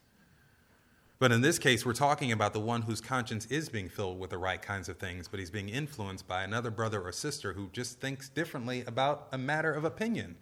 But 1.21 1.31
in 1.31 1.41
this 1.41 1.59
case, 1.59 1.85
we're 1.85 1.93
talking 1.93 2.31
about 2.31 2.51
the 2.51 2.59
one 2.59 2.81
whose 2.81 2.99
conscience 2.99 3.45
is 3.45 3.69
being 3.69 3.89
filled 3.89 4.19
with 4.19 4.31
the 4.31 4.39
right 4.39 4.59
kinds 4.59 4.89
of 4.89 4.97
things, 4.97 5.27
but 5.27 5.39
he's 5.39 5.51
being 5.51 5.69
influenced 5.69 6.27
by 6.27 6.41
another 6.41 6.71
brother 6.71 6.99
or 6.99 7.11
sister 7.11 7.53
who 7.53 7.69
just 7.71 8.01
thinks 8.01 8.27
differently 8.27 8.83
about 8.87 9.27
a 9.31 9.37
matter 9.37 9.71
of 9.71 9.85
opinion 9.85 10.35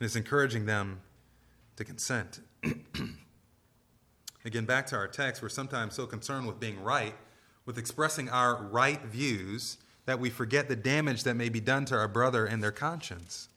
and 0.00 0.06
is 0.06 0.16
encouraging 0.16 0.64
them 0.64 1.02
to 1.76 1.84
consent. 1.84 2.40
Again, 4.46 4.64
back 4.64 4.86
to 4.86 4.96
our 4.96 5.06
text, 5.06 5.42
we're 5.42 5.50
sometimes 5.50 5.94
so 5.94 6.06
concerned 6.06 6.46
with 6.46 6.58
being 6.58 6.82
right 6.82 7.14
with 7.66 7.76
expressing 7.76 8.30
our 8.30 8.56
right 8.56 9.02
views 9.02 9.76
that 10.06 10.18
we 10.18 10.30
forget 10.30 10.70
the 10.70 10.76
damage 10.76 11.24
that 11.24 11.34
may 11.34 11.50
be 11.50 11.60
done 11.60 11.84
to 11.84 11.94
our 11.94 12.08
brother 12.08 12.46
and 12.46 12.62
their 12.62 12.72
conscience. 12.72 13.50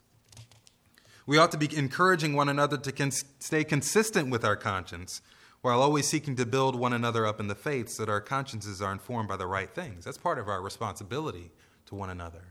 We 1.26 1.38
ought 1.38 1.53
to 1.53 1.57
be 1.57 1.74
encouraging 1.74 2.36
one 2.36 2.49
another 2.49 2.76
to 2.76 3.12
stay 3.39 3.64
consistent 3.64 4.30
with 4.30 4.43
our 4.43 4.57
conscience 4.57 5.22
while 5.62 5.82
always 5.82 6.07
seeking 6.07 6.36
to 6.36 6.45
build 6.45 6.76
one 6.76 6.93
another 6.93 7.26
up 7.26 7.39
in 7.39 7.47
the 7.47 7.55
faith 7.55 7.89
so 7.89 8.05
that 8.05 8.12
our 8.12 8.22
consciences 8.22 8.82
are 8.82 8.91
informed 8.91 9.30
by 9.30 9.38
the 9.38 9.45
right 9.45 9.70
things. 9.74 10.05
That's 10.05 10.18
part 10.18 10.39
of 10.39 10.47
our 10.47 10.62
responsibility 10.62 11.51
to 11.86 11.95
one 11.95 12.09
another. 12.09 12.43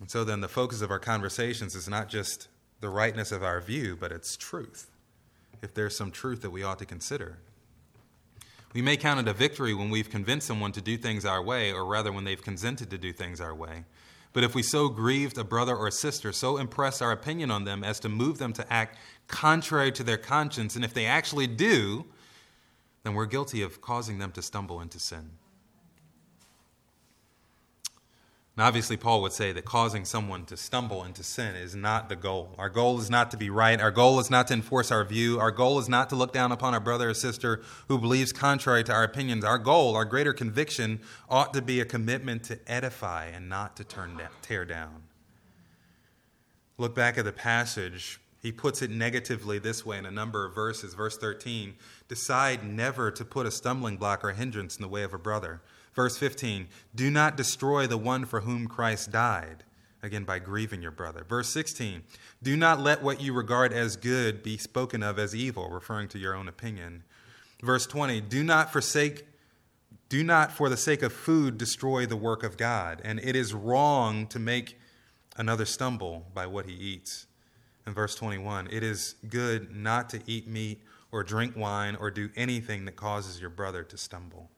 And 0.00 0.10
so 0.10 0.24
then 0.24 0.40
the 0.40 0.48
focus 0.48 0.82
of 0.82 0.90
our 0.90 0.98
conversations 0.98 1.76
is 1.76 1.88
not 1.88 2.08
just 2.08 2.48
the 2.80 2.88
rightness 2.88 3.30
of 3.30 3.44
our 3.44 3.60
view, 3.60 3.96
but 3.98 4.10
it's 4.10 4.36
truth. 4.36 4.90
If 5.62 5.72
there's 5.74 5.96
some 5.96 6.10
truth 6.10 6.42
that 6.42 6.50
we 6.50 6.64
ought 6.64 6.80
to 6.80 6.86
consider. 6.86 7.38
We 8.74 8.82
may 8.82 8.96
count 8.96 9.20
it 9.20 9.28
a 9.28 9.32
victory 9.32 9.74
when 9.74 9.90
we've 9.90 10.10
convinced 10.10 10.48
someone 10.48 10.72
to 10.72 10.80
do 10.80 10.96
things 10.96 11.24
our 11.24 11.40
way, 11.40 11.72
or 11.72 11.84
rather 11.84 12.10
when 12.10 12.24
they've 12.24 12.42
consented 12.42 12.90
to 12.90 12.98
do 12.98 13.12
things 13.12 13.40
our 13.40 13.54
way. 13.54 13.84
But 14.32 14.44
if 14.44 14.54
we 14.54 14.62
so 14.62 14.88
grieved 14.88 15.36
a 15.36 15.44
brother 15.44 15.76
or 15.76 15.90
sister, 15.90 16.32
so 16.32 16.56
impress 16.56 17.02
our 17.02 17.12
opinion 17.12 17.50
on 17.50 17.64
them 17.64 17.84
as 17.84 18.00
to 18.00 18.08
move 18.08 18.38
them 18.38 18.52
to 18.54 18.72
act 18.72 18.98
contrary 19.28 19.92
to 19.92 20.02
their 20.02 20.16
conscience, 20.16 20.74
and 20.74 20.84
if 20.84 20.94
they 20.94 21.06
actually 21.06 21.46
do, 21.46 22.06
then 23.02 23.14
we're 23.14 23.26
guilty 23.26 23.62
of 23.62 23.80
causing 23.80 24.18
them 24.18 24.32
to 24.32 24.42
stumble 24.42 24.80
into 24.80 24.98
sin. 24.98 25.32
Obviously, 28.58 28.98
Paul 28.98 29.22
would 29.22 29.32
say 29.32 29.52
that 29.52 29.64
causing 29.64 30.04
someone 30.04 30.44
to 30.44 30.58
stumble 30.58 31.04
into 31.04 31.22
sin 31.24 31.56
is 31.56 31.74
not 31.74 32.10
the 32.10 32.16
goal. 32.16 32.54
Our 32.58 32.68
goal 32.68 33.00
is 33.00 33.08
not 33.08 33.30
to 33.30 33.38
be 33.38 33.48
right. 33.48 33.80
Our 33.80 33.90
goal 33.90 34.20
is 34.20 34.30
not 34.30 34.48
to 34.48 34.54
enforce 34.54 34.92
our 34.92 35.04
view. 35.04 35.40
Our 35.40 35.50
goal 35.50 35.78
is 35.78 35.88
not 35.88 36.10
to 36.10 36.16
look 36.16 36.34
down 36.34 36.52
upon 36.52 36.74
our 36.74 36.80
brother 36.80 37.08
or 37.08 37.14
sister 37.14 37.62
who 37.88 37.98
believes 37.98 38.30
contrary 38.30 38.84
to 38.84 38.92
our 38.92 39.04
opinions. 39.04 39.42
Our 39.42 39.56
goal, 39.56 39.96
our 39.96 40.04
greater 40.04 40.34
conviction, 40.34 41.00
ought 41.30 41.54
to 41.54 41.62
be 41.62 41.80
a 41.80 41.86
commitment 41.86 42.44
to 42.44 42.58
edify 42.66 43.24
and 43.26 43.48
not 43.48 43.74
to 43.76 43.84
turn 43.84 44.18
down, 44.18 44.28
tear 44.42 44.66
down. 44.66 45.04
Look 46.76 46.94
back 46.94 47.16
at 47.16 47.24
the 47.24 47.32
passage. 47.32 48.20
He 48.42 48.52
puts 48.52 48.82
it 48.82 48.90
negatively 48.90 49.60
this 49.60 49.86
way 49.86 49.96
in 49.96 50.04
a 50.04 50.10
number 50.10 50.44
of 50.44 50.54
verses. 50.54 50.92
Verse 50.92 51.16
13 51.16 51.74
Decide 52.06 52.68
never 52.68 53.10
to 53.12 53.24
put 53.24 53.46
a 53.46 53.50
stumbling 53.50 53.96
block 53.96 54.22
or 54.22 54.32
hindrance 54.32 54.76
in 54.76 54.82
the 54.82 54.88
way 54.88 55.04
of 55.04 55.14
a 55.14 55.18
brother 55.18 55.62
Verse 55.94 56.16
15, 56.16 56.68
do 56.94 57.10
not 57.10 57.36
destroy 57.36 57.86
the 57.86 57.98
one 57.98 58.24
for 58.24 58.40
whom 58.40 58.66
Christ 58.66 59.10
died. 59.10 59.64
Again, 60.02 60.24
by 60.24 60.40
grieving 60.40 60.82
your 60.82 60.90
brother. 60.90 61.24
Verse 61.28 61.48
16, 61.50 62.02
do 62.42 62.56
not 62.56 62.80
let 62.80 63.02
what 63.02 63.20
you 63.20 63.32
regard 63.32 63.72
as 63.72 63.96
good 63.96 64.42
be 64.42 64.56
spoken 64.56 65.02
of 65.02 65.18
as 65.18 65.34
evil, 65.34 65.68
referring 65.68 66.08
to 66.08 66.18
your 66.18 66.34
own 66.34 66.48
opinion. 66.48 67.04
Verse 67.62 67.86
20, 67.86 68.20
do 68.22 68.42
not 68.42 68.72
forsake, 68.72 69.24
do 70.08 70.24
not 70.24 70.50
for 70.50 70.68
the 70.68 70.76
sake 70.76 71.02
of 71.02 71.12
food 71.12 71.56
destroy 71.56 72.04
the 72.04 72.16
work 72.16 72.42
of 72.42 72.56
God. 72.56 73.00
And 73.04 73.20
it 73.20 73.36
is 73.36 73.54
wrong 73.54 74.26
to 74.28 74.40
make 74.40 74.76
another 75.36 75.64
stumble 75.64 76.26
by 76.34 76.46
what 76.46 76.66
he 76.66 76.72
eats. 76.74 77.26
And 77.86 77.94
verse 77.94 78.14
21, 78.16 78.68
it 78.72 78.82
is 78.82 79.14
good 79.28 79.74
not 79.74 80.08
to 80.10 80.20
eat 80.26 80.48
meat 80.48 80.80
or 81.12 81.22
drink 81.22 81.56
wine 81.56 81.96
or 81.96 82.10
do 82.10 82.30
anything 82.34 82.86
that 82.86 82.96
causes 82.96 83.40
your 83.40 83.50
brother 83.50 83.84
to 83.84 83.96
stumble. 83.96 84.50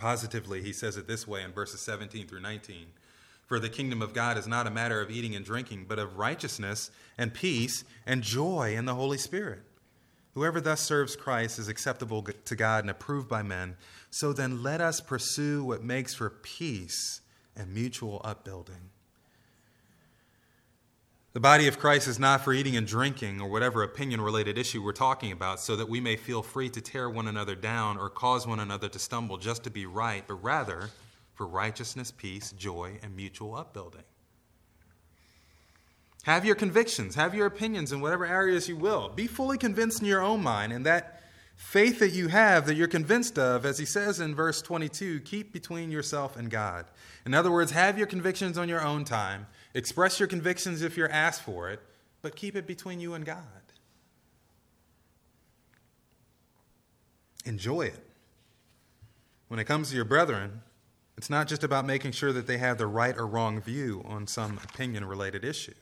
Positively, 0.00 0.62
he 0.62 0.72
says 0.72 0.96
it 0.96 1.06
this 1.06 1.28
way 1.28 1.42
in 1.42 1.52
verses 1.52 1.82
17 1.82 2.26
through 2.26 2.40
19 2.40 2.86
For 3.44 3.60
the 3.60 3.68
kingdom 3.68 4.00
of 4.00 4.14
God 4.14 4.38
is 4.38 4.46
not 4.46 4.66
a 4.66 4.70
matter 4.70 5.00
of 5.02 5.10
eating 5.10 5.36
and 5.36 5.44
drinking, 5.44 5.84
but 5.86 5.98
of 5.98 6.16
righteousness 6.16 6.90
and 7.18 7.34
peace 7.34 7.84
and 8.06 8.22
joy 8.22 8.74
in 8.74 8.86
the 8.86 8.94
Holy 8.94 9.18
Spirit. 9.18 9.60
Whoever 10.32 10.58
thus 10.58 10.80
serves 10.80 11.16
Christ 11.16 11.58
is 11.58 11.68
acceptable 11.68 12.22
to 12.22 12.56
God 12.56 12.84
and 12.84 12.90
approved 12.90 13.28
by 13.28 13.42
men. 13.42 13.76
So 14.08 14.32
then 14.32 14.62
let 14.62 14.80
us 14.80 15.02
pursue 15.02 15.64
what 15.64 15.84
makes 15.84 16.14
for 16.14 16.30
peace 16.30 17.20
and 17.54 17.74
mutual 17.74 18.22
upbuilding. 18.24 18.90
The 21.32 21.38
body 21.38 21.68
of 21.68 21.78
Christ 21.78 22.08
is 22.08 22.18
not 22.18 22.40
for 22.40 22.52
eating 22.52 22.76
and 22.76 22.84
drinking 22.84 23.40
or 23.40 23.48
whatever 23.48 23.84
opinion 23.84 24.20
related 24.20 24.58
issue 24.58 24.82
we're 24.82 24.90
talking 24.90 25.30
about 25.30 25.60
so 25.60 25.76
that 25.76 25.88
we 25.88 26.00
may 26.00 26.16
feel 26.16 26.42
free 26.42 26.68
to 26.70 26.80
tear 26.80 27.08
one 27.08 27.28
another 27.28 27.54
down 27.54 27.98
or 27.98 28.10
cause 28.10 28.48
one 28.48 28.58
another 28.58 28.88
to 28.88 28.98
stumble 28.98 29.38
just 29.38 29.62
to 29.62 29.70
be 29.70 29.86
right, 29.86 30.24
but 30.26 30.42
rather 30.42 30.90
for 31.34 31.46
righteousness, 31.46 32.10
peace, 32.10 32.50
joy, 32.50 32.98
and 33.00 33.14
mutual 33.14 33.54
upbuilding. 33.54 34.02
Have 36.24 36.44
your 36.44 36.56
convictions, 36.56 37.14
have 37.14 37.32
your 37.32 37.46
opinions 37.46 37.92
in 37.92 38.00
whatever 38.00 38.26
areas 38.26 38.68
you 38.68 38.76
will. 38.76 39.08
Be 39.08 39.28
fully 39.28 39.56
convinced 39.56 40.00
in 40.00 40.08
your 40.08 40.22
own 40.22 40.42
mind, 40.42 40.72
and 40.72 40.84
that 40.84 41.22
faith 41.54 42.00
that 42.00 42.10
you 42.10 42.26
have, 42.26 42.66
that 42.66 42.74
you're 42.74 42.88
convinced 42.88 43.38
of, 43.38 43.64
as 43.64 43.78
he 43.78 43.84
says 43.86 44.18
in 44.18 44.34
verse 44.34 44.60
22, 44.60 45.20
keep 45.20 45.52
between 45.52 45.92
yourself 45.92 46.36
and 46.36 46.50
God. 46.50 46.86
In 47.24 47.34
other 47.34 47.52
words, 47.52 47.70
have 47.70 47.96
your 47.96 48.08
convictions 48.08 48.58
on 48.58 48.68
your 48.68 48.82
own 48.82 49.04
time 49.04 49.46
Express 49.74 50.18
your 50.18 50.28
convictions 50.28 50.82
if 50.82 50.96
you're 50.96 51.10
asked 51.10 51.42
for 51.42 51.70
it, 51.70 51.80
but 52.22 52.36
keep 52.36 52.56
it 52.56 52.66
between 52.66 53.00
you 53.00 53.14
and 53.14 53.24
God. 53.24 53.38
Enjoy 57.44 57.82
it. 57.82 58.06
When 59.48 59.58
it 59.58 59.64
comes 59.64 59.90
to 59.90 59.96
your 59.96 60.04
brethren, 60.04 60.62
it's 61.16 61.30
not 61.30 61.48
just 61.48 61.64
about 61.64 61.86
making 61.86 62.12
sure 62.12 62.32
that 62.32 62.46
they 62.46 62.58
have 62.58 62.78
the 62.78 62.86
right 62.86 63.16
or 63.16 63.26
wrong 63.26 63.60
view 63.60 64.02
on 64.06 64.26
some 64.26 64.58
opinion 64.64 65.04
related 65.04 65.44
issue. 65.44 65.74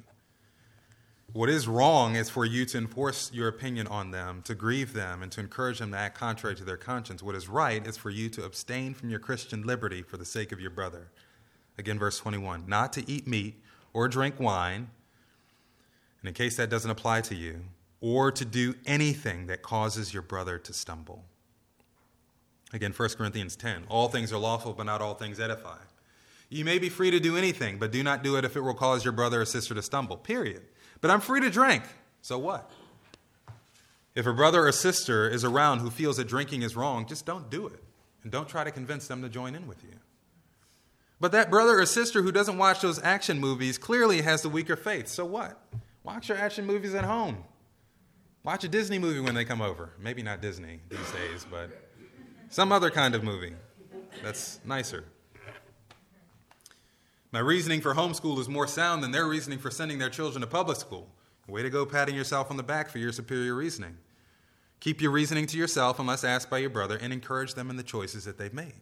What 1.32 1.50
is 1.50 1.68
wrong 1.68 2.16
is 2.16 2.30
for 2.30 2.46
you 2.46 2.64
to 2.66 2.78
enforce 2.78 3.30
your 3.32 3.48
opinion 3.48 3.86
on 3.86 4.10
them, 4.10 4.40
to 4.46 4.54
grieve 4.54 4.94
them, 4.94 5.22
and 5.22 5.30
to 5.32 5.40
encourage 5.40 5.78
them 5.78 5.92
to 5.92 5.98
act 5.98 6.18
contrary 6.18 6.56
to 6.56 6.64
their 6.64 6.78
conscience. 6.78 7.22
What 7.22 7.34
is 7.34 7.48
right 7.48 7.86
is 7.86 7.98
for 7.98 8.08
you 8.08 8.30
to 8.30 8.44
abstain 8.44 8.94
from 8.94 9.10
your 9.10 9.18
Christian 9.18 9.62
liberty 9.62 10.02
for 10.02 10.16
the 10.16 10.24
sake 10.24 10.52
of 10.52 10.60
your 10.60 10.70
brother. 10.70 11.08
Again, 11.76 11.98
verse 11.98 12.18
21 12.18 12.64
not 12.66 12.92
to 12.94 13.08
eat 13.08 13.26
meat 13.26 13.62
or 13.92 14.08
drink 14.08 14.38
wine, 14.38 14.88
and 16.20 16.28
in 16.28 16.34
case 16.34 16.56
that 16.56 16.70
doesn't 16.70 16.90
apply 16.90 17.20
to 17.22 17.34
you, 17.34 17.60
or 18.00 18.30
to 18.30 18.44
do 18.44 18.74
anything 18.86 19.46
that 19.46 19.62
causes 19.62 20.12
your 20.12 20.22
brother 20.22 20.58
to 20.58 20.72
stumble. 20.72 21.24
Again, 22.72 22.92
1 22.92 23.08
Corinthians 23.10 23.56
10 23.56 23.84
All 23.88 24.08
things 24.08 24.32
are 24.32 24.38
lawful, 24.38 24.72
but 24.72 24.84
not 24.84 25.00
all 25.00 25.14
things 25.14 25.40
edify. 25.40 25.78
You 26.50 26.64
may 26.64 26.78
be 26.78 26.88
free 26.88 27.10
to 27.10 27.20
do 27.20 27.36
anything, 27.36 27.78
but 27.78 27.92
do 27.92 28.02
not 28.02 28.22
do 28.22 28.36
it 28.36 28.44
if 28.44 28.56
it 28.56 28.60
will 28.60 28.74
cause 28.74 29.04
your 29.04 29.12
brother 29.12 29.42
or 29.42 29.44
sister 29.44 29.74
to 29.74 29.82
stumble, 29.82 30.16
period. 30.16 30.62
But 31.00 31.10
I'm 31.10 31.20
free 31.20 31.40
to 31.40 31.50
drink, 31.50 31.82
so 32.22 32.38
what? 32.38 32.70
If 34.14 34.26
a 34.26 34.32
brother 34.32 34.66
or 34.66 34.72
sister 34.72 35.28
is 35.28 35.44
around 35.44 35.80
who 35.80 35.90
feels 35.90 36.16
that 36.16 36.26
drinking 36.26 36.62
is 36.62 36.74
wrong, 36.74 37.06
just 37.06 37.26
don't 37.26 37.50
do 37.50 37.66
it. 37.66 37.82
And 38.22 38.32
don't 38.32 38.48
try 38.48 38.64
to 38.64 38.70
convince 38.70 39.06
them 39.06 39.22
to 39.22 39.28
join 39.28 39.54
in 39.54 39.68
with 39.68 39.82
you. 39.84 39.94
But 41.20 41.32
that 41.32 41.50
brother 41.50 41.80
or 41.80 41.86
sister 41.86 42.22
who 42.22 42.30
doesn't 42.30 42.58
watch 42.58 42.80
those 42.80 43.02
action 43.02 43.40
movies 43.40 43.76
clearly 43.76 44.22
has 44.22 44.42
the 44.42 44.48
weaker 44.48 44.76
faith. 44.76 45.08
So 45.08 45.24
what? 45.24 45.60
Watch 46.04 46.28
your 46.28 46.38
action 46.38 46.64
movies 46.64 46.94
at 46.94 47.04
home. 47.04 47.44
Watch 48.44 48.64
a 48.64 48.68
Disney 48.68 48.98
movie 48.98 49.20
when 49.20 49.34
they 49.34 49.44
come 49.44 49.60
over. 49.60 49.90
Maybe 50.00 50.22
not 50.22 50.40
Disney 50.40 50.80
these 50.88 51.10
days, 51.10 51.46
but 51.50 51.70
some 52.48 52.72
other 52.72 52.90
kind 52.90 53.14
of 53.14 53.24
movie 53.24 53.54
that's 54.22 54.60
nicer. 54.64 55.04
My 57.30 57.40
reasoning 57.40 57.82
for 57.82 57.94
homeschool 57.94 58.38
is 58.38 58.48
more 58.48 58.66
sound 58.66 59.02
than 59.02 59.10
their 59.10 59.26
reasoning 59.26 59.58
for 59.58 59.70
sending 59.70 59.98
their 59.98 60.08
children 60.08 60.40
to 60.40 60.46
public 60.46 60.78
school. 60.78 61.08
Way 61.46 61.62
to 61.62 61.70
go 61.70 61.84
patting 61.84 62.14
yourself 62.14 62.50
on 62.50 62.56
the 62.56 62.62
back 62.62 62.88
for 62.88 62.98
your 62.98 63.12
superior 63.12 63.54
reasoning. 63.54 63.98
Keep 64.80 65.02
your 65.02 65.10
reasoning 65.10 65.46
to 65.46 65.58
yourself 65.58 65.98
unless 65.98 66.24
asked 66.24 66.48
by 66.48 66.58
your 66.58 66.70
brother 66.70 66.96
and 66.96 67.12
encourage 67.12 67.54
them 67.54 67.68
in 67.68 67.76
the 67.76 67.82
choices 67.82 68.24
that 68.24 68.38
they've 68.38 68.54
made. 68.54 68.80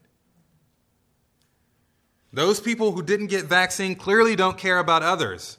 Those 2.33 2.61
people 2.61 2.93
who 2.93 3.03
didn't 3.03 3.29
get 3.29 3.45
vaccine 3.45 3.95
clearly 3.95 4.37
don't 4.37 4.59
care 4.59 4.79
about 4.79 5.03
others. 5.03 5.59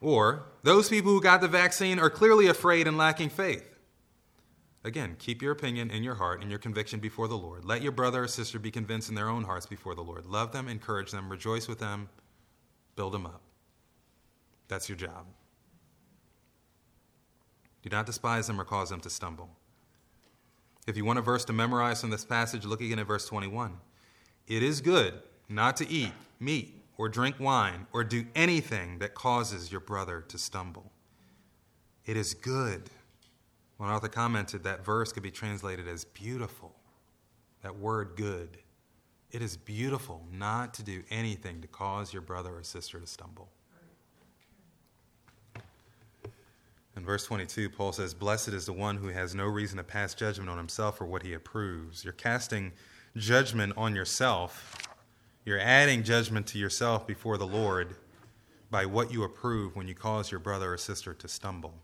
Or 0.00 0.44
those 0.62 0.88
people 0.88 1.12
who 1.12 1.20
got 1.20 1.40
the 1.40 1.48
vaccine 1.48 1.98
are 1.98 2.10
clearly 2.10 2.46
afraid 2.46 2.86
and 2.86 2.96
lacking 2.96 3.30
faith. 3.30 3.64
Again, 4.84 5.16
keep 5.18 5.42
your 5.42 5.52
opinion 5.52 5.90
in 5.90 6.02
your 6.04 6.14
heart 6.14 6.40
and 6.40 6.50
your 6.50 6.58
conviction 6.58 7.00
before 7.00 7.26
the 7.26 7.36
Lord. 7.36 7.64
Let 7.64 7.82
your 7.82 7.92
brother 7.92 8.22
or 8.22 8.28
sister 8.28 8.58
be 8.58 8.70
convinced 8.70 9.08
in 9.08 9.16
their 9.16 9.28
own 9.28 9.44
hearts 9.44 9.66
before 9.66 9.94
the 9.94 10.04
Lord. 10.04 10.24
Love 10.24 10.52
them, 10.52 10.68
encourage 10.68 11.10
them, 11.10 11.28
rejoice 11.28 11.66
with 11.66 11.80
them, 11.80 12.08
build 12.94 13.12
them 13.12 13.26
up. 13.26 13.42
That's 14.68 14.88
your 14.88 14.96
job. 14.96 15.26
Do 17.82 17.90
not 17.90 18.06
despise 18.06 18.46
them 18.46 18.60
or 18.60 18.64
cause 18.64 18.90
them 18.90 19.00
to 19.00 19.10
stumble. 19.10 19.50
If 20.86 20.96
you 20.96 21.04
want 21.04 21.18
a 21.18 21.22
verse 21.22 21.44
to 21.46 21.52
memorize 21.52 22.00
from 22.00 22.10
this 22.10 22.24
passage, 22.24 22.64
look 22.64 22.80
again 22.80 22.98
at 22.98 23.06
verse 23.06 23.26
21. 23.26 23.78
It 24.48 24.62
is 24.62 24.80
good 24.80 25.12
not 25.48 25.76
to 25.76 25.88
eat 25.88 26.12
meat 26.40 26.74
or 26.96 27.10
drink 27.10 27.36
wine 27.38 27.86
or 27.92 28.02
do 28.02 28.26
anything 28.34 28.98
that 28.98 29.14
causes 29.14 29.70
your 29.70 29.80
brother 29.80 30.24
to 30.28 30.38
stumble. 30.38 30.90
It 32.06 32.16
is 32.16 32.32
good. 32.32 32.84
One 33.76 33.90
author 33.90 34.08
commented 34.08 34.64
that 34.64 34.84
verse 34.84 35.12
could 35.12 35.22
be 35.22 35.30
translated 35.30 35.86
as 35.86 36.06
beautiful. 36.06 36.74
That 37.62 37.76
word 37.76 38.12
good. 38.16 38.56
It 39.30 39.42
is 39.42 39.58
beautiful 39.58 40.24
not 40.32 40.72
to 40.74 40.82
do 40.82 41.02
anything 41.10 41.60
to 41.60 41.68
cause 41.68 42.14
your 42.14 42.22
brother 42.22 42.56
or 42.56 42.62
sister 42.62 42.98
to 42.98 43.06
stumble. 43.06 43.50
In 46.96 47.04
verse 47.04 47.26
22, 47.26 47.68
Paul 47.68 47.92
says, 47.92 48.14
Blessed 48.14 48.48
is 48.48 48.64
the 48.64 48.72
one 48.72 48.96
who 48.96 49.08
has 49.08 49.34
no 49.34 49.44
reason 49.44 49.76
to 49.76 49.84
pass 49.84 50.14
judgment 50.14 50.48
on 50.48 50.56
himself 50.56 51.00
or 51.00 51.06
what 51.06 51.22
he 51.22 51.34
approves. 51.34 52.02
You're 52.02 52.14
casting 52.14 52.72
judgment 53.18 53.72
on 53.76 53.94
yourself. 53.94 54.76
You're 55.44 55.60
adding 55.60 56.02
judgment 56.02 56.46
to 56.48 56.58
yourself 56.58 57.06
before 57.06 57.38
the 57.38 57.46
Lord 57.46 57.96
by 58.70 58.86
what 58.86 59.12
you 59.12 59.22
approve 59.24 59.76
when 59.76 59.88
you 59.88 59.94
cause 59.94 60.30
your 60.30 60.40
brother 60.40 60.72
or 60.72 60.76
sister 60.76 61.14
to 61.14 61.28
stumble. 61.28 61.74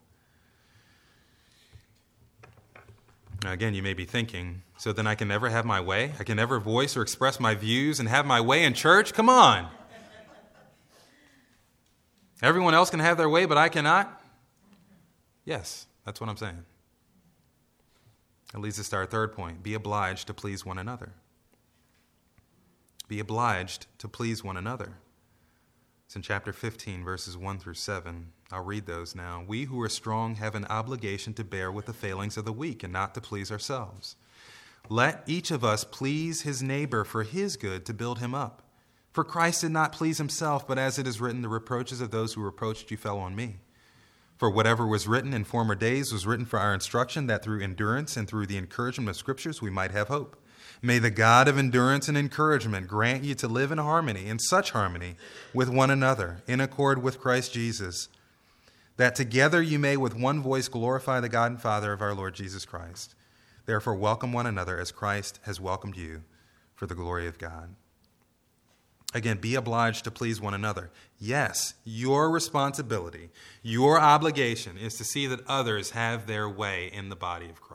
Now, 3.43 3.53
again, 3.53 3.75
you 3.75 3.83
may 3.83 3.95
be 3.95 4.05
thinking, 4.05 4.63
so 4.79 4.93
then 4.93 5.07
I 5.07 5.15
can 5.15 5.29
never 5.29 5.51
have 5.51 5.65
my 5.65 5.81
way? 5.81 6.13
I 6.19 6.25
can 6.25 6.37
never 6.37 6.59
voice 6.59 6.97
or 6.97 7.03
express 7.03 7.39
my 7.39 7.55
views 7.55 8.01
and 8.01 8.09
have 8.09 8.27
my 8.27 8.41
way 8.41 8.65
in 8.65 8.73
church? 8.75 9.13
Come 9.13 9.29
on. 9.29 9.69
Everyone 12.43 12.75
else 12.75 12.91
can 12.91 13.01
have 13.01 13.17
their 13.17 13.29
way, 13.29 13.47
but 13.47 13.57
I 13.57 13.69
cannot? 13.69 14.21
Yes, 15.45 15.87
that's 16.05 16.21
what 16.21 16.31
I'm 16.31 16.37
saying. 16.37 16.65
It 18.55 18.61
leads 18.61 18.79
us 18.79 18.89
to 18.91 18.97
our 18.97 19.07
third 19.07 19.33
point 19.33 19.63
be 19.63 19.75
obliged 19.75 20.27
to 20.29 20.35
please 20.35 20.65
one 20.65 20.79
another. 20.79 21.13
Be 23.07 23.21
obliged 23.21 23.87
to 23.99 24.09
please 24.09 24.43
one 24.43 24.57
another. 24.57 24.95
It's 26.07 26.17
in 26.17 26.23
chapter 26.23 26.53
15, 26.53 27.05
verses 27.05 27.37
1 27.37 27.59
through 27.59 27.75
7. 27.75 28.33
I'll 28.51 28.65
read 28.65 28.87
those 28.87 29.15
now. 29.15 29.45
We 29.47 29.65
who 29.65 29.81
are 29.83 29.89
strong 29.89 30.37
have 30.37 30.55
an 30.55 30.65
obligation 30.67 31.35
to 31.35 31.45
bear 31.45 31.71
with 31.71 31.87
the 31.87 31.93
failings 31.93 32.37
of 32.37 32.45
the 32.45 32.53
weak 32.53 32.83
and 32.83 32.93
not 32.93 33.15
to 33.15 33.21
please 33.21 33.51
ourselves. 33.51 34.17
Let 34.89 35.23
each 35.27 35.51
of 35.51 35.65
us 35.65 35.85
please 35.85 36.43
his 36.43 36.63
neighbor 36.63 37.05
for 37.05 37.23
his 37.25 37.57
good 37.57 37.85
to 37.87 37.95
build 37.95 38.21
him 38.21 38.35
up. 38.35 38.63
For 39.13 39.25
Christ 39.25 39.63
did 39.63 39.71
not 39.71 39.93
please 39.93 40.19
himself, 40.19 40.67
but 40.67 40.79
as 40.79 40.99
it 40.99 41.07
is 41.07 41.21
written, 41.21 41.43
the 41.43 41.49
reproaches 41.49 42.01
of 42.01 42.11
those 42.11 42.35
who 42.35 42.43
reproached 42.43 42.91
you 42.91 42.97
fell 42.97 43.19
on 43.19 43.37
me. 43.37 43.59
For 44.37 44.51
whatever 44.51 44.87
was 44.87 45.07
written 45.07 45.33
in 45.33 45.45
former 45.45 45.75
days 45.75 46.13
was 46.13 46.27
written 46.27 46.45
for 46.45 46.59
our 46.59 46.75
instruction, 46.75 47.29
that 47.29 47.43
through 47.43 47.63
endurance 47.63 48.17
and 48.17 48.27
through 48.27 48.47
the 48.47 48.59
encouragement 48.59 49.09
of 49.09 49.17
Scriptures 49.17 49.63
we 49.63 49.71
might 49.71 49.93
have 49.93 50.09
hope. 50.09 50.37
May 50.85 50.99
the 50.99 51.09
God 51.09 51.49
of 51.49 51.57
endurance 51.57 52.09
and 52.09 52.19
encouragement 52.19 52.89
grant 52.89 53.25
you 53.25 53.35
to 53.37 53.49
live 53.49 53.73
in 53.73 53.79
harmony, 53.79 54.27
in 54.27 54.39
such 54.39 54.73
harmony, 54.73 55.15
with 55.55 55.71
one 55.71 55.91
another, 55.91 56.43
in 56.47 56.61
accord 56.61 57.03
with 57.03 57.23
Christ 57.23 57.55
Jesus, 57.55 58.11
that 58.99 59.15
together 59.15 59.63
you 59.63 59.79
may 59.79 59.97
with 59.97 60.15
one 60.15 60.43
voice 60.43 60.69
glorify 60.69 61.21
the 61.21 61.31
God 61.31 61.53
and 61.53 61.59
Father 61.63 61.95
of 61.95 62.03
our 62.03 62.15
Lord 62.15 62.35
Jesus 62.35 62.67
Christ. 62.67 63.15
Therefore, 63.65 63.95
welcome 63.95 64.35
one 64.35 64.45
another 64.45 64.79
as 64.79 64.93
Christ 64.93 65.41
has 65.45 65.59
welcomed 65.59 65.97
you 65.97 66.23
for 66.75 66.85
the 66.85 66.95
glory 66.95 67.27
of 67.27 67.39
God. 67.39 67.75
Again, 69.15 69.39
be 69.39 69.55
obliged 69.55 70.05
to 70.05 70.11
please 70.11 70.39
one 70.39 70.53
another. 70.53 70.91
Yes, 71.19 71.73
your 71.85 72.31
responsibility, 72.31 73.31
your 73.63 73.99
obligation 73.99 74.77
is 74.77 74.97
to 74.97 75.05
see 75.05 75.27
that 75.29 75.49
others 75.49 75.93
have 75.93 76.27
their 76.27 76.47
way 76.47 76.91
in 76.93 77.09
the 77.09 77.17
body 77.17 77.49
of 77.49 77.63
Christ. 77.63 77.74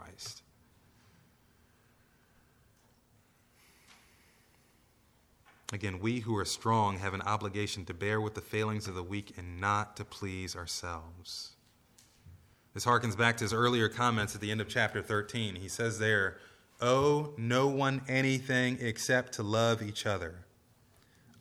Again, 5.72 6.00
we 6.00 6.22
who 6.22 6.36
are 6.36 6.46
strong 6.46 6.98
have 6.98 7.14
an 7.14 7.22
obligation 7.22 7.86
to 7.86 7.94
bear 7.94 8.20
with 8.20 8.34
the 8.34 8.42
failings 8.42 8.88
of 8.88 8.96
the 8.96 9.04
weak 9.04 9.34
and 9.38 9.60
not 9.60 9.96
to 9.98 10.06
please 10.06 10.56
ourselves. 10.56 11.52
This 12.74 12.86
harkens 12.86 13.18
back 13.18 13.38
to 13.38 13.44
his 13.44 13.54
earlier 13.54 13.88
comments 13.88 14.34
at 14.34 14.42
the 14.42 14.52
end 14.52 14.62
of 14.62 14.70
chapter 14.70 15.02
13. 15.02 15.56
He 15.56 15.68
says 15.68 16.00
there, 16.00 16.38
Owe 16.82 17.34
no 17.38 17.68
one 17.68 18.02
anything 18.08 18.78
except 18.82 19.34
to 19.34 19.44
love 19.44 19.84
each 19.84 20.06
other. 20.06 20.46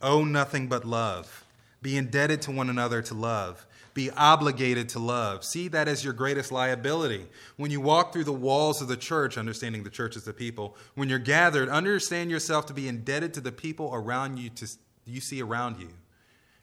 Owe 0.02 0.24
nothing 0.24 0.66
but 0.68 0.84
love. 0.84 1.44
Be 1.80 1.96
indebted 1.96 2.42
to 2.42 2.50
one 2.50 2.68
another 2.68 3.00
to 3.02 3.14
love. 3.14 3.66
Be 3.98 4.12
obligated 4.12 4.90
to 4.90 5.00
love. 5.00 5.44
See 5.44 5.66
that 5.66 5.88
as 5.88 6.04
your 6.04 6.12
greatest 6.12 6.52
liability. 6.52 7.26
When 7.56 7.72
you 7.72 7.80
walk 7.80 8.12
through 8.12 8.22
the 8.22 8.32
walls 8.32 8.80
of 8.80 8.86
the 8.86 8.96
church, 8.96 9.36
understanding 9.36 9.82
the 9.82 9.90
church 9.90 10.16
as 10.16 10.22
the 10.22 10.32
people, 10.32 10.76
when 10.94 11.08
you're 11.08 11.18
gathered, 11.18 11.68
understand 11.68 12.30
yourself 12.30 12.66
to 12.66 12.72
be 12.72 12.86
indebted 12.86 13.34
to 13.34 13.40
the 13.40 13.50
people 13.50 13.90
around 13.92 14.36
you 14.36 14.50
to 14.50 14.68
you 15.04 15.20
see 15.20 15.42
around 15.42 15.80
you. 15.80 15.88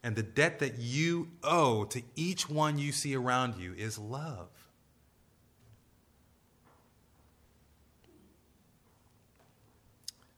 And 0.01 0.15
the 0.15 0.23
debt 0.23 0.59
that 0.59 0.79
you 0.79 1.27
owe 1.43 1.83
to 1.83 2.01
each 2.15 2.49
one 2.49 2.79
you 2.79 2.93
see 2.93 3.17
around 3.17 3.57
you 3.57 3.73
is 3.73 3.99
love. 3.99 4.47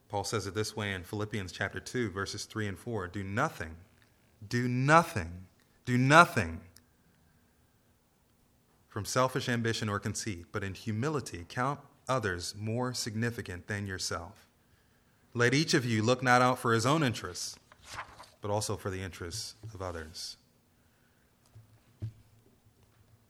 Paul 0.09 0.23
says 0.23 0.47
it 0.47 0.55
this 0.55 0.75
way 0.75 0.93
in 0.93 1.03
Philippians 1.03 1.51
chapter 1.51 1.79
2, 1.79 2.09
verses 2.09 2.45
3 2.45 2.69
and 2.69 2.79
4 2.79 3.07
Do 3.09 3.23
nothing, 3.23 3.75
do 4.49 4.67
nothing, 4.67 5.45
do 5.85 5.95
nothing 5.95 6.61
from 8.97 9.05
selfish 9.05 9.47
ambition 9.47 9.89
or 9.89 9.99
conceit, 9.99 10.47
but 10.51 10.63
in 10.63 10.73
humility 10.73 11.45
count 11.47 11.79
others 12.09 12.55
more 12.57 12.95
significant 12.95 13.67
than 13.67 13.85
yourself. 13.85 14.47
Let 15.35 15.53
each 15.53 15.75
of 15.75 15.85
you 15.85 16.01
look 16.01 16.23
not 16.23 16.41
out 16.41 16.57
for 16.57 16.73
his 16.73 16.83
own 16.83 17.03
interests 17.03 17.59
but 18.41 18.49
also 18.49 18.75
for 18.75 18.89
the 18.89 19.03
interests 19.03 19.53
of 19.71 19.83
others. 19.83 20.37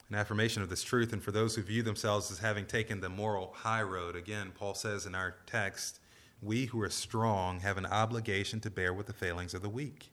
An 0.07 0.15
affirmation 0.15 0.63
of 0.63 0.69
this 0.69 0.83
truth, 0.83 1.11
and 1.11 1.21
for 1.21 1.33
those 1.33 1.57
who 1.57 1.61
view 1.61 1.83
themselves 1.83 2.31
as 2.31 2.39
having 2.39 2.65
taken 2.65 3.01
the 3.01 3.09
moral 3.09 3.53
high 3.53 3.83
road, 3.83 4.15
again, 4.15 4.53
Paul 4.57 4.73
says 4.73 5.05
in 5.05 5.15
our 5.15 5.35
text, 5.47 5.99
we 6.41 6.67
who 6.67 6.81
are 6.81 6.89
strong 6.89 7.59
have 7.59 7.77
an 7.77 7.85
obligation 7.85 8.61
to 8.61 8.71
bear 8.71 8.93
with 8.93 9.07
the 9.07 9.11
failings 9.11 9.53
of 9.53 9.61
the 9.61 9.67
weak. 9.67 10.11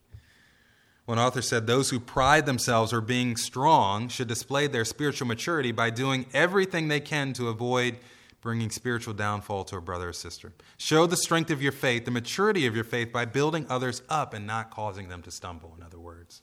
One 1.06 1.18
author 1.18 1.42
said, 1.42 1.66
Those 1.66 1.90
who 1.90 2.00
pride 2.00 2.46
themselves 2.46 2.92
or 2.92 3.00
being 3.00 3.36
strong 3.36 4.08
should 4.08 4.28
display 4.28 4.66
their 4.66 4.84
spiritual 4.84 5.26
maturity 5.26 5.70
by 5.70 5.90
doing 5.90 6.26
everything 6.32 6.88
they 6.88 7.00
can 7.00 7.32
to 7.34 7.48
avoid 7.48 7.98
bringing 8.40 8.70
spiritual 8.70 9.14
downfall 9.14 9.64
to 9.64 9.76
a 9.76 9.80
brother 9.80 10.10
or 10.10 10.12
sister. 10.12 10.52
Show 10.76 11.06
the 11.06 11.16
strength 11.16 11.50
of 11.50 11.62
your 11.62 11.72
faith, 11.72 12.04
the 12.04 12.10
maturity 12.10 12.66
of 12.66 12.74
your 12.74 12.84
faith, 12.84 13.10
by 13.10 13.24
building 13.24 13.66
others 13.70 14.02
up 14.08 14.34
and 14.34 14.46
not 14.46 14.70
causing 14.70 15.08
them 15.08 15.22
to 15.22 15.30
stumble, 15.30 15.74
in 15.78 15.82
other 15.82 15.98
words. 15.98 16.42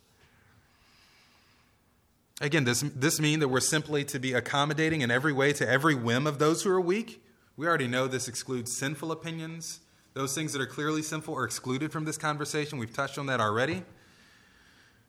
Again, 2.42 2.64
does 2.64 2.82
this 2.82 3.20
mean 3.20 3.40
that 3.40 3.50
we're 3.50 3.60
simply 3.60 4.04
to 4.06 4.18
be 4.18 4.34
accommodating 4.34 5.02
in 5.02 5.12
every 5.12 5.32
way 5.32 5.54
to 5.54 5.70
every 5.70 5.94
whim 5.94 6.26
of 6.26 6.40
those 6.40 6.64
who 6.64 6.72
are 6.72 6.82
weak? 6.82 7.24
We 7.56 7.68
already 7.68 7.88
know 7.88 8.08
this 8.08 8.28
excludes 8.28 8.76
sinful 8.76 9.12
opinions. 9.12 9.82
Those 10.16 10.34
things 10.34 10.54
that 10.54 10.62
are 10.62 10.68
clearly 10.68 11.04
sinful 11.04 11.36
are 11.36 11.46
excluded 11.46 11.92
from 11.92 12.06
this 12.06 12.18
conversation. 12.18 12.80
We've 12.80 12.92
touched 12.92 13.20
on 13.20 13.28
that 13.28 13.40
already. 13.40 13.84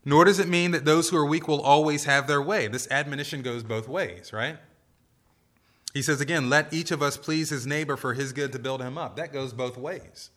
Nor 0.05 0.25
does 0.25 0.39
it 0.39 0.49
mean 0.49 0.73
that 0.73 0.85
those 0.85 1.11
who 1.11 1.17
are 1.17 1.27
weak 1.27 1.47
will 1.47 1.61
always 1.61 2.05
have 2.05 2.27
their 2.27 2.43
way. 2.43 2.67
This 2.67 2.91
admonition 2.91 3.43
goes 3.43 3.63
both 3.63 3.89
ways, 3.89 4.33
right? 4.33 4.59
He 5.95 6.03
says 6.03 6.21
again, 6.21 6.49
let 6.49 6.73
each 6.73 6.91
of 6.91 7.03
us 7.03 7.17
please 7.17 7.51
his 7.51 7.67
neighbor 7.67 7.97
for 7.97 8.15
his 8.15 8.33
good 8.33 8.53
to 8.53 8.59
build 8.59 8.81
him 8.81 8.99
up. 8.99 9.17
That 9.17 9.33
goes 9.33 9.53
both 9.53 9.77
ways. 9.77 10.31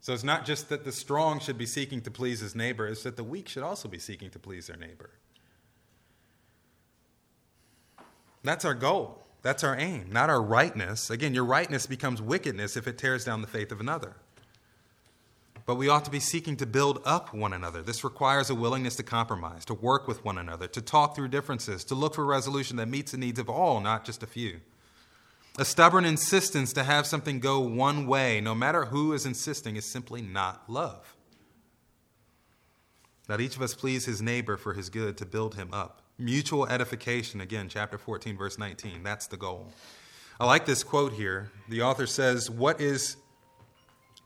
So 0.00 0.12
it's 0.12 0.24
not 0.24 0.44
just 0.44 0.68
that 0.68 0.84
the 0.84 0.92
strong 0.92 1.40
should 1.40 1.58
be 1.58 1.66
seeking 1.66 2.00
to 2.02 2.10
please 2.10 2.40
his 2.40 2.54
neighbor, 2.54 2.86
it's 2.86 3.02
that 3.02 3.16
the 3.16 3.24
weak 3.24 3.48
should 3.48 3.62
also 3.62 3.88
be 3.88 3.98
seeking 3.98 4.30
to 4.30 4.38
please 4.38 4.66
their 4.66 4.76
neighbor. 4.76 5.10
That's 8.42 8.64
our 8.64 8.74
goal. 8.74 9.24
That's 9.42 9.64
our 9.64 9.76
aim, 9.78 10.10
not 10.10 10.30
our 10.30 10.40
rightness. 10.40 11.10
Again, 11.10 11.34
your 11.34 11.44
rightness 11.44 11.86
becomes 11.86 12.22
wickedness 12.22 12.76
if 12.76 12.86
it 12.86 12.98
tears 12.98 13.24
down 13.24 13.40
the 13.40 13.46
faith 13.46 13.72
of 13.72 13.80
another. 13.80 14.16
But 15.66 15.76
we 15.76 15.88
ought 15.88 16.04
to 16.04 16.10
be 16.10 16.20
seeking 16.20 16.56
to 16.58 16.66
build 16.66 17.00
up 17.06 17.32
one 17.32 17.54
another. 17.54 17.82
This 17.82 18.04
requires 18.04 18.50
a 18.50 18.54
willingness 18.54 18.96
to 18.96 19.02
compromise, 19.02 19.64
to 19.66 19.74
work 19.74 20.06
with 20.06 20.24
one 20.24 20.36
another, 20.36 20.68
to 20.68 20.82
talk 20.82 21.16
through 21.16 21.28
differences, 21.28 21.84
to 21.84 21.94
look 21.94 22.14
for 22.14 22.24
resolution 22.24 22.76
that 22.76 22.88
meets 22.88 23.12
the 23.12 23.18
needs 23.18 23.38
of 23.38 23.48
all, 23.48 23.80
not 23.80 24.04
just 24.04 24.22
a 24.22 24.26
few. 24.26 24.60
A 25.56 25.64
stubborn 25.64 26.04
insistence 26.04 26.72
to 26.74 26.84
have 26.84 27.06
something 27.06 27.40
go 27.40 27.60
one 27.60 28.06
way, 28.06 28.40
no 28.40 28.54
matter 28.54 28.86
who 28.86 29.12
is 29.12 29.24
insisting, 29.24 29.76
is 29.76 29.86
simply 29.86 30.20
not 30.20 30.68
love. 30.68 31.16
Let 33.28 33.40
each 33.40 33.56
of 33.56 33.62
us 33.62 33.72
please 33.72 34.04
his 34.04 34.20
neighbor 34.20 34.58
for 34.58 34.74
his 34.74 34.90
good 34.90 35.16
to 35.18 35.24
build 35.24 35.54
him 35.54 35.72
up. 35.72 36.02
Mutual 36.18 36.66
edification, 36.66 37.40
again, 37.40 37.68
chapter 37.68 37.96
14, 37.96 38.36
verse 38.36 38.58
19. 38.58 39.02
That's 39.02 39.26
the 39.28 39.38
goal. 39.38 39.72
I 40.38 40.46
like 40.46 40.66
this 40.66 40.84
quote 40.84 41.12
here. 41.12 41.50
The 41.68 41.82
author 41.82 42.06
says, 42.06 42.50
What 42.50 42.80
is 42.80 43.16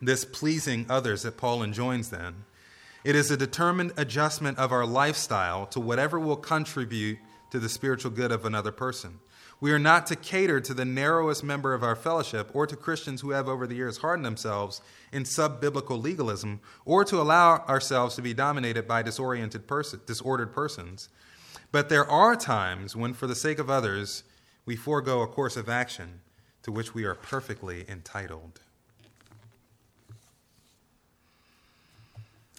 this 0.01 0.25
pleasing 0.25 0.87
others 0.89 1.23
that 1.23 1.37
Paul 1.37 1.63
enjoins 1.63 2.11
then? 2.11 2.45
It 3.05 3.15
is 3.15 3.31
a 3.31 3.37
determined 3.37 3.93
adjustment 3.97 4.59
of 4.59 4.73
our 4.73 4.85
lifestyle 4.85 5.67
to 5.67 5.81
whatever 5.81 6.19
will 6.19 6.37
contribute 6.37 7.19
to 7.51 7.59
the 7.59 7.69
spiritual 7.69 8.11
good 8.11 8.33
of 8.33 8.45
another 8.45 8.73
person. 8.73 9.21
We 9.61 9.73
are 9.73 9.79
not 9.79 10.07
to 10.07 10.17
cater 10.17 10.61
to 10.61 10.75
the 10.75 10.85
narrowest 10.85 11.43
member 11.43 11.75
of 11.75 11.83
our 11.83 11.97
fellowship 11.97 12.51
or 12.55 12.67
to 12.67 12.77
Christians 12.77 13.21
who 13.21 13.31
have 13.31 13.49
over 13.49 13.67
the 13.67 13.75
years 13.75 13.99
hardened 13.99 14.25
themselves 14.25 14.81
in 15.13 15.25
sub 15.25 15.61
biblical 15.61 15.99
legalism 15.99 16.61
or 16.85 17.05
to 17.05 17.21
allow 17.21 17.65
ourselves 17.67 18.15
to 18.17 18.23
be 18.23 18.35
dominated 18.35 18.87
by 18.87 19.03
disoriented 19.03 19.67
person, 19.67 20.01
disordered 20.07 20.53
persons. 20.53 21.09
But 21.73 21.89
there 21.89 22.09
are 22.09 22.37
times 22.37 22.95
when, 22.95 23.15
for 23.15 23.27
the 23.27 23.35
sake 23.35 23.59
of 23.59 23.69
others, 23.69 24.23
we 24.65 24.77
forego 24.77 25.23
a 25.23 25.27
course 25.27 25.57
of 25.57 25.69
action 25.69 26.21
to 26.63 26.71
which 26.71 26.95
we 26.95 27.05
are 27.05 27.15
perfectly 27.15 27.85
entitled. 27.89 28.61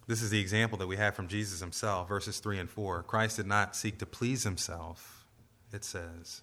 This 0.10 0.24
is 0.24 0.32
the 0.32 0.40
example 0.40 0.78
that 0.80 0.88
we 0.88 0.98
have 0.98 1.16
from 1.16 1.28
Jesus 1.28 1.60
himself, 1.60 2.10
verses 2.10 2.40
3 2.40 2.58
and 2.58 2.70
4. 2.70 3.04
Christ 3.04 3.38
did 3.38 3.46
not 3.46 3.76
seek 3.76 4.00
to 4.00 4.06
please 4.06 4.44
himself, 4.44 5.26
it 5.72 5.86
says 5.86 6.42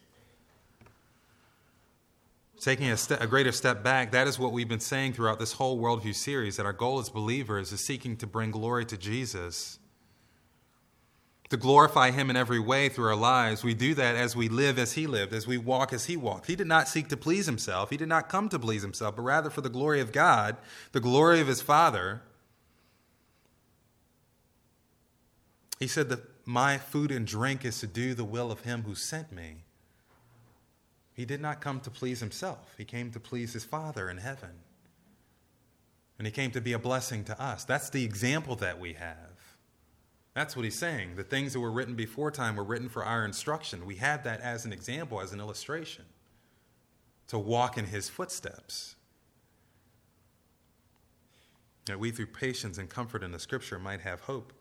taking 2.61 2.91
a, 2.91 2.97
a, 3.21 3.27
greater 3.27 3.53
step 3.53 3.83
back, 3.83 4.13
that 4.13 4.27
is 4.27 4.39
what 4.39 4.53
we've 4.53 4.69
been 4.69 4.81
saying 4.81 5.13
throughout 5.13 5.39
this 5.39 5.53
whole 5.53 5.79
worldview 5.79 6.15
series 6.15 6.57
that 6.57 6.67
our 6.67 6.73
goal 6.73 6.99
as 6.99 7.09
believers 7.09 7.73
is 7.73 7.85
seeking 7.85 8.17
to 8.17 8.27
bring 8.27 8.51
glory 8.51 8.85
to 8.87 8.97
Jesus, 8.97 9.79
to 11.51 11.57
glorify 11.57 12.11
Him 12.11 12.31
in 12.31 12.37
every 12.37 12.59
way 12.59 12.89
through 12.89 13.09
our 13.09 13.17
lives. 13.17 13.63
We 13.63 13.75
do 13.75 13.95
that 13.95 14.17
as 14.17 14.35
we 14.35 14.49
live 14.49 14.79
as 14.79 14.95
He 14.95 15.07
lived, 15.07 15.33
as 15.33 15.47
we 15.47 15.59
walk 15.59 15.93
as 15.93 16.07
He 16.07 16.17
walked. 16.17 16.47
He 16.47 16.57
did 16.57 16.67
not 16.67 16.89
seek 16.89 17.09
to 17.09 17.17
please 17.17 17.47
Himself, 17.47 17.91
He 17.91 17.97
did 17.97 18.09
not 18.09 18.29
come 18.29 18.49
to 18.49 18.59
please 18.59 18.83
Himself, 18.83 19.17
but 19.17 19.23
rather 19.23 19.51
for 19.51 19.61
the 19.61 19.69
glory 19.69 20.01
of 20.01 20.13
God, 20.13 20.57
the 20.93 21.01
glory 21.01 21.41
of 21.41 21.49
His 21.49 21.63
Father. 21.63 22.23
He 25.79 25.87
said 25.87 26.09
that 26.09 26.25
my 26.47 26.79
food 26.79 27.11
and 27.11 27.27
drink 27.27 27.65
is 27.65 27.81
to 27.81 27.87
do 27.87 28.15
the 28.15 28.25
will 28.25 28.51
of 28.51 28.61
Him 28.61 28.83
who 28.83 28.95
sent 28.95 29.33
me. 29.33 29.65
He 31.17 31.25
did 31.25 31.41
not 31.41 31.63
come 31.63 31.81
to 31.81 31.91
please 31.91 32.21
himself, 32.21 32.75
he 32.77 32.85
came 32.85 33.11
to 33.13 33.19
please 33.19 33.55
his 33.55 33.65
Father 33.65 34.11
in 34.11 34.19
heaven. 34.19 34.51
And 36.19 36.27
he 36.27 36.31
came 36.31 36.51
to 36.51 36.61
be 36.61 36.75
a 36.75 36.79
blessing 36.79 37.25
to 37.25 37.43
us. 37.43 37.65
That's 37.65 37.91
the 37.91 38.05
example 38.05 38.55
that 38.57 38.79
we 38.79 38.95
have. 38.95 39.57
That's 40.35 40.55
what 40.55 40.65
he's 40.65 40.79
saying. 40.79 41.17
The 41.17 41.25
things 41.25 41.55
that 41.55 41.61
were 41.61 41.73
written 41.73 41.95
before 41.95 42.31
time 42.31 42.57
were 42.57 42.65
written 42.65 42.91
for 42.91 43.05
our 43.05 43.25
instruction. 43.25 43.87
We 43.87 43.97
had 43.97 44.25
that 44.25 44.41
as 44.41 44.67
an 44.67 44.73
example, 44.73 45.21
as 45.21 45.33
an 45.33 45.41
illustration, 45.41 46.05
to 47.29 47.39
walk 47.39 47.79
in 47.79 47.87
his 47.87 48.11
footsteps. 48.11 48.97
That 51.87 51.99
we, 51.99 52.11
through 52.11 52.27
patience 52.27 52.77
and 52.77 52.91
comfort 52.91 53.23
in 53.23 53.33
the 53.33 53.39
scripture, 53.39 53.79
might 53.79 54.03
have 54.03 54.21
hope. 54.21 54.53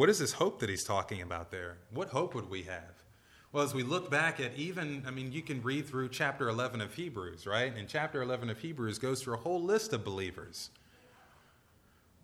What 0.00 0.08
is 0.08 0.18
this 0.18 0.32
hope 0.32 0.60
that 0.60 0.70
he's 0.70 0.82
talking 0.82 1.20
about 1.20 1.50
there? 1.50 1.76
What 1.90 2.08
hope 2.08 2.34
would 2.34 2.48
we 2.48 2.62
have? 2.62 3.04
Well, 3.52 3.62
as 3.62 3.74
we 3.74 3.82
look 3.82 4.10
back 4.10 4.40
at 4.40 4.56
even, 4.56 5.04
I 5.06 5.10
mean, 5.10 5.30
you 5.30 5.42
can 5.42 5.62
read 5.62 5.86
through 5.86 6.08
chapter 6.08 6.48
11 6.48 6.80
of 6.80 6.94
Hebrews, 6.94 7.46
right? 7.46 7.76
And 7.76 7.86
chapter 7.86 8.22
11 8.22 8.48
of 8.48 8.58
Hebrews 8.58 8.98
goes 8.98 9.22
through 9.22 9.34
a 9.34 9.40
whole 9.40 9.62
list 9.62 9.92
of 9.92 10.02
believers 10.02 10.70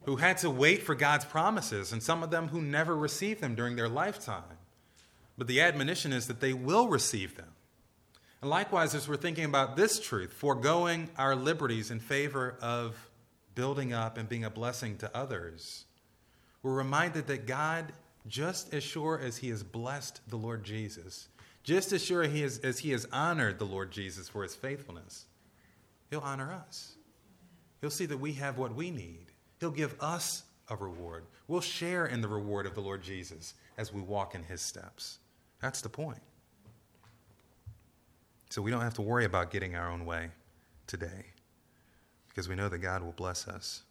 who 0.05 0.17
had 0.17 0.39
to 0.39 0.49
wait 0.49 0.85
for 0.85 0.95
God's 0.95 1.27
promises, 1.27 1.93
and 1.93 2.03
some 2.03 2.23
of 2.23 2.31
them 2.31 2.49
who 2.49 2.63
never 2.63 2.97
received 2.97 3.43
them 3.43 3.55
during 3.55 3.77
their 3.77 3.91
lifetime. 3.91 4.57
But 5.37 5.47
the 5.47 5.61
admonition 5.61 6.15
is 6.15 6.29
that 6.29 6.41
they 6.41 6.55
will 6.55 6.89
receive 6.89 7.37
them. 7.37 7.53
And 8.41 8.49
likewise, 8.49 8.95
as 8.95 9.07
we're 9.07 9.19
thinking 9.19 9.45
about 9.45 9.77
this 9.77 10.01
truth, 10.01 10.33
foregoing 10.33 11.11
our 11.19 11.37
liberties 11.37 11.91
in 11.91 12.01
favor 12.01 12.57
of 12.63 13.11
building 13.55 13.93
up 13.93 14.17
and 14.17 14.31
being 14.31 14.45
a 14.47 14.51
blessing 14.51 14.97
to 14.97 15.15
others, 15.15 15.86
we're 16.63 16.75
reminded 16.75 17.27
that 17.29 17.47
God 17.47 17.93
just 18.27 18.75
as 18.75 18.83
sure 18.83 19.21
as 19.23 19.37
he 19.39 19.51
has 19.51 19.63
blessed 19.63 20.21
the 20.29 20.37
Lord 20.37 20.65
Jesus, 20.65 21.29
just 21.63 21.93
as 21.93 22.05
sure 22.05 22.25
he 22.25 22.43
is, 22.43 22.59
as 22.59 22.81
he 22.81 22.91
has 22.91 23.07
honored 23.13 23.59
the 23.59 23.65
Lord 23.65 23.91
Jesus 23.91 24.29
for 24.29 24.43
his 24.43 24.55
faithfulness, 24.55 25.27
he'll 26.11 26.21
honor 26.21 26.53
us. 26.53 26.97
He'll 27.81 27.91
see 27.91 28.07
that 28.07 28.19
we 28.19 28.33
have 28.35 28.59
what 28.59 28.75
we 28.75 28.91
need. 28.91 29.27
He'll 29.61 29.71
give 29.71 29.95
us 30.01 30.43
a 30.69 30.77
reward. 30.77 31.25
We'll 31.49 31.61
share 31.61 32.07
in 32.07 32.21
the 32.21 32.29
reward 32.29 32.67
of 32.67 32.75
the 32.75 32.81
Lord 32.81 33.03
Jesus 33.03 33.55
as 33.79 33.93
we 33.93 34.01
walk 34.01 34.35
in 34.35 34.43
his 34.43 34.61
steps. 34.61 35.19
That's 35.61 35.81
the 35.81 35.89
point. 35.89 36.23
So 38.51 38.63
we 38.63 38.71
don't 38.71 38.81
have 38.81 38.95
to 38.95 39.03
worry 39.03 39.25
about 39.25 39.51
getting 39.51 39.75
our 39.75 39.91
own 39.91 40.05
way 40.05 40.31
today 40.87 41.27
because 42.29 42.49
we 42.49 42.55
know 42.55 42.69
that 42.69 42.79
God 42.79 43.03
will 43.03 43.13
bless 43.13 43.47
us. 43.49 43.83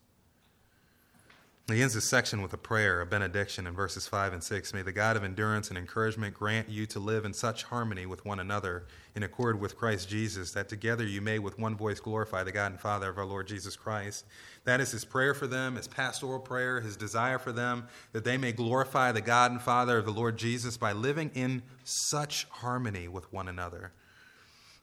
He 1.67 1.81
ends 1.81 1.95
this 1.95 2.07
section 2.07 2.43
with 2.43 2.53
a 2.53 2.59
prayer, 2.59 3.01
a 3.01 3.07
benediction 3.07 3.65
in 3.65 3.73
verses 3.73 4.07
5 4.07 4.33
and 4.33 4.43
6. 4.43 4.71
May 4.71 4.83
the 4.83 4.91
God 4.91 5.17
of 5.17 5.23
endurance 5.23 5.69
and 5.69 5.79
encouragement 5.79 6.35
grant 6.35 6.69
you 6.69 6.85
to 6.85 6.99
live 6.99 7.25
in 7.25 7.33
such 7.33 7.63
harmony 7.63 8.05
with 8.05 8.23
one 8.23 8.39
another, 8.39 8.85
in 9.15 9.23
accord 9.23 9.59
with 9.59 9.75
Christ 9.75 10.07
Jesus, 10.07 10.51
that 10.51 10.69
together 10.69 11.03
you 11.03 11.21
may 11.21 11.39
with 11.39 11.57
one 11.57 11.75
voice 11.75 11.99
glorify 11.99 12.43
the 12.43 12.51
God 12.51 12.73
and 12.73 12.79
Father 12.79 13.09
of 13.09 13.17
our 13.17 13.25
Lord 13.25 13.47
Jesus 13.47 13.75
Christ. 13.75 14.25
That 14.65 14.79
is 14.79 14.91
his 14.91 15.05
prayer 15.05 15.33
for 15.33 15.47
them, 15.47 15.75
his 15.75 15.87
pastoral 15.87 16.39
prayer, 16.39 16.81
his 16.81 16.95
desire 16.95 17.39
for 17.39 17.51
them, 17.51 17.87
that 18.11 18.25
they 18.25 18.37
may 18.37 18.51
glorify 18.51 19.11
the 19.11 19.21
God 19.21 19.49
and 19.49 19.59
Father 19.59 19.97
of 19.97 20.05
the 20.05 20.11
Lord 20.11 20.37
Jesus 20.37 20.77
by 20.77 20.91
living 20.91 21.31
in 21.33 21.63
such 21.83 22.45
harmony 22.51 23.07
with 23.07 23.33
one 23.33 23.47
another. 23.47 23.91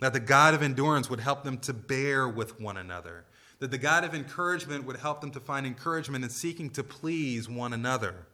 That 0.01 0.15
the 0.15 0.21
God 0.21 0.53
of 0.53 0.65
endurance 0.65 1.09
would 1.09 1.21
help 1.21 1.45
them 1.45 1.59
to 1.59 1.73
bear 1.73 2.29
with 2.29 2.61
one 2.61 2.77
another 2.77 3.25
that 3.63 3.71
the 3.71 3.79
God 3.79 4.03
of 4.03 4.13
encouragement 4.13 4.87
would 4.87 4.97
help 4.97 5.21
them 5.21 5.31
to 5.31 5.39
find 5.39 5.65
encouragement 5.65 6.25
in 6.25 6.31
seeking 6.31 6.69
to 6.71 6.83
please 6.83 7.49
one 7.49 7.73
another. 7.73 8.27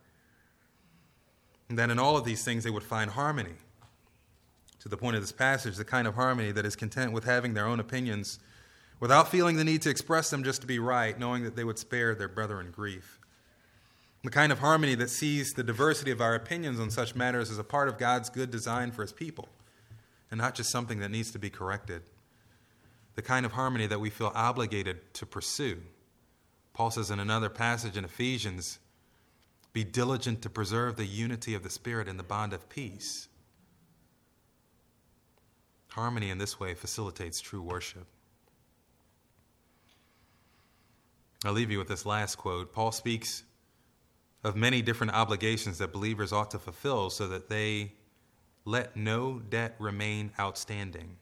And 1.68 1.78
that 1.78 1.90
in 1.90 1.98
all 1.98 2.16
of 2.16 2.24
these 2.24 2.42
things 2.42 2.64
they 2.64 2.70
would 2.70 2.82
find 2.82 3.10
harmony. 3.10 3.52
To 4.80 4.88
the 4.88 4.96
point 4.96 5.16
of 5.16 5.22
this 5.22 5.30
passage, 5.30 5.76
the 5.76 5.84
kind 5.84 6.08
of 6.08 6.14
harmony 6.14 6.50
that 6.52 6.64
is 6.64 6.74
content 6.76 7.12
with 7.12 7.24
having 7.24 7.52
their 7.52 7.66
own 7.66 7.78
opinions 7.78 8.38
without 9.00 9.28
feeling 9.28 9.56
the 9.56 9.64
need 9.64 9.82
to 9.82 9.90
express 9.90 10.30
them 10.30 10.42
just 10.42 10.62
to 10.62 10.66
be 10.66 10.78
right, 10.78 11.18
knowing 11.18 11.44
that 11.44 11.56
they 11.56 11.64
would 11.64 11.78
spare 11.78 12.14
their 12.14 12.28
brethren 12.28 12.70
grief. 12.74 13.18
The 14.24 14.30
kind 14.30 14.50
of 14.50 14.60
harmony 14.60 14.94
that 14.94 15.10
sees 15.10 15.52
the 15.52 15.62
diversity 15.62 16.10
of 16.10 16.22
our 16.22 16.36
opinions 16.36 16.80
on 16.80 16.88
such 16.88 17.14
matters 17.14 17.50
as 17.50 17.58
a 17.58 17.64
part 17.64 17.88
of 17.88 17.98
God's 17.98 18.30
good 18.30 18.50
design 18.50 18.92
for 18.92 19.02
his 19.02 19.12
people, 19.12 19.50
and 20.30 20.38
not 20.38 20.54
just 20.54 20.70
something 20.70 21.00
that 21.00 21.10
needs 21.10 21.30
to 21.32 21.38
be 21.38 21.50
corrected 21.50 22.00
the 23.18 23.22
kind 23.22 23.44
of 23.44 23.50
harmony 23.50 23.84
that 23.84 23.98
we 23.98 24.10
feel 24.10 24.30
obligated 24.32 25.12
to 25.12 25.26
pursue. 25.26 25.82
Paul 26.72 26.92
says 26.92 27.10
in 27.10 27.18
another 27.18 27.48
passage 27.48 27.96
in 27.96 28.04
Ephesians 28.04 28.78
be 29.72 29.82
diligent 29.82 30.40
to 30.42 30.48
preserve 30.48 30.94
the 30.94 31.04
unity 31.04 31.54
of 31.54 31.64
the 31.64 31.68
Spirit 31.68 32.06
in 32.06 32.16
the 32.16 32.22
bond 32.22 32.52
of 32.52 32.68
peace. 32.68 33.26
Harmony 35.88 36.30
in 36.30 36.38
this 36.38 36.60
way 36.60 36.74
facilitates 36.74 37.40
true 37.40 37.60
worship. 37.60 38.06
I'll 41.44 41.52
leave 41.52 41.72
you 41.72 41.78
with 41.78 41.88
this 41.88 42.06
last 42.06 42.36
quote. 42.36 42.72
Paul 42.72 42.92
speaks 42.92 43.42
of 44.44 44.54
many 44.54 44.80
different 44.80 45.12
obligations 45.12 45.78
that 45.78 45.92
believers 45.92 46.32
ought 46.32 46.52
to 46.52 46.60
fulfill 46.60 47.10
so 47.10 47.26
that 47.26 47.48
they 47.48 47.94
let 48.64 48.94
no 48.94 49.40
debt 49.40 49.74
remain 49.80 50.30
outstanding 50.38 51.16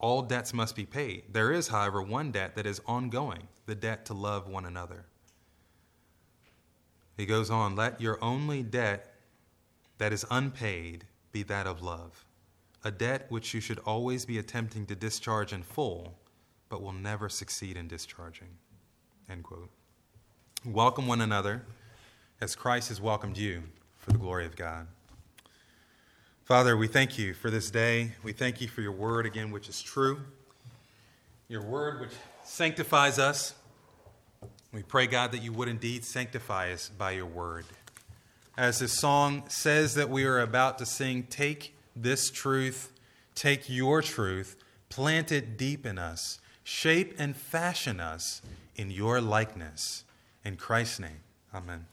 all 0.00 0.22
debts 0.22 0.52
must 0.52 0.74
be 0.74 0.86
paid. 0.86 1.24
There 1.30 1.52
is, 1.52 1.68
however, 1.68 2.02
one 2.02 2.32
debt 2.32 2.56
that 2.56 2.66
is 2.66 2.80
ongoing 2.86 3.46
the 3.66 3.74
debt 3.74 4.06
to 4.06 4.14
love 4.14 4.48
one 4.48 4.64
another. 4.64 5.04
He 7.16 7.26
goes 7.26 7.50
on, 7.50 7.76
let 7.76 8.00
your 8.00 8.22
only 8.24 8.62
debt 8.62 9.14
that 9.98 10.12
is 10.12 10.24
unpaid 10.30 11.04
be 11.32 11.42
that 11.44 11.66
of 11.66 11.82
love, 11.82 12.24
a 12.82 12.90
debt 12.90 13.26
which 13.28 13.52
you 13.52 13.60
should 13.60 13.78
always 13.80 14.24
be 14.24 14.38
attempting 14.38 14.86
to 14.86 14.94
discharge 14.94 15.52
in 15.52 15.62
full, 15.62 16.18
but 16.70 16.82
will 16.82 16.94
never 16.94 17.28
succeed 17.28 17.76
in 17.76 17.86
discharging. 17.86 18.48
End 19.28 19.44
quote. 19.44 19.68
Welcome 20.64 21.06
one 21.06 21.20
another 21.20 21.62
as 22.40 22.56
Christ 22.56 22.88
has 22.88 23.00
welcomed 23.00 23.36
you 23.36 23.62
for 23.98 24.12
the 24.12 24.18
glory 24.18 24.46
of 24.46 24.56
God. 24.56 24.86
Father, 26.50 26.76
we 26.76 26.88
thank 26.88 27.16
you 27.16 27.32
for 27.32 27.48
this 27.48 27.70
day. 27.70 28.10
We 28.24 28.32
thank 28.32 28.60
you 28.60 28.66
for 28.66 28.80
your 28.80 28.90
word 28.90 29.24
again, 29.24 29.52
which 29.52 29.68
is 29.68 29.80
true. 29.80 30.18
Your 31.46 31.62
word, 31.62 32.00
which 32.00 32.10
sanctifies 32.42 33.20
us. 33.20 33.54
We 34.72 34.82
pray, 34.82 35.06
God, 35.06 35.30
that 35.30 35.44
you 35.44 35.52
would 35.52 35.68
indeed 35.68 36.04
sanctify 36.04 36.72
us 36.72 36.88
by 36.88 37.12
your 37.12 37.26
word. 37.26 37.66
As 38.58 38.80
this 38.80 38.98
song 38.98 39.44
says 39.46 39.94
that 39.94 40.10
we 40.10 40.24
are 40.24 40.40
about 40.40 40.78
to 40.78 40.86
sing, 40.86 41.22
take 41.30 41.76
this 41.94 42.32
truth, 42.32 42.92
take 43.36 43.70
your 43.70 44.02
truth, 44.02 44.56
plant 44.88 45.30
it 45.30 45.56
deep 45.56 45.86
in 45.86 45.98
us, 45.98 46.40
shape 46.64 47.14
and 47.16 47.36
fashion 47.36 48.00
us 48.00 48.42
in 48.74 48.90
your 48.90 49.20
likeness. 49.20 50.02
In 50.44 50.56
Christ's 50.56 50.98
name, 50.98 51.20
amen. 51.54 51.86